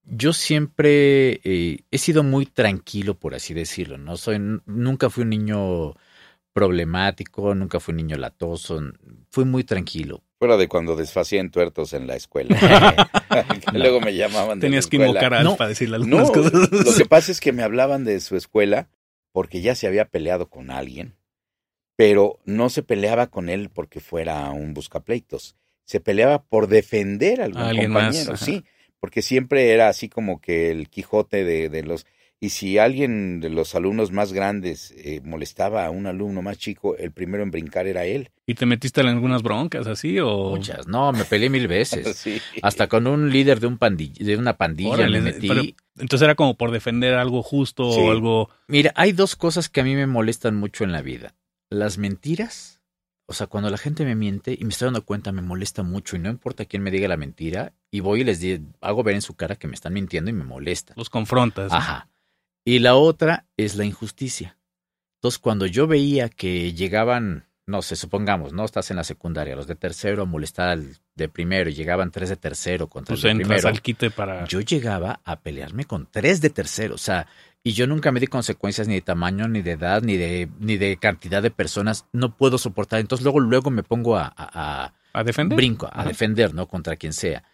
yo 0.03 0.33
siempre 0.33 1.39
eh, 1.43 1.79
he 1.91 1.97
sido 1.97 2.23
muy 2.23 2.45
tranquilo, 2.45 3.15
por 3.15 3.35
así 3.35 3.53
decirlo. 3.53 3.97
No 3.97 4.17
soy, 4.17 4.39
nunca 4.65 5.09
fui 5.09 5.23
un 5.23 5.29
niño 5.29 5.93
problemático, 6.53 7.55
nunca 7.55 7.79
fui 7.79 7.93
un 7.93 7.97
niño 7.97 8.17
latoso. 8.17 8.81
Fui 9.29 9.45
muy 9.45 9.63
tranquilo. 9.63 10.23
Fuera 10.39 10.57
de 10.57 10.67
cuando 10.67 10.95
desfacían 10.95 11.49
tuertos 11.49 11.93
en 11.93 12.07
la 12.07 12.15
escuela. 12.15 12.55
Que 13.71 13.77
Luego 13.77 13.99
me 14.01 14.15
llamaban 14.15 14.59
de 14.59 14.67
Tenías 14.67 14.85
la 14.85 14.89
que 14.89 14.95
invocar 14.97 15.33
a 15.33 15.43
No, 15.43 15.49
Alf 15.51 15.57
para 15.57 15.69
decirle 15.69 15.99
No, 15.99 16.19
algunas 16.19 16.31
cosas. 16.31 16.71
lo 16.71 16.95
que 16.95 17.05
pasa 17.05 17.31
es 17.31 17.39
que 17.39 17.51
me 17.51 17.61
hablaban 17.63 18.03
de 18.03 18.19
su 18.19 18.35
escuela 18.35 18.89
porque 19.31 19.61
ya 19.61 19.75
se 19.75 19.85
había 19.85 20.05
peleado 20.05 20.49
con 20.49 20.71
alguien, 20.71 21.15
pero 21.95 22.39
no 22.45 22.69
se 22.69 22.81
peleaba 22.83 23.27
con 23.27 23.49
él 23.49 23.69
porque 23.69 23.99
fuera 23.99 24.49
un 24.51 24.73
buscapleitos. 24.73 25.55
Se 25.85 25.99
peleaba 25.99 26.41
por 26.43 26.67
defender 26.67 27.41
a 27.41 27.45
algún 27.45 27.61
A 27.61 27.69
alguien 27.69 27.91
más, 27.91 28.05
compañero, 28.15 28.37
sí, 28.37 28.63
porque 28.99 29.21
siempre 29.21 29.71
era 29.71 29.89
así 29.89 30.09
como 30.09 30.41
que 30.41 30.71
el 30.71 30.89
Quijote 30.89 31.43
de, 31.43 31.69
de 31.69 31.83
los... 31.83 32.05
Y 32.39 32.49
si 32.49 32.77
alguien 32.77 33.39
de 33.39 33.49
los 33.49 33.73
alumnos 33.73 34.11
más 34.11 34.31
grandes 34.31 34.93
eh, 34.95 35.21
molestaba 35.23 35.85
a 35.87 35.89
un 35.89 36.05
alumno 36.05 36.43
más 36.43 36.59
chico, 36.59 36.95
el 36.95 37.11
primero 37.11 37.41
en 37.43 37.49
brincar 37.49 37.87
era 37.87 38.05
él. 38.05 38.29
¿Y 38.45 38.53
te 38.53 38.67
metiste 38.67 39.01
en 39.01 39.07
algunas 39.07 39.41
broncas 39.41 39.87
así 39.87 40.19
o...? 40.19 40.51
Muchas. 40.51 40.87
No, 40.87 41.11
me 41.13 41.23
peleé 41.25 41.49
mil 41.49 41.67
veces. 41.67 42.15
Sí. 42.17 42.39
Hasta 42.61 42.87
con 42.87 43.07
un 43.07 43.31
líder 43.31 43.59
de, 43.59 43.65
un 43.65 43.79
pandill- 43.79 44.13
de 44.19 44.37
una 44.37 44.55
pandilla 44.55 44.91
Órale, 44.91 45.19
me 45.19 45.31
metí. 45.31 45.47
pero- 45.47 45.63
entonces 45.97 46.23
era 46.25 46.35
como 46.35 46.55
por 46.57 46.69
defender 46.69 47.15
algo 47.15 47.41
justo 47.41 47.91
Sí. 47.91 48.01
o 48.01 48.11
algo... 48.11 48.49
Mira, 48.67 48.91
hay 48.95 49.13
dos 49.13 49.35
cosas 49.35 49.67
que 49.67 49.81
a 49.81 49.83
mí 49.83 49.95
me 49.95 50.05
molestan 50.05 50.55
mucho 50.55 50.83
en 50.83 50.91
la 50.91 51.01
vida. 51.01 51.33
Las 51.71 51.97
mentiras. 51.97 52.81
O 53.25 53.33
sea, 53.33 53.47
cuando 53.47 53.69
la 53.71 53.77
gente 53.79 54.05
me 54.05 54.15
miente 54.15 54.55
y 54.57 54.63
me 54.63 54.69
estoy 54.69 54.85
dando 54.85 55.03
cuenta, 55.03 55.31
me 55.31 55.41
molesta 55.41 55.81
mucho 55.83 56.15
y 56.15 56.19
no 56.19 56.29
importa 56.29 56.65
quién 56.65 56.83
me 56.83 56.91
diga 56.91 57.07
la 57.07 57.17
mentira. 57.17 57.73
Y 57.91 57.99
voy 58.01 58.21
y 58.21 58.23
les 58.25 58.41
hago 58.79 59.03
ver 59.03 59.15
en 59.15 59.21
su 59.23 59.33
cara 59.35 59.55
que 59.55 59.67
me 59.67 59.73
están 59.73 59.93
mintiendo 59.93 60.29
y 60.29 60.33
me 60.33 60.43
molesta. 60.45 60.93
Los 60.95 61.09
confrontas. 61.09 61.71
¿no? 61.71 61.77
Y 62.67 62.79
la 62.79 62.95
otra 62.95 63.45
es 63.55 63.75
la 63.77 63.85
injusticia. 63.85 64.57
Entonces, 65.19 65.39
cuando 65.39 65.65
yo 65.67 65.87
veía 65.87 66.27
que 66.27 66.73
llegaban, 66.73 67.47
no 67.65 67.81
sé, 67.81 67.95
supongamos, 67.95 68.51
¿no? 68.51 68.65
Estás 68.65 68.91
en 68.91 68.97
la 68.97 69.05
secundaria, 69.05 69.55
los 69.55 69.67
de 69.67 69.75
tercero 69.75 70.23
a 70.23 70.25
molestar 70.25 70.67
al 70.67 70.97
de 71.15 71.29
primero 71.29 71.69
y 71.69 71.73
llegaban 71.75 72.11
tres 72.11 72.27
de 72.27 72.35
tercero 72.35 72.87
contra 72.87 73.13
Pues 73.15 73.23
el 73.23 73.37
de 73.37 73.43
entras 73.43 73.61
primero. 73.61 73.69
al 73.69 73.81
quite 73.81 74.11
para... 74.11 74.45
Yo 74.47 74.59
llegaba 74.59 75.21
a 75.23 75.39
pelearme 75.39 75.85
con 75.85 76.07
tres 76.11 76.41
de 76.41 76.49
tercero, 76.49 76.95
o 76.95 76.97
sea, 76.97 77.27
y 77.63 77.71
yo 77.71 77.87
nunca 77.87 78.11
me 78.11 78.19
di 78.19 78.27
consecuencias 78.27 78.89
ni 78.89 78.95
de 78.95 79.01
tamaño, 79.01 79.47
ni 79.47 79.61
de 79.61 79.71
edad, 79.71 80.01
ni 80.01 80.17
de, 80.17 80.49
ni 80.59 80.75
de 80.75 80.97
cantidad 80.97 81.41
de 81.41 81.51
personas. 81.51 82.05
No 82.11 82.35
puedo 82.35 82.57
soportar. 82.57 82.99
Entonces 82.99 83.23
luego, 83.23 83.39
luego 83.39 83.69
me 83.71 83.83
pongo 83.83 84.17
a, 84.17 84.25
a- 84.35 84.83
a- 84.83 84.93
¿A 85.13 85.23
defender? 85.23 85.55
brinco, 85.55 85.85
a 85.87 86.01
Ajá. 86.01 86.09
defender, 86.09 86.53
¿no? 86.53 86.67
Contra 86.67 86.97
quien 86.97 87.13
sea. 87.13 87.45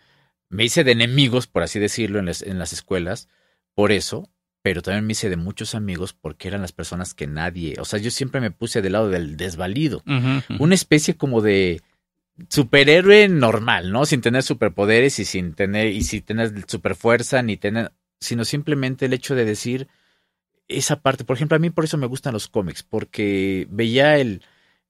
Me 0.49 0.63
hice 0.65 0.83
de 0.83 0.91
enemigos, 0.93 1.45
por 1.45 1.61
así 1.61 1.77
decirlo, 1.77 2.17
en 2.17 2.25
las, 2.25 2.41
en 2.41 2.57
las 2.57 2.73
escuelas, 2.73 3.29
por 3.75 3.91
eso, 3.91 4.27
pero 4.63 4.81
también 4.81 5.05
me 5.05 5.11
hice 5.11 5.29
de 5.29 5.35
muchos 5.35 5.75
amigos 5.75 6.13
porque 6.13 6.47
eran 6.47 6.61
las 6.61 6.71
personas 6.71 7.13
que 7.13 7.27
nadie, 7.27 7.75
o 7.79 7.85
sea, 7.85 7.99
yo 7.99 8.09
siempre 8.09 8.41
me 8.41 8.49
puse 8.49 8.81
del 8.81 8.93
lado 8.93 9.09
del 9.09 9.37
desvalido, 9.37 10.01
una 10.57 10.73
especie 10.73 11.15
como 11.15 11.41
de 11.41 11.81
superhéroe 12.49 13.27
normal, 13.27 13.91
¿no? 13.91 14.05
Sin 14.05 14.21
tener 14.21 14.41
superpoderes 14.41 15.19
y 15.19 15.25
sin 15.25 15.53
tener 15.53 15.87
y 15.87 16.01
sin 16.03 16.23
tener 16.23 16.65
superfuerza 16.65 17.43
ni 17.43 17.57
tener, 17.57 17.91
sino 18.19 18.45
simplemente 18.45 19.05
el 19.05 19.13
hecho 19.13 19.35
de 19.35 19.45
decir 19.45 19.89
esa 20.69 21.01
parte, 21.01 21.25
por 21.25 21.35
ejemplo, 21.35 21.57
a 21.57 21.59
mí 21.59 21.69
por 21.69 21.83
eso 21.83 21.97
me 21.97 22.07
gustan 22.07 22.33
los 22.33 22.47
cómics, 22.47 22.83
porque 22.83 23.67
veía 23.69 24.17
el 24.17 24.41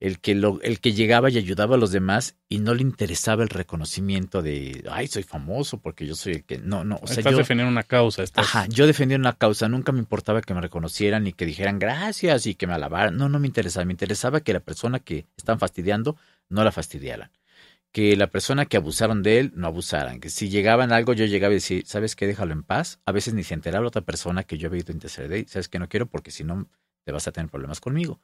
el 0.03 0.19
que, 0.19 0.35
lo, 0.35 0.59
el 0.63 0.81
que 0.81 0.91
llegaba 0.91 1.29
y 1.29 1.37
ayudaba 1.37 1.75
a 1.75 1.77
los 1.77 1.93
demás 1.93 2.35
y 2.49 2.59
no 2.59 2.73
le 2.73 2.81
interesaba 2.81 3.41
el 3.41 3.47
reconocimiento 3.47 4.41
de, 4.41 4.83
ay, 4.91 5.07
soy 5.07 5.23
famoso 5.23 5.77
porque 5.79 6.05
yo 6.05 6.13
soy 6.13 6.33
el 6.33 6.43
que... 6.43 6.57
No, 6.57 6.83
no, 6.83 6.99
o 7.01 7.07
sea, 7.07 7.19
estás 7.19 7.31
yo... 7.31 7.37
defendiendo 7.37 7.71
una 7.71 7.83
causa. 7.83 8.21
Estás... 8.21 8.45
Ajá, 8.45 8.65
yo 8.67 8.85
defendía 8.85 9.17
una 9.17 9.31
causa, 9.31 9.69
nunca 9.69 9.93
me 9.93 9.99
importaba 9.99 10.41
que 10.41 10.53
me 10.53 10.59
reconocieran 10.59 11.25
y 11.25 11.31
que 11.31 11.45
dijeran 11.45 11.79
gracias 11.79 12.47
y 12.47 12.55
que 12.55 12.67
me 12.67 12.73
alabaran. 12.73 13.15
No, 13.15 13.29
no 13.29 13.39
me 13.39 13.47
interesaba, 13.47 13.85
me 13.85 13.93
interesaba 13.93 14.41
que 14.41 14.51
la 14.51 14.59
persona 14.59 14.99
que 14.99 15.25
están 15.37 15.57
fastidiando 15.57 16.17
no 16.49 16.65
la 16.65 16.73
fastidiaran. 16.73 17.31
Que 17.93 18.17
la 18.17 18.27
persona 18.27 18.65
que 18.65 18.75
abusaron 18.75 19.23
de 19.23 19.39
él 19.39 19.53
no 19.55 19.67
abusaran. 19.67 20.19
Que 20.19 20.29
si 20.29 20.49
llegaban 20.49 20.91
algo, 20.91 21.13
yo 21.13 21.23
llegaba 21.23 21.53
y 21.53 21.57
decía, 21.57 21.81
¿sabes 21.85 22.17
qué? 22.17 22.27
Déjalo 22.27 22.51
en 22.51 22.63
paz. 22.63 22.99
A 23.05 23.13
veces 23.13 23.35
ni 23.35 23.45
se 23.45 23.53
enteraba 23.53 23.83
la 23.83 23.87
otra 23.87 24.01
persona 24.01 24.43
que 24.43 24.57
yo 24.57 24.67
había 24.67 24.81
ido 24.81 24.91
a 24.91 24.95
interceder. 24.95 25.47
¿Sabes 25.47 25.69
que 25.69 25.79
No 25.79 25.87
quiero 25.87 26.07
porque 26.07 26.29
si 26.29 26.43
no 26.43 26.67
te 27.05 27.13
vas 27.13 27.25
a 27.29 27.31
tener 27.31 27.49
problemas 27.49 27.79
conmigo 27.79 28.19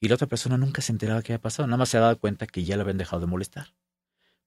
y 0.00 0.08
la 0.08 0.14
otra 0.14 0.26
persona 0.26 0.56
nunca 0.56 0.82
se 0.82 0.92
enteraba 0.92 1.22
qué 1.22 1.32
había 1.32 1.42
pasado, 1.42 1.66
nada 1.66 1.78
más 1.78 1.88
se 1.88 1.98
daba 1.98 2.14
cuenta 2.16 2.46
que 2.46 2.64
ya 2.64 2.76
le 2.76 2.82
habían 2.82 2.98
dejado 2.98 3.20
de 3.20 3.26
molestar. 3.26 3.68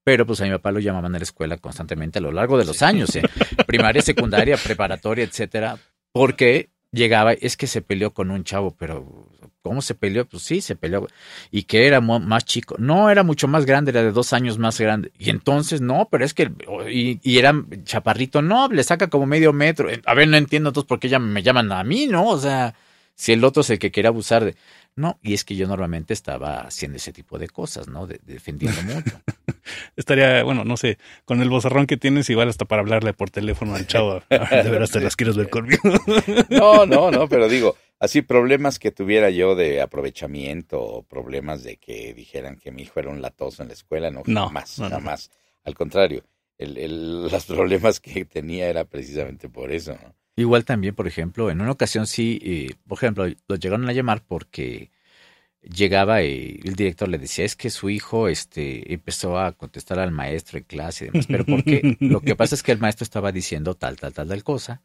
Pero 0.03 0.25
pues 0.25 0.39
a 0.39 0.45
mi 0.45 0.51
papá 0.51 0.71
lo 0.71 0.79
llamaban 0.79 1.13
a 1.15 1.17
la 1.17 1.23
escuela 1.23 1.57
constantemente 1.57 2.19
a 2.19 2.21
lo 2.21 2.31
largo 2.31 2.57
de 2.57 2.65
los 2.65 2.81
años, 2.81 3.15
¿eh? 3.15 3.23
primaria, 3.65 4.01
secundaria, 4.01 4.55
preparatoria, 4.63 5.25
etcétera, 5.25 5.77
porque 6.13 6.69
llegaba, 6.91 7.33
es 7.33 7.57
que 7.57 7.67
se 7.67 7.81
peleó 7.81 8.13
con 8.13 8.31
un 8.31 8.43
chavo, 8.43 8.75
pero 8.77 9.27
¿cómo 9.61 9.81
se 9.81 9.95
peleó? 9.95 10.25
Pues 10.25 10.43
sí, 10.43 10.61
se 10.61 10.75
peleó. 10.75 11.07
Y 11.51 11.63
que 11.63 11.87
era 11.87 12.01
más 12.01 12.45
chico. 12.45 12.75
No, 12.79 13.09
era 13.09 13.23
mucho 13.23 13.47
más 13.47 13.65
grande, 13.65 13.91
era 13.91 14.03
de 14.03 14.11
dos 14.11 14.33
años 14.33 14.57
más 14.57 14.79
grande. 14.79 15.11
Y 15.17 15.29
entonces, 15.29 15.81
no, 15.81 16.07
pero 16.09 16.25
es 16.25 16.33
que, 16.33 16.51
y, 16.89 17.19
y 17.21 17.37
era 17.37 17.53
chaparrito, 17.83 18.41
no, 18.41 18.69
le 18.69 18.83
saca 18.83 19.07
como 19.07 19.25
medio 19.25 19.53
metro. 19.53 19.89
A 20.05 20.13
ver, 20.13 20.27
no 20.27 20.37
entiendo 20.37 20.69
entonces 20.69 20.87
por 20.87 20.99
qué 20.99 21.09
ya 21.09 21.19
me 21.19 21.43
llaman 21.43 21.71
a 21.71 21.83
mí, 21.83 22.07
¿no? 22.07 22.27
O 22.27 22.37
sea, 22.39 22.75
si 23.15 23.33
el 23.33 23.43
otro 23.43 23.61
es 23.61 23.69
el 23.69 23.79
que 23.79 23.91
quiere 23.91 24.07
abusar 24.07 24.45
de... 24.45 24.55
No, 24.97 25.19
y 25.21 25.35
es 25.35 25.45
que 25.45 25.55
yo 25.55 25.67
normalmente 25.67 26.11
estaba 26.11 26.61
haciendo 26.61 26.97
ese 26.97 27.13
tipo 27.13 27.37
de 27.37 27.47
cosas, 27.47 27.87
¿no? 27.87 28.07
De, 28.07 28.19
defendiendo 28.23 28.81
mucho. 28.81 29.21
Estaría, 29.95 30.41
bueno, 30.41 30.65
no 30.65 30.75
sé, 30.75 30.97
con 31.23 31.39
el 31.39 31.51
bozarrón 31.51 31.85
que 31.85 31.97
tienes, 31.97 32.27
igual 32.31 32.49
hasta 32.49 32.65
para 32.65 32.81
hablarle 32.81 33.13
por 33.13 33.29
teléfono 33.29 33.75
al 33.75 33.85
chavo. 33.85 34.23
de 34.29 34.69
veras 34.69 34.89
te 34.89 34.99
las 34.99 35.15
quieres 35.15 35.37
ver 35.37 35.51
conmigo. 35.51 35.83
no, 36.49 36.87
no, 36.87 37.11
no, 37.11 37.29
pero 37.29 37.47
digo, 37.47 37.75
así 37.99 38.23
problemas 38.23 38.79
que 38.79 38.89
tuviera 38.89 39.29
yo 39.29 39.53
de 39.53 39.81
aprovechamiento 39.81 40.81
o 40.81 41.03
problemas 41.03 41.63
de 41.63 41.77
que 41.77 42.15
dijeran 42.15 42.57
que 42.57 42.71
mi 42.71 42.81
hijo 42.81 42.99
era 42.99 43.11
un 43.11 43.21
latoso 43.21 43.61
en 43.61 43.67
la 43.67 43.75
escuela, 43.75 44.09
no, 44.09 44.23
no 44.25 44.47
jamás, 44.47 44.79
no, 44.79 44.89
jamás. 44.89 45.29
Al 45.63 45.75
contrario, 45.75 46.23
el, 46.57 46.75
el, 46.75 47.27
los 47.29 47.45
problemas 47.45 47.99
que 47.99 48.25
tenía 48.25 48.67
era 48.67 48.83
precisamente 48.83 49.47
por 49.47 49.71
eso, 49.71 49.93
¿no? 49.93 50.15
Igual 50.37 50.65
también, 50.65 50.93
por 50.93 51.07
ejemplo, 51.07 51.49
en 51.49 51.61
una 51.61 51.71
ocasión 51.71 52.05
sí, 52.05 52.39
eh, 52.43 52.75
por 52.87 52.99
ejemplo, 52.99 53.25
lo 53.47 53.55
llegaron 53.55 53.89
a 53.89 53.91
llamar 53.91 54.23
porque 54.23 54.91
llegaba 55.61 56.21
y 56.21 56.61
el 56.63 56.75
director 56.75 57.09
le 57.09 57.17
decía, 57.17 57.43
es 57.43 57.55
que 57.55 57.71
su 57.71 57.89
hijo 57.89 58.27
este, 58.27 58.93
empezó 58.93 59.39
a 59.39 59.53
contestar 59.53 59.97
al 59.97 60.11
maestro 60.11 60.59
en 60.59 60.65
clase 60.65 61.05
y 61.05 61.07
demás, 61.09 61.25
pero 61.27 61.43
porque 61.43 61.81
lo 61.99 62.21
que 62.21 62.35
pasa 62.35 62.53
es 62.53 62.61
que 62.61 62.71
el 62.71 62.77
maestro 62.77 63.03
estaba 63.03 63.31
diciendo 63.31 63.73
tal, 63.73 63.97
tal, 63.97 64.13
tal, 64.13 64.27
tal 64.27 64.43
cosa, 64.43 64.83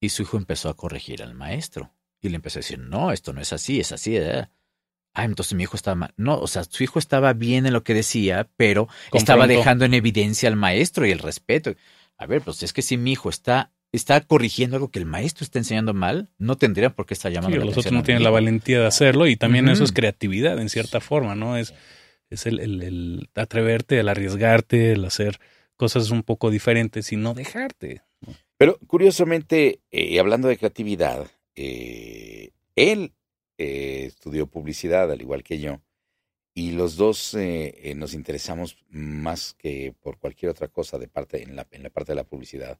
y 0.00 0.10
su 0.10 0.22
hijo 0.22 0.36
empezó 0.36 0.68
a 0.68 0.76
corregir 0.76 1.24
al 1.24 1.34
maestro, 1.34 1.92
y 2.20 2.28
le 2.28 2.36
empezó 2.36 2.60
a 2.60 2.62
decir, 2.62 2.78
no, 2.78 3.10
esto 3.10 3.32
no 3.32 3.40
es 3.40 3.52
así, 3.52 3.80
es 3.80 3.90
así, 3.90 4.16
¿eh? 4.16 4.46
Ah, 5.12 5.24
entonces 5.24 5.54
mi 5.54 5.64
hijo 5.64 5.76
estaba 5.76 5.96
mal. 5.96 6.14
No, 6.16 6.38
o 6.38 6.46
sea, 6.46 6.64
su 6.64 6.84
hijo 6.84 7.00
estaba 7.00 7.32
bien 7.34 7.66
en 7.66 7.72
lo 7.72 7.82
que 7.82 7.94
decía, 7.94 8.48
pero 8.56 8.88
estaba 9.12 9.46
dejando 9.46 9.84
en 9.84 9.92
evidencia 9.92 10.48
al 10.48 10.56
maestro 10.56 11.04
y 11.04 11.10
el 11.10 11.18
respeto. 11.18 11.74
A 12.16 12.26
ver, 12.26 12.40
pues 12.40 12.62
es 12.62 12.72
que 12.72 12.80
si 12.80 12.96
mi 12.96 13.12
hijo 13.12 13.28
está 13.28 13.72
está 13.92 14.20
corrigiendo 14.22 14.76
algo 14.76 14.90
que 14.90 14.98
el 14.98 15.06
maestro 15.06 15.44
está 15.44 15.58
enseñando 15.58 15.92
mal, 15.92 16.30
no 16.38 16.56
tendría 16.56 16.90
por 16.90 17.06
qué 17.06 17.14
estar 17.14 17.30
llamando 17.30 17.60
sí, 17.60 17.66
los 17.66 17.76
otros 17.76 17.92
no 17.92 18.02
tienen 18.02 18.22
la 18.22 18.30
valentía 18.30 18.80
de 18.80 18.86
hacerlo 18.86 19.26
y 19.26 19.36
también 19.36 19.68
eso 19.68 19.84
es 19.84 19.92
creatividad 19.92 20.58
en 20.58 20.70
cierta 20.70 21.00
forma, 21.00 21.34
¿no? 21.34 21.58
Es, 21.58 21.74
es 22.30 22.46
el, 22.46 22.58
el, 22.58 22.82
el, 22.82 23.28
atreverte, 23.34 24.00
el 24.00 24.08
arriesgarte, 24.08 24.92
el 24.92 25.04
hacer 25.04 25.38
cosas 25.76 26.10
un 26.10 26.22
poco 26.22 26.50
diferentes 26.50 27.12
y 27.12 27.16
no 27.16 27.34
dejarte. 27.34 28.02
Pero 28.56 28.78
curiosamente, 28.86 29.80
eh, 29.90 30.18
hablando 30.18 30.48
de 30.48 30.56
creatividad, 30.56 31.26
eh, 31.54 32.50
él 32.76 33.12
eh, 33.58 34.04
estudió 34.06 34.46
publicidad 34.46 35.10
al 35.10 35.20
igual 35.20 35.42
que 35.42 35.58
yo 35.58 35.82
y 36.54 36.72
los 36.72 36.96
dos 36.96 37.34
nos 37.96 38.12
interesamos 38.12 38.76
más 38.90 39.54
que 39.54 39.94
por 40.00 40.18
cualquier 40.18 40.50
otra 40.50 40.68
cosa 40.68 40.98
de 40.98 41.08
parte 41.08 41.42
en 41.42 41.56
la, 41.56 41.66
en 41.70 41.82
la 41.82 41.88
parte 41.88 42.12
de 42.12 42.16
la 42.16 42.24
publicidad 42.24 42.78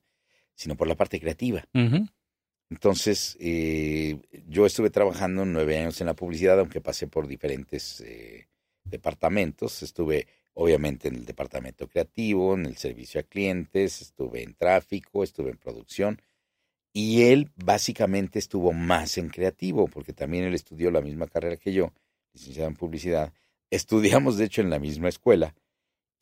sino 0.55 0.77
por 0.77 0.89
la 0.89 0.95
parte 0.95 1.21
creativa. 1.21 1.65
Entonces, 2.71 3.37
eh, 3.39 4.19
yo 4.49 4.65
estuve 4.65 4.89
trabajando 4.89 5.45
nueve 5.45 5.79
años 5.79 6.01
en 6.01 6.07
la 6.07 6.15
publicidad, 6.15 6.59
aunque 6.59 6.81
pasé 6.81 7.07
por 7.07 7.27
diferentes 7.27 8.01
eh, 8.01 8.49
departamentos. 8.85 9.83
Estuve, 9.83 10.27
obviamente, 10.55 11.09
en 11.09 11.17
el 11.17 11.27
departamento 11.27 11.87
creativo, 11.87 12.55
en 12.55 12.65
el 12.65 12.79
servicio 12.79 13.21
a 13.21 13.25
clientes, 13.25 14.01
estuve 14.01 14.43
en 14.43 14.55
tráfico, 14.55 15.23
estuve 15.23 15.51
en 15.51 15.59
producción. 15.59 16.23
Y 16.95 17.25
él 17.25 17.51
básicamente 17.57 18.39
estuvo 18.39 18.73
más 18.73 19.19
en 19.19 19.29
creativo, 19.29 19.87
porque 19.89 20.15
también 20.15 20.45
él 20.45 20.55
estudió 20.55 20.91
la 20.91 21.03
misma 21.03 21.27
carrera 21.27 21.59
que 21.59 21.75
yo, 21.75 21.93
licenciado 22.33 22.71
en 22.71 22.77
publicidad. 22.77 23.35
Estudiamos, 23.71 24.39
de 24.39 24.45
hecho, 24.45 24.63
en 24.63 24.71
la 24.71 24.79
misma 24.79 25.11
escuela 25.11 25.55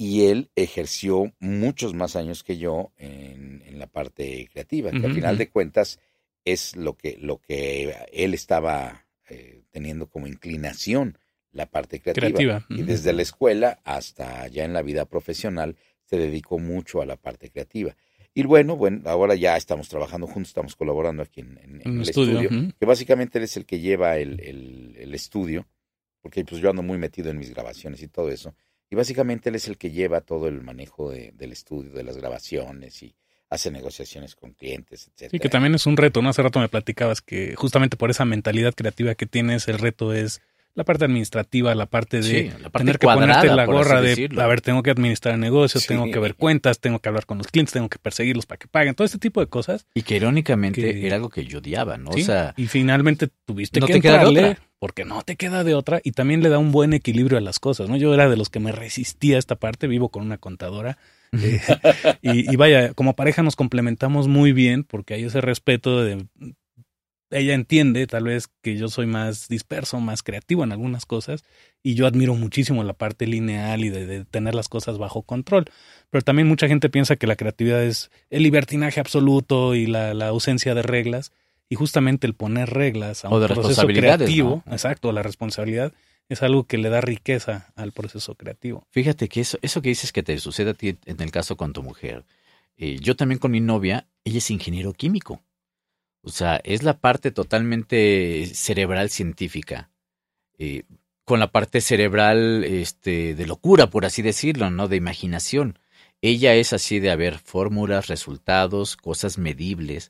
y 0.00 0.28
él 0.28 0.50
ejerció 0.56 1.30
muchos 1.40 1.92
más 1.92 2.16
años 2.16 2.42
que 2.42 2.56
yo 2.56 2.90
en, 2.96 3.62
en 3.66 3.78
la 3.78 3.86
parte 3.86 4.48
creativa, 4.50 4.90
que 4.92 5.04
al 5.04 5.12
final 5.12 5.36
de 5.36 5.50
cuentas 5.50 6.00
es 6.42 6.74
lo 6.74 6.96
que, 6.96 7.18
lo 7.20 7.36
que 7.36 7.94
él 8.10 8.32
estaba 8.32 9.04
eh, 9.28 9.60
teniendo 9.70 10.08
como 10.08 10.26
inclinación, 10.26 11.18
la 11.52 11.66
parte 11.66 12.00
creativa. 12.00 12.64
Y 12.70 12.80
desde 12.80 13.12
la 13.12 13.20
escuela 13.20 13.78
hasta 13.84 14.48
ya 14.48 14.64
en 14.64 14.72
la 14.72 14.80
vida 14.80 15.04
profesional 15.04 15.76
se 16.06 16.16
dedicó 16.16 16.58
mucho 16.58 17.02
a 17.02 17.04
la 17.04 17.16
parte 17.16 17.50
creativa. 17.50 17.94
Y 18.32 18.44
bueno, 18.44 18.76
bueno, 18.76 19.02
ahora 19.04 19.34
ya 19.34 19.54
estamos 19.58 19.90
trabajando 19.90 20.26
juntos, 20.26 20.48
estamos 20.48 20.76
colaborando 20.76 21.22
aquí 21.22 21.42
en, 21.42 21.82
el 21.84 22.00
estudio, 22.00 22.48
que 22.48 22.86
básicamente 22.86 23.36
él 23.36 23.44
es 23.44 23.58
el 23.58 23.66
que 23.66 23.80
lleva 23.80 24.16
el, 24.16 24.40
el, 24.40 24.96
el 24.98 25.14
estudio, 25.14 25.66
porque 26.22 26.42
pues 26.42 26.62
yo 26.62 26.70
ando 26.70 26.82
muy 26.82 26.96
metido 26.96 27.28
en 27.28 27.36
mis 27.36 27.50
grabaciones 27.50 28.02
y 28.02 28.08
todo 28.08 28.30
eso 28.30 28.54
y 28.90 28.96
básicamente 28.96 29.48
él 29.48 29.54
es 29.54 29.68
el 29.68 29.78
que 29.78 29.92
lleva 29.92 30.20
todo 30.20 30.48
el 30.48 30.62
manejo 30.62 31.10
de, 31.10 31.32
del 31.32 31.52
estudio, 31.52 31.92
de 31.92 32.02
las 32.02 32.16
grabaciones 32.16 33.02
y 33.02 33.14
hace 33.48 33.70
negociaciones 33.70 34.34
con 34.34 34.52
clientes, 34.52 35.08
etcétera. 35.08 35.30
Sí, 35.30 35.38
que 35.38 35.48
también 35.48 35.74
es 35.74 35.86
un 35.86 35.96
reto, 35.96 36.22
¿no? 36.22 36.28
Hace 36.28 36.42
rato 36.42 36.60
me 36.60 36.68
platicabas 36.68 37.20
que 37.20 37.54
justamente 37.56 37.96
por 37.96 38.10
esa 38.10 38.24
mentalidad 38.24 38.74
creativa 38.74 39.14
que 39.14 39.26
tienes, 39.26 39.68
el 39.68 39.78
reto 39.78 40.12
es 40.12 40.40
la 40.74 40.84
parte 40.84 41.04
administrativa, 41.04 41.74
la 41.74 41.86
parte 41.86 42.20
de 42.20 42.52
tener 42.72 42.98
que 42.98 43.06
ponerte 43.06 43.48
la 43.48 43.64
gorra 43.66 44.00
de, 44.00 44.30
a 44.38 44.46
ver, 44.46 44.60
tengo 44.60 44.82
que 44.82 44.90
administrar 44.90 45.34
el 45.34 45.40
negocio, 45.40 45.80
tengo 45.86 46.10
que 46.10 46.18
ver 46.18 46.34
cuentas, 46.36 46.78
tengo 46.78 47.00
que 47.00 47.08
hablar 47.08 47.26
con 47.26 47.38
los 47.38 47.48
clientes, 47.48 47.72
tengo 47.72 47.88
que 47.88 47.98
perseguirlos 47.98 48.46
para 48.46 48.58
que 48.58 48.68
paguen, 48.68 48.94
todo 48.94 49.04
este 49.04 49.18
tipo 49.18 49.40
de 49.40 49.48
cosas. 49.48 49.86
Y 49.94 50.02
que 50.02 50.16
irónicamente 50.16 51.06
era 51.06 51.16
algo 51.16 51.28
que 51.28 51.44
yo 51.44 51.58
odiaba, 51.58 51.96
¿no? 51.96 52.10
o 52.10 52.18
sea, 52.18 52.54
y 52.56 52.66
finalmente 52.66 53.28
tuviste 53.44 53.80
que 53.80 53.94
entrarle 53.94 54.58
porque 54.78 55.04
no 55.04 55.22
te 55.22 55.36
queda 55.36 55.64
de 55.64 55.74
otra 55.74 56.00
y 56.02 56.12
también 56.12 56.42
le 56.42 56.48
da 56.48 56.58
un 56.58 56.72
buen 56.72 56.92
equilibrio 56.94 57.36
a 57.36 57.42
las 57.42 57.58
cosas, 57.58 57.88
¿no? 57.88 57.96
Yo 57.96 58.14
era 58.14 58.28
de 58.30 58.36
los 58.36 58.48
que 58.48 58.60
me 58.60 58.72
resistía 58.72 59.36
a 59.36 59.38
esta 59.38 59.56
parte, 59.56 59.86
vivo 59.86 60.08
con 60.08 60.22
una 60.22 60.38
contadora. 60.38 60.98
Eh, 61.32 61.60
y, 62.22 62.52
y, 62.52 62.56
vaya, 62.56 62.92
como 62.92 63.14
pareja 63.14 63.44
nos 63.44 63.54
complementamos 63.54 64.26
muy 64.26 64.52
bien 64.52 64.82
porque 64.82 65.14
hay 65.14 65.22
ese 65.22 65.40
respeto 65.40 66.02
de 66.02 66.26
ella 67.30 67.54
entiende 67.54 68.06
tal 68.06 68.24
vez 68.24 68.48
que 68.62 68.76
yo 68.76 68.88
soy 68.88 69.06
más 69.06 69.48
disperso, 69.48 70.00
más 70.00 70.22
creativo 70.22 70.64
en 70.64 70.72
algunas 70.72 71.06
cosas 71.06 71.44
y 71.82 71.94
yo 71.94 72.06
admiro 72.06 72.34
muchísimo 72.34 72.82
la 72.84 72.92
parte 72.92 73.26
lineal 73.26 73.84
y 73.84 73.88
de, 73.88 74.24
tener 74.24 74.54
las 74.54 74.68
cosas 74.68 74.98
bajo 74.98 75.22
control. 75.22 75.66
Pero 76.10 76.22
también 76.22 76.48
mucha 76.48 76.68
gente 76.68 76.90
piensa 76.90 77.16
que 77.16 77.26
la 77.26 77.36
creatividad 77.36 77.82
es 77.82 78.10
el 78.30 78.42
libertinaje 78.42 79.00
absoluto 79.00 79.74
y 79.74 79.86
la, 79.86 80.10
ausencia 80.26 80.74
de 80.74 80.82
reglas 80.82 81.32
y 81.68 81.76
justamente 81.76 82.26
el 82.26 82.34
poner 82.34 82.70
reglas 82.70 83.24
a 83.24 83.28
un 83.28 83.46
proceso 83.46 83.86
creativo, 83.86 84.62
exacto, 84.66 85.12
la 85.12 85.22
responsabilidad 85.22 85.92
es 86.28 86.42
algo 86.42 86.64
que 86.64 86.78
le 86.78 86.90
da 86.90 87.00
riqueza 87.00 87.72
al 87.76 87.92
proceso 87.92 88.34
creativo. 88.34 88.86
Fíjate 88.90 89.28
que 89.28 89.40
eso, 89.40 89.58
eso 89.62 89.82
que 89.82 89.88
dices 89.88 90.12
que 90.12 90.22
te 90.22 90.38
sucede 90.38 90.70
a 90.70 90.74
ti 90.74 90.96
en 91.06 91.20
el 91.20 91.30
caso 91.30 91.56
con 91.56 91.72
tu 91.72 91.82
mujer, 91.82 92.24
eh, 92.76 92.98
yo 93.00 93.14
también 93.14 93.38
con 93.38 93.50
mi 93.50 93.60
novia, 93.60 94.06
ella 94.24 94.38
es 94.38 94.50
ingeniero 94.50 94.92
químico. 94.92 95.42
O 96.22 96.30
sea, 96.30 96.60
es 96.64 96.82
la 96.82 96.98
parte 96.98 97.30
totalmente 97.30 98.46
cerebral 98.54 99.10
científica. 99.10 99.90
Eh, 100.58 100.84
con 101.24 101.40
la 101.40 101.52
parte 101.52 101.80
cerebral 101.80 102.64
este, 102.64 103.34
de 103.34 103.46
locura, 103.46 103.88
por 103.88 104.04
así 104.04 104.20
decirlo, 104.20 104.68
¿no? 104.70 104.88
De 104.88 104.96
imaginación. 104.96 105.78
Ella 106.22 106.54
es 106.54 106.72
así 106.72 106.98
de 106.98 107.10
haber 107.10 107.38
fórmulas, 107.38 108.08
resultados, 108.08 108.96
cosas 108.96 109.38
medibles, 109.38 110.08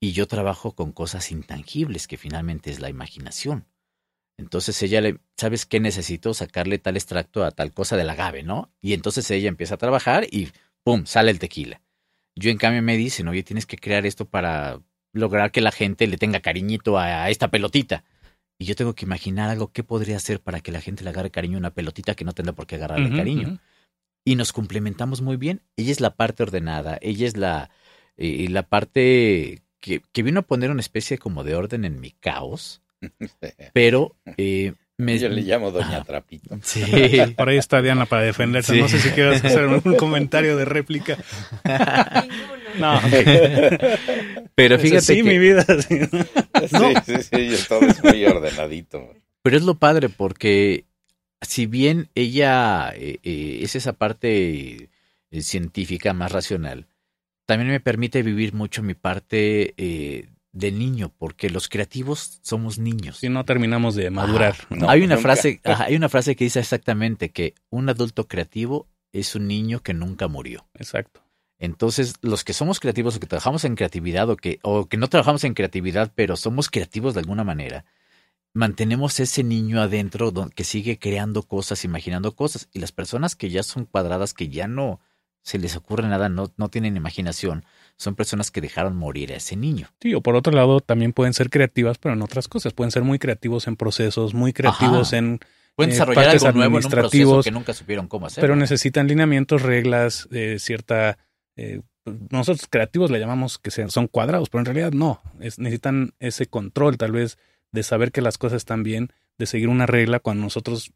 y 0.00 0.12
yo 0.12 0.26
trabajo 0.26 0.72
con 0.72 0.92
cosas 0.92 1.30
intangibles, 1.30 2.06
que 2.06 2.18
finalmente 2.18 2.70
es 2.70 2.80
la 2.80 2.90
imaginación. 2.90 3.64
Entonces 4.36 4.82
ella 4.82 5.00
le, 5.00 5.18
¿sabes 5.36 5.64
qué? 5.64 5.80
Necesito 5.80 6.34
sacarle 6.34 6.78
tal 6.78 6.96
extracto 6.96 7.42
a 7.44 7.52
tal 7.52 7.72
cosa 7.72 7.96
del 7.96 8.10
agave, 8.10 8.42
¿no? 8.42 8.70
Y 8.82 8.92
entonces 8.92 9.30
ella 9.30 9.48
empieza 9.48 9.76
a 9.76 9.78
trabajar 9.78 10.26
y 10.30 10.48
¡pum! 10.82 11.06
sale 11.06 11.30
el 11.30 11.38
tequila. 11.38 11.80
Yo 12.34 12.50
en 12.50 12.58
cambio 12.58 12.82
me 12.82 12.98
dicen, 12.98 13.28
oye, 13.28 13.42
tienes 13.42 13.64
que 13.64 13.78
crear 13.78 14.04
esto 14.04 14.26
para 14.26 14.80
lograr 15.16 15.50
que 15.50 15.60
la 15.60 15.72
gente 15.72 16.06
le 16.06 16.18
tenga 16.18 16.40
cariñito 16.40 16.98
a, 16.98 17.24
a 17.24 17.30
esta 17.30 17.48
pelotita. 17.48 18.04
Y 18.58 18.64
yo 18.64 18.74
tengo 18.74 18.94
que 18.94 19.04
imaginar 19.04 19.50
algo 19.50 19.72
que 19.72 19.82
podría 19.82 20.16
hacer 20.16 20.40
para 20.40 20.60
que 20.60 20.72
la 20.72 20.80
gente 20.80 21.04
le 21.04 21.10
agarre 21.10 21.30
cariño 21.30 21.56
a 21.56 21.60
una 21.60 21.70
pelotita 21.70 22.14
que 22.14 22.24
no 22.24 22.32
tendrá 22.32 22.54
por 22.54 22.66
qué 22.66 22.76
agarrarle 22.76 23.14
cariño. 23.14 23.58
Y 24.24 24.34
nos 24.36 24.52
complementamos 24.52 25.20
muy 25.20 25.36
bien. 25.36 25.60
Ella 25.76 25.92
es 25.92 26.00
la 26.00 26.14
parte 26.14 26.42
ordenada, 26.42 26.98
ella 27.02 27.26
es 27.26 27.36
la, 27.36 27.70
eh, 28.16 28.48
la 28.48 28.62
parte 28.62 29.62
que, 29.80 30.00
que 30.12 30.22
vino 30.22 30.40
a 30.40 30.42
poner 30.42 30.70
una 30.70 30.80
especie 30.80 31.18
como 31.18 31.44
de 31.44 31.54
orden 31.54 31.84
en 31.84 32.00
mi 32.00 32.12
caos, 32.12 32.80
pero 33.74 34.16
eh, 34.38 34.72
me... 34.96 35.18
Yo 35.18 35.28
le 35.28 35.42
llamo 35.42 35.70
Doña. 35.70 36.02
Trapito. 36.02 36.58
Sí. 36.62 36.82
Por 37.36 37.48
ahí 37.48 37.58
está 37.58 37.82
Diana 37.82 38.06
para 38.06 38.22
defenderse. 38.22 38.72
Sí. 38.72 38.80
No 38.80 38.88
sé 38.88 38.98
si 38.98 39.10
quieres 39.10 39.44
hacer 39.44 39.66
un 39.84 39.96
comentario 39.96 40.56
de 40.56 40.64
réplica. 40.64 41.18
No. 42.78 43.00
Pero 44.54 44.78
fíjate 44.78 45.00
sí, 45.02 45.16
que- 45.16 45.22
mi 45.22 45.38
vida. 45.38 45.64
sí. 45.88 45.98
No. 46.72 46.90
Sí, 47.04 47.22
sí, 47.22 47.64
todo 47.68 47.80
es 47.86 48.02
muy 48.02 48.24
ordenadito. 48.24 49.14
Pero 49.42 49.56
es 49.56 49.62
lo 49.62 49.76
padre 49.76 50.08
porque 50.08 50.84
si 51.42 51.66
bien 51.66 52.08
ella 52.14 52.90
eh, 52.94 53.18
eh, 53.22 53.60
es 53.62 53.76
esa 53.76 53.92
parte 53.92 54.88
eh, 55.30 55.40
científica 55.42 56.12
más 56.12 56.32
racional, 56.32 56.86
también 57.44 57.70
me 57.70 57.80
permite 57.80 58.22
vivir 58.22 58.54
mucho 58.54 58.82
mi 58.82 58.94
parte 58.94 59.74
eh, 59.76 60.28
de 60.52 60.72
niño, 60.72 61.12
porque 61.16 61.50
los 61.50 61.68
creativos 61.68 62.40
somos 62.42 62.78
niños. 62.78 63.18
Si 63.18 63.28
no 63.28 63.44
terminamos 63.44 63.94
de 63.94 64.10
madurar. 64.10 64.54
Ajá. 64.54 64.66
¿no? 64.74 64.90
hay 64.90 65.02
una 65.02 65.16
nunca. 65.16 65.22
frase, 65.34 65.60
ajá, 65.64 65.84
hay 65.84 65.96
una 65.96 66.08
frase 66.08 66.34
que 66.34 66.44
dice 66.44 66.60
exactamente 66.60 67.30
que 67.30 67.54
un 67.70 67.88
adulto 67.88 68.26
creativo 68.26 68.88
es 69.12 69.34
un 69.36 69.46
niño 69.46 69.80
que 69.80 69.94
nunca 69.94 70.28
murió. 70.28 70.66
Exacto. 70.74 71.22
Entonces, 71.58 72.14
los 72.20 72.44
que 72.44 72.52
somos 72.52 72.80
creativos 72.80 73.16
o 73.16 73.20
que 73.20 73.26
trabajamos 73.26 73.64
en 73.64 73.76
creatividad 73.76 74.28
o 74.28 74.36
que, 74.36 74.58
o 74.62 74.86
que 74.86 74.96
no 74.96 75.08
trabajamos 75.08 75.44
en 75.44 75.54
creatividad, 75.54 76.12
pero 76.14 76.36
somos 76.36 76.68
creativos 76.70 77.14
de 77.14 77.20
alguna 77.20 77.44
manera, 77.44 77.84
mantenemos 78.52 79.20
ese 79.20 79.42
niño 79.42 79.80
adentro 79.80 80.32
que 80.54 80.64
sigue 80.64 80.98
creando 80.98 81.42
cosas, 81.42 81.84
imaginando 81.84 82.34
cosas. 82.34 82.68
Y 82.72 82.80
las 82.80 82.92
personas 82.92 83.36
que 83.36 83.50
ya 83.50 83.62
son 83.62 83.86
cuadradas, 83.86 84.34
que 84.34 84.48
ya 84.48 84.68
no 84.68 85.00
se 85.42 85.58
les 85.58 85.76
ocurre 85.76 86.08
nada, 86.08 86.28
no, 86.28 86.52
no 86.56 86.68
tienen 86.68 86.96
imaginación, 86.96 87.64
son 87.96 88.16
personas 88.16 88.50
que 88.50 88.60
dejaron 88.60 88.96
morir 88.96 89.32
a 89.32 89.36
ese 89.36 89.56
niño. 89.56 89.88
Sí, 90.00 90.12
o 90.12 90.20
por 90.20 90.34
otro 90.34 90.52
lado, 90.52 90.80
también 90.80 91.12
pueden 91.12 91.34
ser 91.34 91.50
creativas, 91.50 91.98
pero 91.98 92.14
en 92.14 92.22
otras 92.22 92.48
cosas. 92.48 92.72
Pueden 92.72 92.90
ser 92.90 93.04
muy 93.04 93.18
creativos 93.18 93.68
en 93.68 93.76
procesos, 93.76 94.34
muy 94.34 94.52
creativos 94.52 95.08
Ajá. 95.08 95.18
en 95.18 95.40
Pueden 95.76 95.90
eh, 95.90 95.92
desarrollar 95.92 96.30
algo 96.30 96.52
nuevo 96.52 96.78
en 96.78 96.84
un 96.84 96.90
proceso 96.90 96.96
administrativos, 96.96 97.44
que 97.44 97.50
nunca 97.50 97.74
supieron 97.74 98.08
cómo 98.08 98.26
hacer. 98.26 98.40
pero 98.40 98.56
necesitan 98.56 99.06
lineamientos, 99.06 99.62
reglas, 99.62 100.28
eh, 100.32 100.56
cierta... 100.58 101.18
eh, 101.56 101.80
nosotros 102.30 102.66
creativos 102.70 103.10
le 103.10 103.18
llamamos 103.18 103.58
que 103.58 103.70
sean, 103.70 103.90
son 103.90 104.06
cuadrados, 104.06 104.48
pero 104.48 104.60
en 104.60 104.66
realidad 104.66 104.92
no. 104.92 105.20
Es, 105.40 105.58
necesitan 105.58 106.12
ese 106.20 106.46
control 106.46 106.96
tal 106.98 107.12
vez 107.12 107.38
de 107.72 107.82
saber 107.82 108.12
que 108.12 108.20
las 108.22 108.38
cosas 108.38 108.58
están 108.58 108.82
bien, 108.82 109.10
de 109.38 109.46
seguir 109.46 109.68
una 109.68 109.86
regla 109.86 110.20
cuando 110.20 110.44
nosotros 110.44 110.92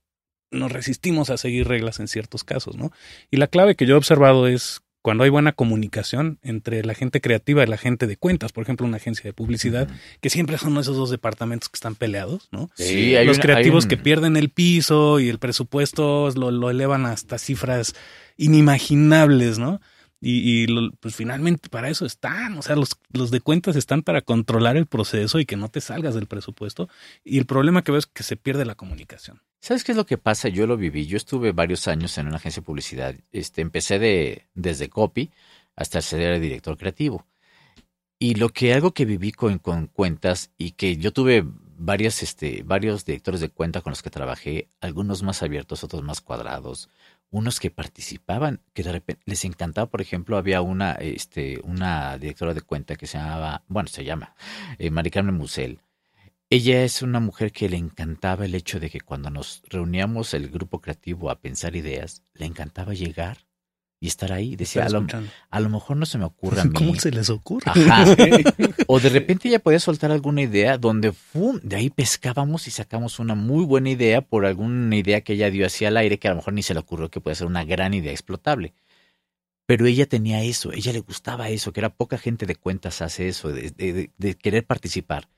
nos 0.53 0.71
resistimos 0.73 1.31
a 1.31 1.37
seguir 1.37 1.67
reglas 1.69 2.01
en 2.01 2.09
ciertos 2.09 2.45
casos, 2.45 2.77
¿no? 2.77 2.91
Y 3.31 3.37
la 3.39 3.47
clave 3.49 3.75
que 3.77 3.87
yo 3.87 3.95
he 3.95 3.99
observado 3.99 4.47
es 4.49 4.83
cuando 5.03 5.25
hay 5.25 5.31
buena 5.31 5.53
comunicación 5.53 6.39
entre 6.43 6.85
la 6.85 6.93
gente 6.95 7.21
creativa 7.23 7.63
y 7.63 7.67
la 7.67 7.79
gente 7.79 8.07
de 8.07 8.17
cuentas, 8.17 8.53
por 8.53 8.63
ejemplo, 8.65 8.87
una 8.87 8.99
agencia 8.99 9.23
de 9.25 9.33
publicidad, 9.33 9.89
que 10.21 10.29
siempre 10.29 10.59
son 10.59 10.77
esos 10.77 10.97
dos 10.97 11.09
departamentos 11.11 11.69
que 11.71 11.77
están 11.77 11.95
peleados, 11.95 12.49
¿no? 12.53 12.69
Sí, 12.75 13.17
hay 13.17 13.27
Los 13.27 13.37
una- 13.39 13.43
creativos 13.43 13.85
hay 13.85 13.87
un- 13.87 13.89
que 13.89 13.97
pierden 13.97 14.37
el 14.37 14.51
piso 14.51 15.19
y 15.21 15.29
el 15.29 15.39
presupuesto 15.39 16.31
lo, 16.37 16.51
lo 16.51 16.69
elevan 16.71 17.07
hasta 17.07 17.39
cifras 17.39 17.95
inimaginables, 18.37 19.59
¿no? 19.59 19.81
Y, 20.21 20.63
y 20.63 20.67
lo- 20.67 20.93
pues 21.01 21.17
finalmente 21.17 21.69
para 21.71 21.89
eso 21.89 22.05
están, 22.05 22.59
o 22.59 22.63
sea, 22.63 22.77
los, 22.77 22.91
los 23.13 23.31
de 23.31 23.41
cuentas 23.41 23.75
están 23.77 24.03
para 24.03 24.21
controlar 24.21 24.77
el 24.77 24.87
proceso 24.87 25.41
y 25.41 25.47
que 25.47 25.57
no 25.57 25.69
te 25.69 25.81
salgas 25.81 26.15
del 26.15 26.27
presupuesto. 26.27 26.89
Y 27.25 27.39
el 27.39 27.47
problema 27.47 27.83
que 27.83 27.93
veo 27.93 27.99
es 27.99 28.07
que 28.07 28.23
se 28.23 28.37
pierde 28.37 28.65
la 28.65 28.75
comunicación. 28.75 29.41
¿Sabes 29.61 29.85
qué 29.85 29.93
es 29.93 29.97
lo 29.97 30.07
que 30.07 30.19
pasa? 30.19 30.49
Yo 30.49 30.67
lo 30.67 30.77
viví. 30.77 31.07
Yo 31.07 31.17
estuve 31.17 31.53
varios 31.53 31.89
años 31.89 32.17
en 32.19 32.27
una 32.27 32.37
agencia 32.37 32.61
de 32.61 32.67
publicidad. 32.67 33.15
Este, 33.33 33.61
empecé 33.63 33.99
de, 33.99 34.47
desde 34.55 34.89
copy 34.89 35.31
hasta 35.77 36.01
ser 36.03 36.39
director 36.41 36.77
creativo. 36.77 37.27
Y 38.19 38.35
lo 38.35 38.51
que 38.51 38.75
algo 38.75 38.93
que 38.93 39.07
viví 39.07 39.33
con, 39.33 39.59
con 39.59 39.87
cuentas 39.87 40.51
y 40.59 40.73
que 40.73 40.97
yo 40.99 41.13
tuve 41.13 41.45
este, 41.99 42.63
varios 42.65 43.05
directores 43.07 43.41
de 43.41 43.49
cuenta 43.49 43.81
con 43.81 43.93
los 43.93 44.03
que 44.03 44.11
trabajé, 44.11 44.69
algunos 44.81 45.23
más 45.23 45.43
abiertos, 45.43 45.83
otros 45.85 46.03
más 46.03 46.21
cuadrados, 46.21 46.91
unos 47.31 47.61
que 47.61 47.71
participaban, 47.71 48.61
que 48.75 48.83
de 48.83 48.93
repente 48.93 49.23
les 49.25 49.45
encantaba, 49.45 49.91
por 49.91 50.01
ejemplo, 50.01 50.37
había 50.37 50.63
una, 50.63 50.93
este, 50.93 51.61
una 51.65 52.19
directora 52.19 52.55
de 52.55 52.63
cuenta 52.63 52.97
que 52.97 53.07
se 53.07 53.19
llamaba, 53.19 53.65
bueno, 53.69 53.89
se 53.89 54.05
llama, 54.05 54.35
eh, 54.79 54.91
Mari 54.91 55.11
Carmen 55.11 55.37
Musel. 55.37 55.81
Ella 56.53 56.83
es 56.83 57.03
una 57.03 57.21
mujer 57.21 57.53
que 57.53 57.69
le 57.69 57.77
encantaba 57.77 58.45
el 58.45 58.57
hecho 58.57 58.81
de 58.81 58.91
que 58.91 59.01
cuando 59.01 59.31
nos 59.31 59.63
reuníamos 59.69 60.35
el 60.35 60.49
grupo 60.49 60.81
creativo 60.81 61.31
a 61.31 61.41
pensar 61.41 61.77
ideas, 61.77 62.25
le 62.35 62.47
encantaba 62.47 62.93
llegar 62.93 63.39
y 64.03 64.07
estar 64.07 64.33
ahí. 64.33 64.57
Decía, 64.57 64.87
a 64.87 64.89
lo, 64.89 65.07
a 65.51 65.61
lo 65.61 65.69
mejor 65.69 65.97
no 65.99 66.07
se 66.07 66.17
me 66.19 66.25
ocurre 66.25 66.61
a 66.63 66.65
mí. 66.65 66.73
¿Cómo 66.73 66.95
se 66.97 67.11
les 67.11 67.29
ocurre? 67.31 67.71
Ajá. 67.71 68.05
O 68.87 68.99
de 68.99 69.09
repente 69.11 69.49
ella 69.49 69.61
podía 69.61 69.79
soltar 69.79 70.11
alguna 70.11 70.43
idea 70.43 70.77
donde 70.79 71.13
¡fum! 71.13 71.61
de 71.63 71.77
ahí 71.77 71.91
pescábamos 71.91 72.67
y 72.67 72.71
sacamos 72.73 73.21
una 73.21 73.35
muy 73.37 73.65
buena 73.65 73.91
idea 73.91 74.21
por 74.23 74.45
alguna 74.47 74.97
idea 74.97 75.21
que 75.21 75.35
ella 75.35 75.51
dio 75.51 75.65
hacia 75.67 75.89
el 75.89 75.97
aire 75.97 76.19
que 76.19 76.27
a 76.27 76.33
lo 76.33 76.39
mejor 76.39 76.55
ni 76.55 76.63
se 76.65 76.75
le 76.75 76.81
ocurrió 76.81 77.09
que 77.11 77.21
puede 77.21 77.37
ser 77.37 77.47
una 77.47 77.63
gran 77.65 77.95
idea 77.95 78.11
explotable. 78.11 78.73
Pero 79.67 79.87
ella 79.87 80.07
tenía 80.07 80.43
eso, 80.43 80.73
ella 80.73 80.93
le 80.93 80.99
gustaba 81.01 81.49
eso, 81.51 81.73
que 81.73 81.79
era 81.79 81.91
poca 81.95 82.19
gente 82.19 82.47
de 82.47 82.57
cuentas 82.57 83.03
hace 83.03 83.29
eso, 83.29 83.53
de, 83.53 83.71
de- 83.71 84.11
de- 84.17 84.35
querer 84.35 84.67
participar. 84.67 85.29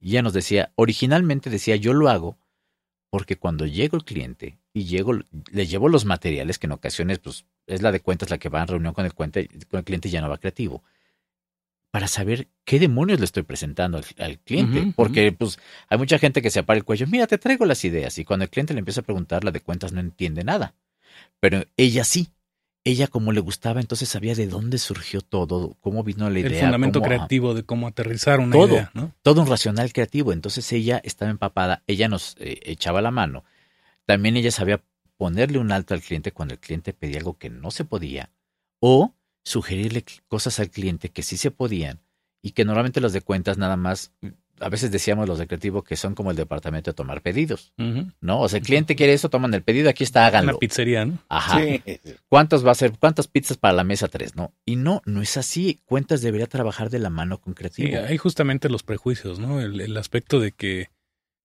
Y 0.00 0.10
ella 0.10 0.22
nos 0.22 0.34
decía, 0.34 0.72
originalmente 0.74 1.48
decía, 1.48 1.76
yo 1.76 1.94
lo 1.94 2.10
hago 2.10 2.36
porque 3.10 3.36
cuando 3.36 3.64
llego 3.64 3.96
el 3.96 4.04
cliente 4.04 4.58
y 4.78 4.84
llego, 4.84 5.12
le 5.50 5.66
llevo 5.66 5.88
los 5.88 6.04
materiales, 6.04 6.58
que 6.58 6.66
en 6.66 6.72
ocasiones 6.72 7.18
pues 7.18 7.44
es 7.66 7.82
la 7.82 7.92
de 7.92 8.00
cuentas 8.00 8.30
la 8.30 8.38
que 8.38 8.48
va 8.48 8.62
en 8.62 8.68
reunión 8.68 8.94
con 8.94 9.04
el, 9.04 9.12
cuente- 9.14 9.48
con 9.68 9.78
el 9.78 9.84
cliente 9.84 10.08
y 10.08 10.10
ya 10.10 10.20
no 10.20 10.28
va 10.28 10.38
creativo, 10.38 10.82
para 11.90 12.06
saber 12.06 12.48
qué 12.64 12.78
demonios 12.78 13.18
le 13.18 13.24
estoy 13.24 13.42
presentando 13.44 13.98
al, 13.98 14.04
al 14.18 14.38
cliente. 14.38 14.92
Porque 14.94 15.32
pues 15.32 15.58
hay 15.88 15.96
mucha 15.98 16.18
gente 16.18 16.42
que 16.42 16.50
se 16.50 16.58
apara 16.60 16.76
el 16.78 16.84
cuello, 16.84 17.06
mira, 17.06 17.26
te 17.26 17.38
traigo 17.38 17.64
las 17.64 17.84
ideas. 17.84 18.18
Y 18.18 18.24
cuando 18.24 18.44
el 18.44 18.50
cliente 18.50 18.74
le 18.74 18.80
empieza 18.80 19.00
a 19.00 19.04
preguntar, 19.04 19.42
la 19.44 19.50
de 19.52 19.60
cuentas 19.60 19.92
no 19.92 20.00
entiende 20.00 20.44
nada. 20.44 20.74
Pero 21.40 21.64
ella 21.76 22.04
sí. 22.04 22.28
Ella 22.84 23.06
como 23.08 23.32
le 23.32 23.40
gustaba, 23.40 23.80
entonces 23.80 24.08
sabía 24.08 24.34
de 24.34 24.46
dónde 24.46 24.78
surgió 24.78 25.20
todo, 25.20 25.76
cómo 25.80 26.04
vino 26.04 26.30
la 26.30 26.38
idea. 26.38 26.50
el 26.52 26.60
fundamento 26.60 27.00
cómo- 27.00 27.08
creativo 27.08 27.52
de 27.54 27.62
cómo 27.64 27.86
aterrizar 27.86 28.38
una 28.40 28.52
todo, 28.52 28.68
idea, 28.74 28.90
¿no? 28.94 29.12
todo 29.22 29.42
un 29.42 29.46
racional 29.48 29.92
creativo. 29.92 30.32
Entonces 30.32 30.70
ella 30.72 31.00
estaba 31.04 31.30
empapada, 31.30 31.82
ella 31.86 32.08
nos 32.08 32.36
eh, 32.38 32.60
echaba 32.64 33.02
la 33.02 33.10
mano. 33.10 33.44
También 34.08 34.38
ella 34.38 34.50
sabía 34.50 34.82
ponerle 35.18 35.58
un 35.58 35.70
alto 35.70 35.92
al 35.92 36.00
cliente 36.00 36.32
cuando 36.32 36.54
el 36.54 36.60
cliente 36.60 36.94
pedía 36.94 37.18
algo 37.18 37.36
que 37.36 37.50
no 37.50 37.70
se 37.70 37.84
podía 37.84 38.30
o 38.80 39.14
sugerirle 39.44 40.02
cosas 40.28 40.58
al 40.60 40.70
cliente 40.70 41.10
que 41.10 41.22
sí 41.22 41.36
se 41.36 41.50
podían 41.50 42.00
y 42.40 42.52
que 42.52 42.64
normalmente 42.64 43.02
los 43.02 43.12
de 43.12 43.20
cuentas 43.20 43.58
nada 43.58 43.76
más, 43.76 44.12
a 44.60 44.70
veces 44.70 44.90
decíamos 44.90 45.28
los 45.28 45.38
de 45.38 45.46
creativo 45.46 45.84
que 45.84 45.96
son 45.96 46.14
como 46.14 46.30
el 46.30 46.38
departamento 46.38 46.90
de 46.90 46.94
tomar 46.94 47.20
pedidos. 47.20 47.74
¿no? 48.22 48.40
O 48.40 48.48
sea, 48.48 48.60
el 48.60 48.64
cliente 48.64 48.96
quiere 48.96 49.12
eso, 49.12 49.28
toman 49.28 49.52
el 49.52 49.62
pedido, 49.62 49.90
aquí 49.90 50.04
está, 50.04 50.24
háganlo. 50.24 50.52
Una 50.52 50.58
pizzería, 50.58 51.04
¿no? 51.04 51.18
Ajá. 51.28 51.60
Sí. 51.60 51.82
¿Cuántos 52.30 52.66
va 52.66 52.70
a 52.70 52.76
ser? 52.76 52.92
¿Cuántas 52.98 53.28
pizzas 53.28 53.58
para 53.58 53.74
la 53.74 53.84
mesa? 53.84 54.08
Tres, 54.08 54.36
¿no? 54.36 54.54
Y 54.64 54.76
no, 54.76 55.02
no 55.04 55.20
es 55.20 55.36
así. 55.36 55.82
Cuentas 55.84 56.22
debería 56.22 56.46
trabajar 56.46 56.88
de 56.88 56.98
la 56.98 57.10
mano 57.10 57.42
con 57.42 57.52
creativo. 57.52 57.88
Sí, 57.88 57.94
hay 57.94 58.16
justamente 58.16 58.70
los 58.70 58.82
prejuicios, 58.84 59.38
¿no? 59.38 59.60
El, 59.60 59.82
el 59.82 59.94
aspecto 59.98 60.40
de 60.40 60.52
que 60.52 60.88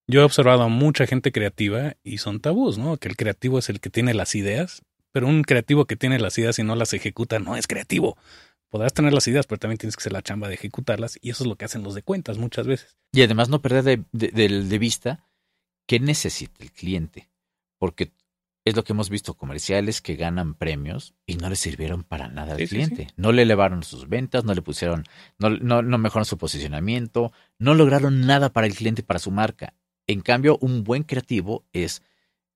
yo 0.08 0.22
he 0.22 0.24
observado 0.24 0.64
a 0.64 0.68
mucha 0.68 1.08
gente 1.08 1.32
creativa 1.32 1.96
y 2.04 2.18
son 2.18 2.40
tabús, 2.40 2.78
¿no? 2.78 2.98
Que 2.98 3.08
el 3.08 3.16
creativo 3.16 3.60
es 3.60 3.70
el 3.70 3.80
que 3.80 3.90
tiene 3.90 4.14
las 4.14 4.36
ideas, 4.36 4.82
pero 5.12 5.28
un 5.28 5.44
creativo 5.44 5.86
que 5.86 5.96
tiene 5.96 6.20
las 6.20 6.38
ideas 6.38 6.60
y 6.60 6.64
no 6.64 6.76
las 6.76 6.94
ejecuta 6.94 7.40
no 7.40 7.56
es 7.56 7.68
creativo. 7.68 8.18
Podrás 8.70 8.94
tener 8.94 9.14
las 9.14 9.28
ideas, 9.28 9.46
pero 9.46 9.60
también 9.60 9.78
tienes 9.78 9.96
que 9.96 10.02
hacer 10.02 10.14
la 10.14 10.24
chamba 10.24 10.48
de 10.48 10.56
ejecutarlas 10.56 11.18
y 11.22 11.30
eso 11.30 11.44
es 11.44 11.48
lo 11.48 11.56
que 11.56 11.66
hacen 11.66 11.84
los 11.84 11.94
de 11.96 12.02
cuentas 12.02 12.38
muchas 12.40 12.66
veces. 12.68 12.98
Y 13.12 13.22
además 13.22 13.48
no 13.50 13.62
perder 13.62 13.84
de, 13.84 14.04
de- 14.12 14.30
de- 14.30 14.64
de 14.64 14.80
vista 14.80 15.24
qué 15.88 16.00
necesita 16.00 16.64
el 16.64 16.72
cliente. 16.72 17.30
Porque 17.78 18.12
es 18.66 18.76
lo 18.76 18.84
que 18.84 18.94
hemos 18.94 19.10
visto, 19.10 19.36
comerciales 19.36 20.02
que 20.02 20.16
ganan 20.16 20.56
premios 20.56 21.14
y 21.28 21.36
no 21.36 21.50
le 21.50 21.56
sirvieron 21.56 22.04
para 22.04 22.30
nada 22.30 22.54
al 22.54 22.60
Sí, 22.60 22.66
sí, 22.68 22.70
cliente. 22.76 23.08
No 23.18 23.32
le 23.32 23.42
elevaron 23.44 23.84
sus 23.84 24.08
ventas, 24.10 24.44
no 24.46 24.54
le 24.56 24.62
pusieron, 24.62 25.04
no, 25.38 25.50
no, 25.50 25.82
no 25.82 25.98
mejoraron 25.98 26.26
su 26.26 26.38
posicionamiento, 26.38 27.32
no 27.60 27.74
lograron 27.76 28.26
nada 28.26 28.52
para 28.54 28.66
el 28.68 28.74
cliente, 28.76 29.04
para 29.04 29.20
su 29.20 29.32
marca. 29.32 29.74
En 30.08 30.22
cambio, 30.22 30.58
un 30.62 30.84
buen 30.84 31.04
creativo 31.04 31.66
es, 31.74 32.02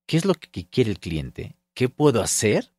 ¿qué 0.05 0.17
es 0.17 0.25
lo 0.25 0.33
que 0.33 0.65
quiere 0.65 0.91
el 0.91 0.99
cliente? 0.99 1.55
¿Qué 1.73 1.89
puedo 1.89 2.21
hacer 2.21 2.71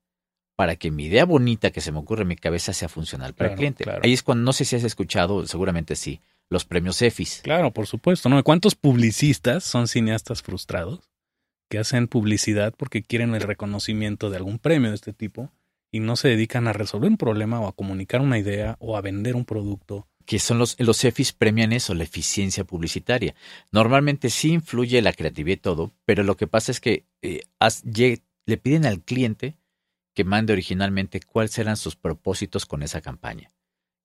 para 0.58 0.74
que 0.74 0.90
mi 0.90 1.04
idea 1.04 1.24
bonita 1.24 1.70
que 1.70 1.80
se 1.80 1.92
me 1.92 2.00
ocurre 2.00 2.22
en 2.22 2.28
mi 2.28 2.34
cabeza 2.34 2.72
sea 2.72 2.88
funcional 2.88 3.32
para 3.32 3.50
el 3.50 3.56
cliente. 3.56 3.84
claro. 3.84 4.00
Ahí 4.02 4.12
es 4.12 4.24
cuando, 4.24 4.42
no 4.42 4.52
sé 4.52 4.64
si 4.64 4.74
has 4.74 4.82
escuchado, 4.82 5.46
seguramente 5.46 5.94
sí, 5.94 6.20
los 6.48 6.64
premios 6.64 7.00
EFIS. 7.00 7.42
Claro, 7.44 7.72
por 7.72 7.86
supuesto, 7.86 8.28
¿no? 8.28 8.42
¿Cuántos 8.42 8.74
publicistas 8.74 9.62
son 9.62 9.86
cineastas 9.86 10.42
frustrados 10.42 11.12
que 11.68 11.78
hacen 11.78 12.08
publicidad 12.08 12.74
porque 12.76 13.04
quieren 13.04 13.36
el 13.36 13.42
reconocimiento 13.42 14.30
de 14.30 14.38
algún 14.38 14.58
premio 14.58 14.88
de 14.90 14.96
este 14.96 15.12
tipo 15.12 15.52
y 15.92 16.00
no 16.00 16.16
se 16.16 16.26
dedican 16.26 16.66
a 16.66 16.72
resolver 16.72 17.08
un 17.08 17.18
problema 17.18 17.60
o 17.60 17.68
a 17.68 17.72
comunicar 17.76 18.20
una 18.20 18.36
idea 18.36 18.76
o 18.80 18.96
a 18.96 19.00
vender 19.00 19.36
un 19.36 19.44
producto? 19.44 20.07
Que 20.28 20.38
son 20.38 20.58
los, 20.58 20.76
los 20.78 21.02
EFIS 21.04 21.32
premian 21.32 21.72
eso, 21.72 21.94
la 21.94 22.04
eficiencia 22.04 22.62
publicitaria. 22.64 23.34
Normalmente 23.72 24.28
sí 24.28 24.52
influye 24.52 25.00
la 25.00 25.14
creatividad 25.14 25.56
y 25.56 25.60
todo, 25.60 25.92
pero 26.04 26.22
lo 26.22 26.36
que 26.36 26.46
pasa 26.46 26.70
es 26.70 26.80
que 26.80 27.06
eh, 27.22 27.40
le 28.44 28.56
piden 28.58 28.84
al 28.84 29.00
cliente 29.02 29.56
que 30.14 30.24
mande 30.24 30.52
originalmente 30.52 31.20
cuáles 31.20 31.56
eran 31.58 31.78
sus 31.78 31.96
propósitos 31.96 32.66
con 32.66 32.82
esa 32.82 33.00
campaña 33.00 33.52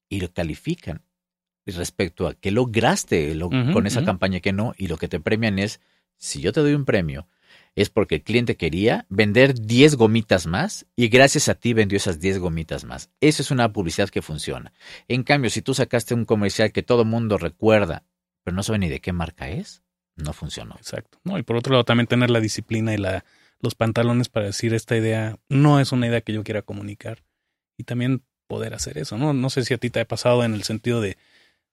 y 0.08 0.22
lo 0.22 0.32
califican 0.32 1.02
respecto 1.66 2.28
a 2.28 2.36
qué 2.36 2.52
lograste 2.52 3.36
lo- 3.36 3.50
con 3.74 3.86
esa 3.86 4.00
campaña 4.06 4.40
que 4.40 4.54
no 4.54 4.74
y 4.78 4.88
lo 4.88 4.96
que 4.96 5.10
te 5.10 5.20
premian 5.20 5.60
es 5.60 5.82
si 6.16 6.40
yo 6.40 6.54
te 6.54 6.62
doy 6.62 6.74
un 6.74 6.86
premio 6.86 7.28
es 7.76 7.90
porque 7.90 8.16
el 8.16 8.24
cliente 8.24 8.56
quería 8.56 9.06
vender 9.10 9.56
10 9.56 9.96
gomitas 9.96 10.46
más 10.46 10.86
y 10.96 11.08
gracias 11.08 11.50
a 11.50 11.56
ti 11.56 11.74
vendió 11.74 11.98
esas 11.98 12.20
10 12.20 12.40
gomitas 12.40 12.84
más. 12.86 13.10
Eso 13.20 13.42
es 13.42 13.52
una 13.52 13.72
publicidad 13.74 14.10
que 14.10 14.22
funciona. 14.22 14.74
En 15.08 15.24
cambio, 15.24 15.50
si 15.50 15.62
tú 15.62 15.74
sacaste 15.74 16.14
un 16.14 16.26
comercial 16.26 16.72
que 16.72 16.84
todo 16.84 17.06
mundo 17.06 17.38
recuerda, 17.38 18.04
pero 18.44 18.56
no 18.56 18.64
sabe 18.64 18.80
ni 18.80 18.90
de 18.90 19.00
qué 19.02 19.12
marca 19.12 19.50
es, 19.50 19.84
no 20.16 20.34
funcionó. 20.34 20.76
Exacto. 20.76 21.20
¿no? 21.24 21.38
Y 21.38 21.44
por 21.44 21.56
otro 21.56 21.72
lado, 21.72 21.84
también 21.86 22.08
tener 22.08 22.30
la 22.30 22.40
disciplina 22.40 22.94
y 22.94 22.98
la, 22.98 23.26
los 23.60 23.76
pantalones 23.76 24.30
para 24.30 24.48
decir 24.48 24.74
esta 24.74 24.96
idea 24.96 25.40
no 25.50 25.80
es 25.80 25.92
una 25.92 26.08
idea 26.08 26.22
que 26.22 26.34
yo 26.34 26.44
quiera 26.44 26.62
comunicar. 26.62 27.24
Y 27.78 27.86
también 27.86 28.24
poder 28.48 28.76
hacer 28.76 29.00
eso, 29.00 29.18
¿no? 29.18 29.34
No 29.34 29.50
sé 29.50 29.64
si 29.64 29.74
a 29.74 29.78
ti 29.78 29.90
te 29.90 30.02
ha 30.02 30.06
pasado 30.06 30.44
en 30.44 30.54
el 30.54 30.64
sentido 30.64 31.02
de 31.02 31.18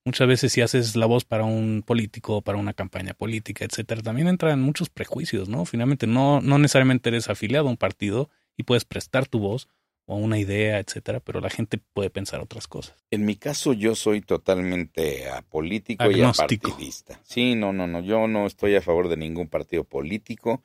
muchas 0.04 0.28
veces 0.28 0.52
si 0.52 0.60
haces 0.60 0.96
la 0.96 1.06
voz 1.06 1.24
para 1.24 1.44
un 1.44 1.82
político, 1.86 2.42
para 2.42 2.58
una 2.58 2.72
campaña 2.72 3.14
política, 3.14 3.64
etcétera, 3.64 4.02
también 4.02 4.28
entran 4.28 4.60
muchos 4.60 4.88
prejuicios, 4.88 5.48
¿no? 5.48 5.64
Finalmente 5.64 6.06
no, 6.06 6.40
no 6.40 6.58
necesariamente 6.58 7.08
eres 7.10 7.28
afiliado 7.28 7.68
a 7.68 7.70
un 7.70 7.76
partido 7.76 8.30
y 8.56 8.64
puedes 8.64 8.84
prestar 8.84 9.26
tu 9.26 9.38
voz 9.38 9.68
o 10.06 10.16
una 10.16 10.38
idea, 10.38 10.80
etcétera, 10.80 11.20
pero 11.20 11.40
la 11.40 11.50
gente 11.50 11.78
puede 11.78 12.10
pensar 12.10 12.40
otras 12.40 12.66
cosas. 12.66 12.96
En 13.12 13.24
mi 13.24 13.36
caso 13.36 13.72
yo 13.72 13.94
soy 13.94 14.22
totalmente 14.22 15.30
apolítico 15.30 16.02
Agnóstico. 16.02 16.68
y 16.68 16.70
apartidista. 16.72 17.20
Sí, 17.22 17.54
no, 17.54 17.72
no, 17.72 17.86
no, 17.86 18.00
yo 18.00 18.26
no 18.26 18.46
estoy 18.46 18.74
a 18.74 18.82
favor 18.82 19.08
de 19.08 19.16
ningún 19.16 19.48
partido 19.48 19.84
político, 19.84 20.64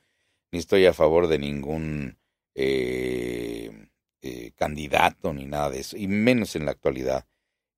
ni 0.52 0.60
estoy 0.60 0.88
a 0.88 0.94
favor 0.94 1.28
de 1.28 1.38
ningún 1.38 2.18
eh, 2.56 3.88
eh, 4.22 4.52
candidato, 4.56 5.32
ni 5.34 5.46
nada 5.46 5.70
de 5.70 5.82
eso, 5.82 5.96
y 5.96 6.08
menos 6.08 6.56
en 6.56 6.66
la 6.66 6.72
actualidad. 6.72 7.28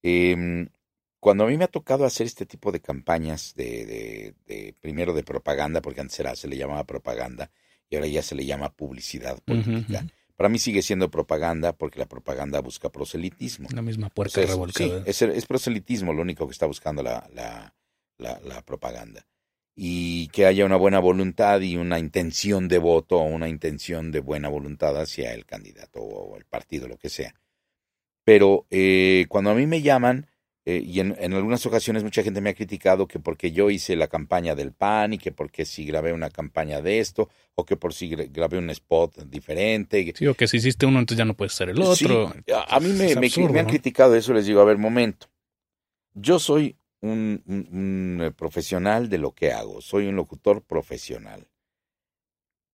Em, 0.03 0.69
cuando 1.27 1.43
a 1.43 1.47
mí 1.47 1.57
me 1.57 1.65
ha 1.65 1.67
tocado 1.67 2.05
hacer 2.05 2.25
este 2.25 2.45
tipo 2.45 2.71
de 2.71 2.79
campañas, 2.79 3.53
de, 3.53 3.85
de, 3.85 4.33
de- 4.45 4.73
primero 4.79 5.13
de 5.13 5.23
propaganda, 5.23 5.81
porque 5.81 5.99
antes 5.99 6.17
era, 6.21 6.33
se 6.37 6.47
le 6.47 6.55
llamaba 6.55 6.85
propaganda, 6.85 7.51
y 7.89 7.97
ahora 7.97 8.07
ya 8.07 8.21
se 8.23 8.33
le 8.33 8.45
llama 8.45 8.71
publicidad 8.71 9.37
política. 9.43 10.05
Para 10.37 10.47
mí 10.47 10.57
sigue 10.57 10.81
siendo 10.81 11.11
propaganda 11.11 11.73
porque 11.73 11.99
la 11.99 12.05
propaganda 12.05 12.61
busca 12.61 12.87
proselitismo. 12.89 13.67
La 13.73 13.81
misma 13.81 14.09
es- 14.15 14.47
revolcada. 14.47 15.03
sí, 15.03 15.03
es, 15.05 15.21
es 15.21 15.45
proselitismo 15.45 16.13
lo 16.13 16.21
único 16.21 16.47
que 16.47 16.53
está 16.53 16.65
buscando 16.65 17.03
la, 17.03 17.29
la, 17.33 17.73
la, 18.17 18.39
la 18.45 18.61
propaganda. 18.61 19.27
Y 19.75 20.29
que 20.29 20.45
haya 20.45 20.63
una 20.63 20.77
buena 20.77 20.99
voluntad 20.99 21.59
y 21.59 21.75
una 21.75 21.99
intención 21.99 22.69
de 22.69 22.77
voto 22.77 23.17
o 23.17 23.23
una 23.23 23.49
intención 23.49 24.13
de 24.13 24.21
buena 24.21 24.47
voluntad 24.47 24.95
hacia 24.97 25.33
el 25.33 25.45
candidato 25.45 25.99
o 25.99 26.37
el 26.37 26.45
partido, 26.45 26.87
lo 26.87 26.95
que 26.97 27.09
sea. 27.09 27.35
Pero 28.23 28.65
eh, 28.69 29.25
cuando 29.27 29.49
a 29.49 29.55
mí 29.55 29.67
me 29.67 29.81
llaman, 29.81 30.27
eh, 30.69 30.81
y 30.85 30.99
en, 30.99 31.15
en 31.17 31.31
algunas 31.33 31.65
ocasiones 31.65 32.03
mucha 32.03 32.23
gente 32.23 32.41
me 32.41 32.49
ha 32.49 32.53
criticado 32.53 33.07
que 33.07 33.19
porque 33.19 33.53
yo 33.53 33.69
hice 33.69 33.95
la 33.95 34.09
campaña 34.09 34.53
del 34.53 34.73
PAN 34.73 35.13
y 35.13 35.17
que 35.17 35.31
porque 35.31 35.63
si 35.63 35.85
grabé 35.85 36.11
una 36.11 36.29
campaña 36.29 36.81
de 36.81 36.99
esto 36.99 37.29
o 37.55 37.63
que 37.65 37.77
por 37.77 37.93
si 37.93 38.09
gra- 38.09 38.29
grabé 38.29 38.57
un 38.57 38.69
spot 38.71 39.23
diferente. 39.29 40.13
Sí, 40.13 40.27
o 40.27 40.33
que 40.35 40.45
si 40.47 40.57
hiciste 40.57 40.85
uno, 40.85 40.99
entonces 40.99 41.19
ya 41.19 41.25
no 41.25 41.35
puedes 41.35 41.53
ser 41.53 41.69
el 41.69 41.81
otro. 41.81 42.33
Sí, 42.35 42.51
a, 42.53 42.75
a 42.75 42.79
mí 42.81 42.89
me, 42.91 43.15
me- 43.15 43.27
absurdo, 43.27 43.53
me 43.53 43.59
han 43.59 43.65
¿no? 43.65 43.71
criticado 43.71 44.13
eso, 44.15 44.33
les 44.33 44.45
digo, 44.45 44.59
a 44.59 44.65
ver, 44.65 44.77
momento. 44.77 45.27
Yo 46.13 46.37
soy 46.37 46.75
un, 47.01 47.41
un- 47.45 47.67
un, 47.71 48.21
eh, 48.25 48.31
profesional 48.31 49.07
de 49.07 49.19
lo 49.19 49.31
que 49.31 49.53
hago, 49.53 49.79
soy 49.79 50.07
un 50.07 50.17
locutor 50.17 50.63
profesional. 50.63 51.47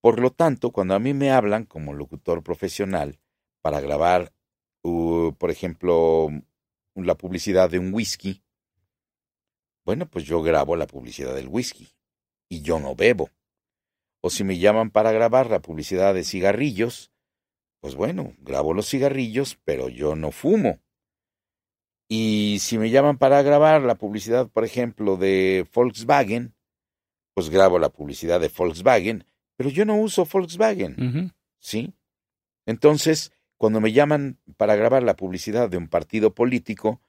Por 0.00 0.20
lo 0.20 0.30
tanto, 0.30 0.70
cuando 0.70 0.94
a 0.94 0.98
mí 0.98 1.14
me 1.14 1.30
hablan 1.30 1.64
como 1.64 1.94
locutor 1.94 2.42
profesional 2.42 3.20
para 3.62 3.80
grabar, 3.80 4.32
uh, 4.82 5.32
por 5.38 5.50
ejemplo, 5.50 6.28
la 6.94 7.16
publicidad 7.16 7.70
de 7.70 7.78
un 7.78 7.92
whisky, 7.92 8.42
bueno, 9.84 10.08
pues 10.08 10.24
yo 10.24 10.42
grabo 10.42 10.76
la 10.76 10.86
publicidad 10.86 11.34
del 11.34 11.48
whisky 11.48 11.88
y 12.48 12.62
yo 12.62 12.78
no 12.78 12.94
bebo. 12.94 13.30
O 14.20 14.30
si 14.30 14.42
me 14.42 14.58
llaman 14.58 14.90
para 14.90 15.12
grabar 15.12 15.50
la 15.50 15.60
publicidad 15.60 16.14
de 16.14 16.24
cigarrillos, 16.24 17.10
pues 17.80 17.94
bueno, 17.94 18.34
grabo 18.38 18.72
los 18.72 18.88
cigarrillos, 18.88 19.58
pero 19.64 19.90
yo 19.90 20.16
no 20.16 20.30
fumo. 20.30 20.80
Y 22.08 22.58
si 22.60 22.78
me 22.78 22.88
llaman 22.88 23.18
para 23.18 23.42
grabar 23.42 23.82
la 23.82 23.96
publicidad, 23.96 24.48
por 24.48 24.64
ejemplo, 24.64 25.16
de 25.16 25.66
Volkswagen, 25.74 26.54
pues 27.34 27.50
grabo 27.50 27.78
la 27.78 27.90
publicidad 27.90 28.40
de 28.40 28.48
Volkswagen, 28.48 29.26
pero 29.56 29.68
yo 29.68 29.84
no 29.84 29.96
uso 29.96 30.24
Volkswagen. 30.24 31.32
¿Sí? 31.58 31.92
Entonces, 32.64 33.32
cuando 33.56 33.80
me 33.80 33.92
llaman 33.92 34.38
para 34.56 34.76
grabar 34.76 35.02
la 35.02 35.16
publicidad 35.16 35.68
de 35.70 35.76
un 35.76 35.88
partido 35.88 36.34
político, 36.34 37.00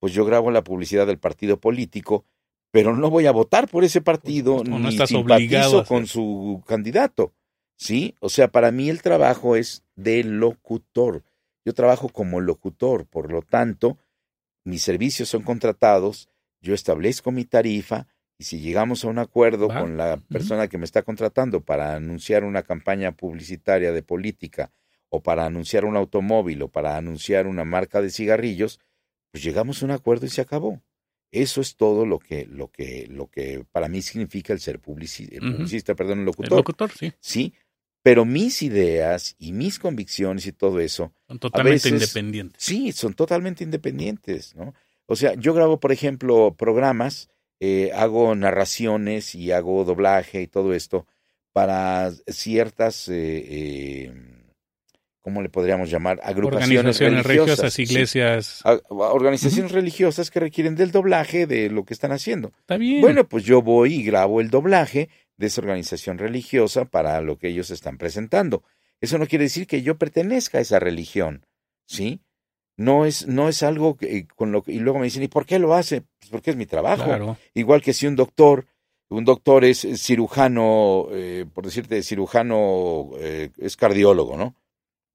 pues 0.00 0.12
yo 0.12 0.24
grabo 0.24 0.50
la 0.50 0.64
publicidad 0.64 1.06
del 1.06 1.18
partido 1.18 1.58
político, 1.58 2.24
pero 2.70 2.96
no 2.96 3.10
voy 3.10 3.26
a 3.26 3.32
votar 3.32 3.68
por 3.68 3.84
ese 3.84 4.00
partido 4.00 4.62
no 4.64 4.78
ni 4.78 4.88
estás 4.88 5.10
simpatizo 5.10 5.84
con 5.84 6.06
su 6.06 6.62
candidato. 6.66 7.32
¿Sí? 7.76 8.14
O 8.20 8.28
sea, 8.28 8.48
para 8.48 8.70
mí 8.70 8.88
el 8.88 9.02
trabajo 9.02 9.56
es 9.56 9.82
de 9.96 10.22
locutor. 10.22 11.24
Yo 11.64 11.74
trabajo 11.74 12.08
como 12.08 12.40
locutor, 12.40 13.06
por 13.06 13.32
lo 13.32 13.42
tanto, 13.42 13.98
mis 14.64 14.82
servicios 14.82 15.28
son 15.28 15.42
contratados, 15.42 16.28
yo 16.60 16.74
establezco 16.74 17.32
mi 17.32 17.44
tarifa 17.44 18.06
y 18.38 18.44
si 18.44 18.60
llegamos 18.60 19.04
a 19.04 19.08
un 19.08 19.18
acuerdo 19.18 19.68
Va. 19.68 19.80
con 19.80 19.96
la 19.96 20.18
persona 20.28 20.68
que 20.68 20.78
me 20.78 20.84
está 20.84 21.02
contratando 21.02 21.62
para 21.62 21.94
anunciar 21.94 22.44
una 22.44 22.62
campaña 22.62 23.12
publicitaria 23.12 23.92
de 23.92 24.02
política 24.02 24.70
o 25.14 25.20
para 25.22 25.46
anunciar 25.46 25.84
un 25.84 25.96
automóvil 25.96 26.62
o 26.62 26.68
para 26.68 26.96
anunciar 26.96 27.46
una 27.46 27.64
marca 27.64 28.00
de 28.02 28.10
cigarrillos, 28.10 28.80
pues 29.30 29.42
llegamos 29.44 29.82
a 29.82 29.84
un 29.86 29.92
acuerdo 29.92 30.26
y 30.26 30.30
se 30.30 30.40
acabó. 30.40 30.82
Eso 31.30 31.60
es 31.60 31.76
todo 31.76 32.06
lo 32.06 32.18
que, 32.18 32.46
lo 32.46 32.68
que, 32.68 33.06
lo 33.08 33.28
que 33.28 33.64
para 33.72 33.88
mí 33.88 34.02
significa 34.02 34.52
el 34.52 34.60
ser 34.60 34.80
publici- 34.80 35.28
el 35.32 35.42
Ujú. 35.44 35.52
publicista, 35.56 35.94
perdón, 35.94 36.18
el 36.18 36.20
El 36.20 36.26
locutor. 36.26 36.58
locutor, 36.58 36.90
sí. 36.92 37.12
Sí, 37.20 37.54
pero 38.02 38.24
mis 38.24 38.62
ideas 38.62 39.34
y 39.38 39.52
mis 39.52 39.78
convicciones 39.78 40.46
y 40.46 40.52
todo 40.52 40.78
eso 40.80 41.12
Son 41.28 41.38
totalmente 41.38 41.90
veces- 41.90 41.92
independientes. 41.92 42.62
Sí, 42.62 42.92
son 42.92 43.14
totalmente 43.14 43.64
independientes, 43.64 44.54
¿no? 44.54 44.74
O 45.06 45.16
sea, 45.16 45.34
yo 45.34 45.54
grabo, 45.54 45.80
por 45.80 45.92
ejemplo, 45.92 46.54
programas, 46.56 47.28
eh, 47.60 47.90
hago 47.94 48.34
narraciones 48.34 49.34
y 49.34 49.52
hago 49.52 49.84
doblaje 49.84 50.42
y 50.42 50.46
todo 50.48 50.74
esto 50.74 51.06
para 51.52 52.10
ciertas, 52.26 53.08
eh, 53.08 53.14
eh, 53.14 54.12
¿cómo 55.24 55.40
le 55.40 55.48
podríamos 55.48 55.90
llamar? 55.90 56.20
Agrupaciones 56.22 57.00
Organizaciones 57.00 57.26
religiosas, 57.26 57.72
sí. 57.72 57.82
iglesias. 57.84 58.62
Organizaciones 58.88 59.72
religiosas 59.72 60.30
que 60.30 60.38
requieren 60.38 60.76
del 60.76 60.92
doblaje 60.92 61.46
de 61.46 61.70
lo 61.70 61.86
que 61.86 61.94
están 61.94 62.12
haciendo. 62.12 62.52
Está 62.60 62.76
bien. 62.76 63.00
Bueno, 63.00 63.26
pues 63.26 63.42
yo 63.42 63.62
voy 63.62 63.94
y 63.94 64.02
grabo 64.04 64.42
el 64.42 64.50
doblaje 64.50 65.08
de 65.38 65.46
esa 65.46 65.62
organización 65.62 66.18
religiosa 66.18 66.84
para 66.84 67.22
lo 67.22 67.38
que 67.38 67.48
ellos 67.48 67.70
están 67.70 67.96
presentando. 67.96 68.64
Eso 69.00 69.16
no 69.16 69.26
quiere 69.26 69.44
decir 69.44 69.66
que 69.66 69.80
yo 69.80 69.96
pertenezca 69.96 70.58
a 70.58 70.60
esa 70.60 70.78
religión, 70.78 71.46
¿sí? 71.86 72.20
No 72.76 73.06
es, 73.06 73.26
no 73.26 73.48
es 73.48 73.62
algo 73.62 73.96
que, 73.96 74.26
con 74.26 74.52
lo 74.52 74.62
que, 74.62 74.72
y 74.72 74.78
luego 74.78 74.98
me 74.98 75.06
dicen, 75.06 75.22
¿y 75.22 75.28
por 75.28 75.46
qué 75.46 75.58
lo 75.58 75.72
hace? 75.72 76.02
Pues 76.18 76.30
porque 76.30 76.50
es 76.50 76.56
mi 76.56 76.66
trabajo. 76.66 77.04
Claro. 77.04 77.38
Igual 77.54 77.80
que 77.80 77.94
si 77.94 78.06
un 78.06 78.14
doctor, 78.14 78.66
un 79.08 79.24
doctor 79.24 79.64
es 79.64 79.86
cirujano, 79.96 81.06
eh, 81.12 81.46
por 81.50 81.64
decirte, 81.64 82.02
cirujano, 82.02 83.12
eh, 83.18 83.50
es 83.56 83.76
cardiólogo, 83.78 84.36
¿no? 84.36 84.54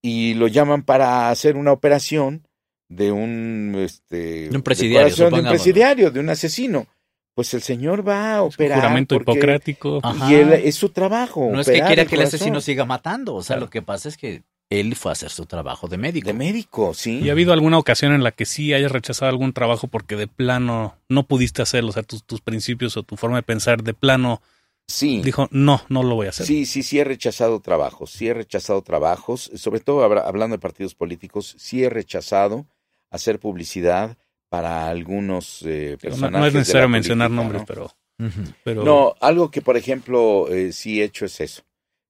Y 0.01 0.33
lo 0.35 0.47
llaman 0.47 0.83
para 0.83 1.29
hacer 1.29 1.57
una 1.57 1.71
operación 1.71 2.47
de 2.87 3.11
un, 3.11 3.75
este, 3.77 4.49
De 4.49 4.55
un 4.55 4.63
presidiario, 4.63 5.29
de 5.29 5.39
un 5.41 5.47
presidiario, 5.47 6.11
de 6.11 6.19
un 6.19 6.29
asesino. 6.29 6.87
Pues 7.35 7.53
el 7.53 7.61
señor 7.61 8.05
va 8.07 8.35
a 8.35 8.41
operar. 8.43 8.79
juramento 8.79 9.15
porque- 9.15 9.31
hipocrático. 9.31 10.01
Y 10.29 10.33
él, 10.33 10.53
es 10.53 10.75
su 10.75 10.89
trabajo. 10.89 11.49
No 11.51 11.61
es 11.61 11.67
que 11.67 11.81
quiera 11.81 12.01
el 12.01 12.07
que 12.07 12.15
el 12.15 12.21
asesino 12.23 12.59
siga 12.61 12.85
matando, 12.85 13.35
o 13.35 13.43
sea, 13.43 13.55
Claro. 13.55 13.65
lo 13.67 13.69
que 13.69 13.81
pasa 13.81 14.09
es 14.09 14.17
que 14.17 14.43
él 14.69 14.95
fue 14.95 15.11
a 15.11 15.13
hacer 15.13 15.29
su 15.31 15.45
trabajo 15.45 15.87
de 15.87 15.97
médico. 15.97 16.27
De 16.27 16.33
médico, 16.33 16.93
sí. 16.93 17.19
¿Y 17.23 17.29
ha 17.29 17.31
habido 17.31 17.53
alguna 17.53 17.77
ocasión 17.77 18.13
en 18.13 18.23
la 18.23 18.31
que 18.31 18.45
sí 18.45 18.73
hayas 18.73 18.91
rechazado 18.91 19.29
algún 19.29 19.53
trabajo 19.53 19.87
porque 19.87 20.15
de 20.15 20.27
plano 20.27 20.95
no 21.07 21.23
pudiste 21.23 21.61
hacerlo? 21.61 21.89
O 21.89 21.93
sea, 21.93 22.03
tus, 22.03 22.23
tus 22.23 22.41
principios 22.41 22.95
o 22.97 23.03
tu 23.03 23.15
forma 23.15 23.37
de 23.37 23.43
pensar 23.43 23.83
de 23.83 23.93
plano 23.93 24.41
Sí. 24.89 25.21
Dijo, 25.21 25.47
no, 25.51 25.81
no 25.89 26.01
lo 26.03 26.15
voy 26.15 26.25
a 26.25 26.29
hacer. 26.29 26.45
Sí, 26.47 26.65
sí, 26.65 26.81
sí 26.83 26.99
he 26.99 27.03
rechazado 27.03 27.59
trabajos, 27.59 28.09
sí 28.11 28.27
he 28.27 28.33
rechazado 28.33 28.81
trabajos, 28.81 29.51
sobre 29.55 29.81
todo 29.81 30.03
habla- 30.03 30.21
hablando 30.21 30.55
de 30.55 30.59
partidos 30.59 30.95
políticos, 30.95 31.55
sí 31.59 31.83
he 31.83 31.89
rechazado 31.89 32.65
hacer 33.11 33.39
publicidad 33.39 34.17
para 34.49 34.89
algunos 34.89 35.61
eh, 35.61 35.91
No- 35.91 35.97
personajes. 35.99 36.39
no, 36.39 36.47
es 36.47 36.53
de 36.53 36.57
la 36.57 36.61
necesario 36.61 36.89
mencionar 36.89 37.29
política, 37.29 37.43
nombres, 37.43 37.61
¿no? 37.61 37.65
pero, 37.67 38.53
pero 38.63 38.83
No, 38.83 39.15
algo 39.21 39.51
que 39.51 39.61
por 39.61 39.77
ejemplo 39.77 40.47
eh, 40.49 40.71
sí 40.73 41.01
he 41.01 41.03
hecho 41.03 41.25
es 41.25 41.39
eso, 41.39 41.61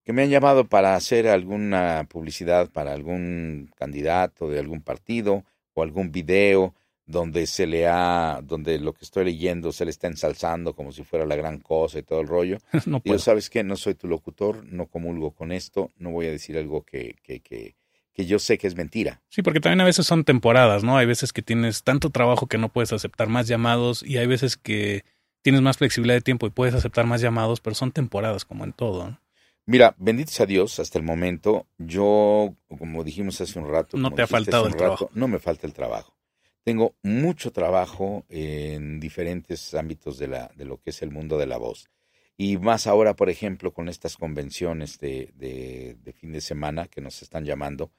que 0.06 0.14
me 0.14 0.24
han 0.24 0.30
llamado 0.30 0.64
para 0.66 0.96
hacer 0.96 1.28
alguna 1.28 2.08
publicidad 2.10 2.70
para 2.70 2.94
algún 2.94 3.70
candidato 3.76 4.50
de 4.50 4.58
algún 4.60 4.82
partido 4.82 5.44
o 5.74 5.84
algún 5.84 6.12
video 6.14 6.74
donde 7.10 7.48
se 7.48 7.66
le 7.66 7.88
ha, 7.88 8.40
donde 8.44 8.78
lo 8.78 8.94
que 8.94 9.04
estoy 9.04 9.26
leyendo 9.26 9.72
se 9.72 9.84
le 9.84 9.90
está 9.90 10.06
ensalzando 10.06 10.76
como 10.76 10.92
si 10.92 11.04
fuera 11.04 11.26
la 11.26 11.36
gran 11.36 11.58
cosa 11.58 11.98
y 11.98 12.04
todo 12.04 12.22
el 12.22 12.28
rollo. 12.28 12.60
no 12.86 13.02
Y 13.04 13.10
yo, 13.10 13.18
¿sabes 13.18 13.50
qué? 13.50 13.64
No 13.64 13.78
soy 13.78 13.96
tu 13.96 14.08
locutor, 14.08 14.64
no 14.64 14.86
comulgo 14.86 15.32
con 15.32 15.52
esto, 15.52 15.90
no 15.98 16.12
voy 16.12 16.28
a 16.28 16.32
decir 16.32 16.56
algo 16.56 16.84
que, 16.84 17.16
que, 17.24 17.40
que, 17.40 17.76
que 18.14 18.26
yo 18.28 18.38
sé 18.38 18.60
que 18.60 18.68
es 18.68 18.76
mentira. 18.76 19.24
Sí, 19.28 19.42
porque 19.42 19.60
también 19.60 19.82
a 19.82 19.86
veces 19.86 20.06
son 20.06 20.24
temporadas, 20.24 20.84
¿no? 20.84 20.98
Hay 20.98 21.08
veces 21.08 21.34
que 21.34 21.42
tienes 21.42 21.82
tanto 21.82 22.12
trabajo 22.12 22.46
que 22.46 22.60
no 22.60 22.70
puedes 22.70 22.94
aceptar 22.94 23.28
más 23.28 23.48
llamados 23.48 24.04
y 24.04 24.20
hay 24.20 24.28
veces 24.28 24.56
que 24.56 25.04
tienes 25.42 25.64
más 25.64 25.78
flexibilidad 25.78 26.16
de 26.16 26.22
tiempo 26.22 26.46
y 26.46 26.52
puedes 26.52 26.76
aceptar 26.76 27.08
más 27.08 27.22
llamados, 27.22 27.60
pero 27.60 27.74
son 27.74 27.92
temporadas 27.92 28.46
como 28.46 28.66
en 28.66 28.74
todo. 28.74 29.10
¿no? 29.10 29.20
Mira, 29.66 29.96
bendito 29.98 30.30
sea 30.30 30.46
Dios, 30.46 30.80
hasta 30.80 31.00
el 31.00 31.06
momento, 31.06 31.66
yo, 31.80 32.54
como 32.68 33.04
dijimos 33.04 33.42
hace 33.42 33.58
un 33.58 33.68
rato, 33.68 33.98
No 33.98 34.12
te 34.12 34.22
ha 34.22 34.28
faltado 34.28 34.68
el 34.68 34.76
trabajo. 34.76 35.10
No 35.16 35.28
me 35.28 35.40
falta 35.40 35.66
el 35.66 35.74
trabajo. 35.74 36.19
Tengo 36.64 36.96
mucho 37.04 37.52
trabajo 37.52 38.26
en 38.30 39.00
diferentes 39.00 39.74
ámbitos 39.74 40.18
de, 40.20 40.28
la, 40.28 40.52
de 40.56 40.66
lo 40.66 40.80
que 40.82 40.92
es 40.92 41.02
el 41.02 41.12
mundo 41.12 41.38
de 41.38 41.48
la 41.48 41.58
voz. 41.58 41.90
Y 42.38 42.58
más 42.58 42.88
ahora, 42.88 43.16
por 43.16 43.30
ejemplo, 43.30 43.74
con 43.74 43.90
estas 43.90 44.16
convenciones 44.18 45.00
de, 45.00 45.32
de, 45.36 45.98
de 46.02 46.14
fin 46.14 46.32
de 46.32 46.42
semana 46.42 46.88
que 46.88 47.02
nos 47.02 47.22
están 47.22 47.46
llamando. 47.46 47.92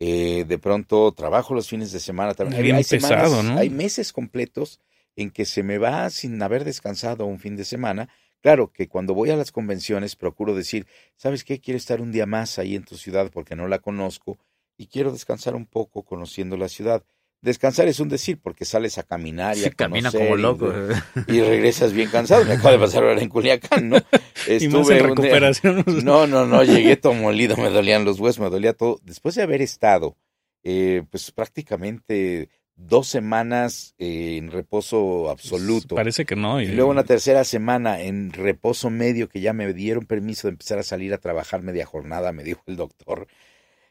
eh, 0.00 0.44
de 0.48 0.58
pronto 0.58 1.12
trabajo 1.12 1.54
los 1.54 1.68
fines 1.68 1.92
de 1.92 2.00
semana 2.00 2.34
también. 2.34 2.62
Bien 2.62 2.76
hay, 2.76 2.84
pesado, 2.84 3.42
¿no? 3.42 3.58
hay 3.58 3.70
meses 3.70 4.12
completos 4.12 4.80
en 5.16 5.30
que 5.30 5.44
se 5.44 5.62
me 5.62 5.78
va 5.78 6.08
sin 6.10 6.40
haber 6.42 6.64
descansado 6.64 7.26
un 7.26 7.38
fin 7.38 7.56
de 7.56 7.64
semana. 7.64 8.08
Claro 8.40 8.72
que 8.72 8.88
cuando 8.88 9.12
voy 9.14 9.30
a 9.30 9.36
las 9.36 9.52
convenciones 9.52 10.16
procuro 10.16 10.54
decir, 10.54 10.86
¿sabes 11.16 11.44
qué? 11.44 11.60
Quiero 11.60 11.76
estar 11.76 12.00
un 12.00 12.12
día 12.12 12.26
más 12.26 12.58
ahí 12.58 12.74
en 12.76 12.84
tu 12.84 12.96
ciudad 12.96 13.30
porque 13.30 13.56
no 13.56 13.68
la 13.68 13.80
conozco 13.80 14.38
y 14.78 14.86
quiero 14.86 15.12
descansar 15.12 15.54
un 15.54 15.66
poco 15.66 16.04
conociendo 16.04 16.56
la 16.56 16.68
ciudad. 16.68 17.04
Descansar 17.42 17.88
es 17.88 18.00
un 18.00 18.08
decir 18.10 18.38
porque 18.42 18.64
sales 18.66 18.98
a 18.98 19.02
caminar 19.02 19.56
y 19.56 19.60
Sí, 19.60 19.66
a 19.66 19.70
camina 19.70 20.10
conocer 20.10 20.20
como 20.28 20.38
y- 20.38 20.42
loco. 20.42 20.72
Y, 21.28 21.40
regresas 21.40 21.92
bien 21.92 22.10
cansado. 22.10 22.44
Me 22.44 22.52
acaba 22.54 22.72
de 22.72 22.78
pasar 22.78 23.02
ahora 23.04 23.20
en 23.22 23.28
Culiacán, 23.28 23.88
¿no? 23.88 23.96
Y 24.48 24.68
más 24.68 24.88
en 24.90 24.96
día- 24.98 25.06
recuperación. 25.06 25.84
No, 26.04 26.26
no, 26.26 26.46
no, 26.46 26.62
llegué 26.64 26.96
todo 26.96 27.14
molido, 27.14 27.56
me 27.56 27.70
dolían 27.70 28.04
los 28.04 28.20
huesos, 28.20 28.40
me 28.40 28.50
dolía 28.50 28.74
todo. 28.74 29.00
Después 29.04 29.34
de 29.36 29.42
haber 29.42 29.62
estado, 29.62 30.16
eh, 30.64 31.02
pues 31.10 31.30
prácticamente 31.30 32.50
dos 32.76 33.08
semanas 33.08 33.94
eh, 33.98 34.36
en 34.38 34.50
reposo 34.50 35.28
absoluto. 35.30 35.94
Parece 35.94 36.24
que 36.26 36.36
no. 36.36 36.60
Y 36.60 36.66
luego 36.68 36.90
una 36.90 37.04
tercera 37.04 37.44
semana 37.44 38.00
en 38.02 38.32
reposo 38.32 38.88
medio 38.90 39.28
que 39.28 39.40
ya 39.40 39.52
me 39.52 39.72
dieron 39.74 40.04
permiso 40.06 40.46
de 40.48 40.52
empezar 40.52 40.78
a 40.78 40.82
salir 40.82 41.12
a 41.14 41.18
trabajar 41.18 41.62
media 41.62 41.84
jornada, 41.86 42.32
me 42.32 42.42
dijo 42.42 42.62
el 42.66 42.76
doctor. 42.76 43.26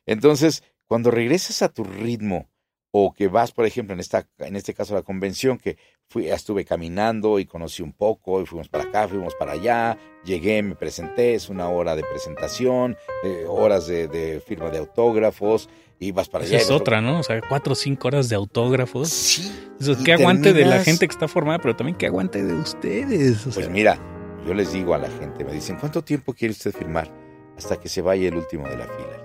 Entonces, 0.06 0.64
cuando 0.88 1.12
regresas 1.12 1.62
a 1.62 1.70
tu 1.70 1.84
ritmo 1.84 2.50
o 2.92 3.14
que 3.14 3.28
vas, 3.28 3.52
por 3.52 3.66
ejemplo, 3.66 3.94
en 3.94 4.00
esta 4.00 4.28
en 4.40 4.56
este 4.56 4.74
caso 4.74 4.96
la 4.96 5.04
convención 5.04 5.58
que 5.58 5.78
fui 6.08 6.28
estuve 6.28 6.66
caminando 6.66 7.38
y 7.40 7.46
conocí 7.46 7.84
un 7.84 7.94
poco 7.94 8.42
y 8.42 8.46
fuimos 8.48 8.68
para 8.68 8.86
acá, 8.86 9.08
fuimos 9.08 9.36
para 9.36 9.52
allá, 9.52 9.98
llegué, 10.26 10.64
me 10.64 10.76
presenté, 10.76 11.36
es 11.36 11.50
una 11.50 11.70
hora 11.70 11.96
de 11.96 12.04
presentación, 12.04 12.98
eh, 13.24 13.46
horas 13.48 13.86
de, 13.86 14.08
de 14.08 14.40
firma 14.40 14.70
de 14.72 14.80
autógrafos 14.80 15.70
y 16.00 16.12
vas 16.12 16.30
para 16.30 16.46
Esa 16.46 16.56
allá. 16.56 16.64
es 16.64 16.72
otra, 16.72 17.00
¿no? 17.02 17.20
O 17.20 17.24
sea, 17.24 17.40
cuatro 17.48 17.74
o 17.74 17.76
cinco 17.76 18.08
horas 18.08 18.28
de 18.30 18.36
autógrafos. 18.36 19.10
Sí. 19.10 19.52
Eso, 19.80 19.92
y 19.92 20.04
que 20.04 20.14
aguante 20.14 20.54
de 20.54 20.66
la 20.66 20.82
gente 20.84 21.08
que 21.08 21.12
está 21.14 21.28
formada, 21.28 21.60
pero 21.60 21.76
también 21.76 21.96
que 21.98 22.08
aguante 22.08 22.44
de 22.44 22.54
ustedes. 22.56 23.46
O 23.46 23.52
sea, 23.52 23.62
Pues 23.62 23.70
mira, 23.70 24.00
yo 24.48 24.54
les 24.56 24.74
digo 24.74 24.96
a 24.96 24.98
la 24.98 25.10
gente, 25.12 25.44
me 25.44 25.52
dicen, 25.54 25.78
¿cuánto 25.80 26.02
tiempo 26.04 26.34
quiere 26.34 26.54
usted 26.54 26.72
firmar? 26.74 27.12
Hasta 27.58 27.78
que 27.80 27.90
se 27.90 28.02
vaya 28.02 28.30
el 28.30 28.36
último 28.36 28.68
de 28.68 28.78
la 28.78 28.86
fila. 28.86 29.24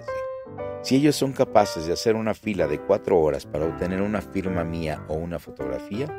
Si 0.85 0.97
ellos 0.97 1.16
son 1.16 1.32
capaces 1.32 1.87
de 1.87 1.95
hacer 1.95 2.14
una 2.14 2.35
fila 2.35 2.66
de 2.66 2.78
cuatro 2.78 3.18
horas 3.18 3.47
para 3.47 3.64
obtener 3.64 4.03
una 4.03 4.20
firma 4.20 4.64
mía 4.64 5.03
o 5.09 5.14
una 5.14 5.39
fotografía, 5.39 6.14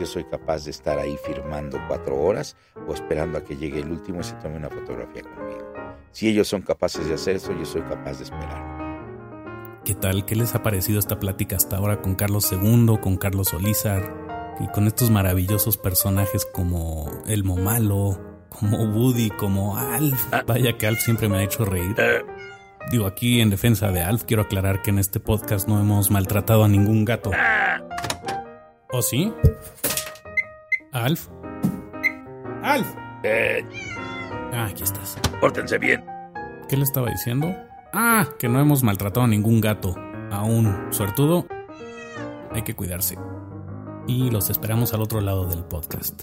yo 0.00 0.06
soy 0.06 0.24
capaz 0.24 0.64
de 0.64 0.70
estar 0.70 0.98
ahí 0.98 1.18
firmando 1.22 1.78
cuatro 1.86 2.18
horas 2.18 2.56
o 2.88 2.94
esperando 2.94 3.36
a 3.36 3.44
que 3.44 3.58
llegue 3.58 3.80
el 3.80 3.90
último 3.90 4.20
y 4.20 4.24
se 4.24 4.32
tome 4.36 4.56
una 4.56 4.70
fotografía 4.70 5.20
conmigo. 5.20 5.70
Si 6.12 6.28
ellos 6.30 6.48
son 6.48 6.62
capaces 6.62 7.06
de 7.06 7.12
hacer 7.12 7.36
eso, 7.36 7.52
yo 7.52 7.66
soy 7.66 7.82
capaz 7.82 8.16
de 8.16 8.24
esperar. 8.24 9.82
¿Qué 9.84 9.94
tal? 9.94 10.24
¿Qué 10.24 10.34
les 10.34 10.54
ha 10.54 10.62
parecido 10.62 10.98
esta 10.98 11.18
plática 11.18 11.56
hasta 11.56 11.76
ahora 11.76 12.00
con 12.00 12.14
Carlos 12.14 12.50
II, 12.50 12.96
con 13.02 13.18
Carlos 13.18 13.52
Olizar 13.52 14.56
y 14.60 14.66
con 14.68 14.86
estos 14.86 15.10
maravillosos 15.10 15.76
personajes 15.76 16.46
como 16.46 17.10
El 17.26 17.44
Momalo, 17.44 18.18
como 18.48 18.78
Woody, 18.78 19.28
como 19.28 19.76
Alf? 19.76 20.32
Vaya 20.46 20.78
que 20.78 20.86
Alf 20.86 21.00
siempre 21.00 21.28
me 21.28 21.36
ha 21.36 21.42
hecho 21.42 21.66
reír. 21.66 21.94
Digo, 22.90 23.06
aquí 23.06 23.40
en 23.40 23.50
defensa 23.50 23.90
de 23.90 24.02
Alf, 24.02 24.24
quiero 24.24 24.42
aclarar 24.42 24.80
que 24.82 24.90
en 24.90 24.98
este 24.98 25.18
podcast 25.20 25.68
no 25.68 25.80
hemos 25.80 26.10
maltratado 26.10 26.62
a 26.64 26.68
ningún 26.68 27.04
gato. 27.04 27.30
¿O 28.92 29.02
sí? 29.02 29.32
¿Alf? 30.92 31.28
¡Alf! 32.62 32.86
Eh, 33.24 33.64
Ah, 34.52 34.68
aquí 34.70 34.84
estás. 34.84 35.18
pórtense 35.40 35.76
bien. 35.78 36.04
¿Qué 36.68 36.76
le 36.76 36.84
estaba 36.84 37.10
diciendo? 37.10 37.54
Ah, 37.92 38.26
que 38.38 38.48
no 38.48 38.60
hemos 38.60 38.82
maltratado 38.82 39.24
a 39.24 39.28
ningún 39.28 39.60
gato. 39.60 39.94
Aún, 40.30 40.86
suertudo, 40.90 41.46
hay 42.52 42.62
que 42.62 42.74
cuidarse. 42.74 43.18
Y 44.06 44.30
los 44.30 44.48
esperamos 44.50 44.94
al 44.94 45.02
otro 45.02 45.20
lado 45.20 45.46
del 45.46 45.64
podcast. 45.64 46.22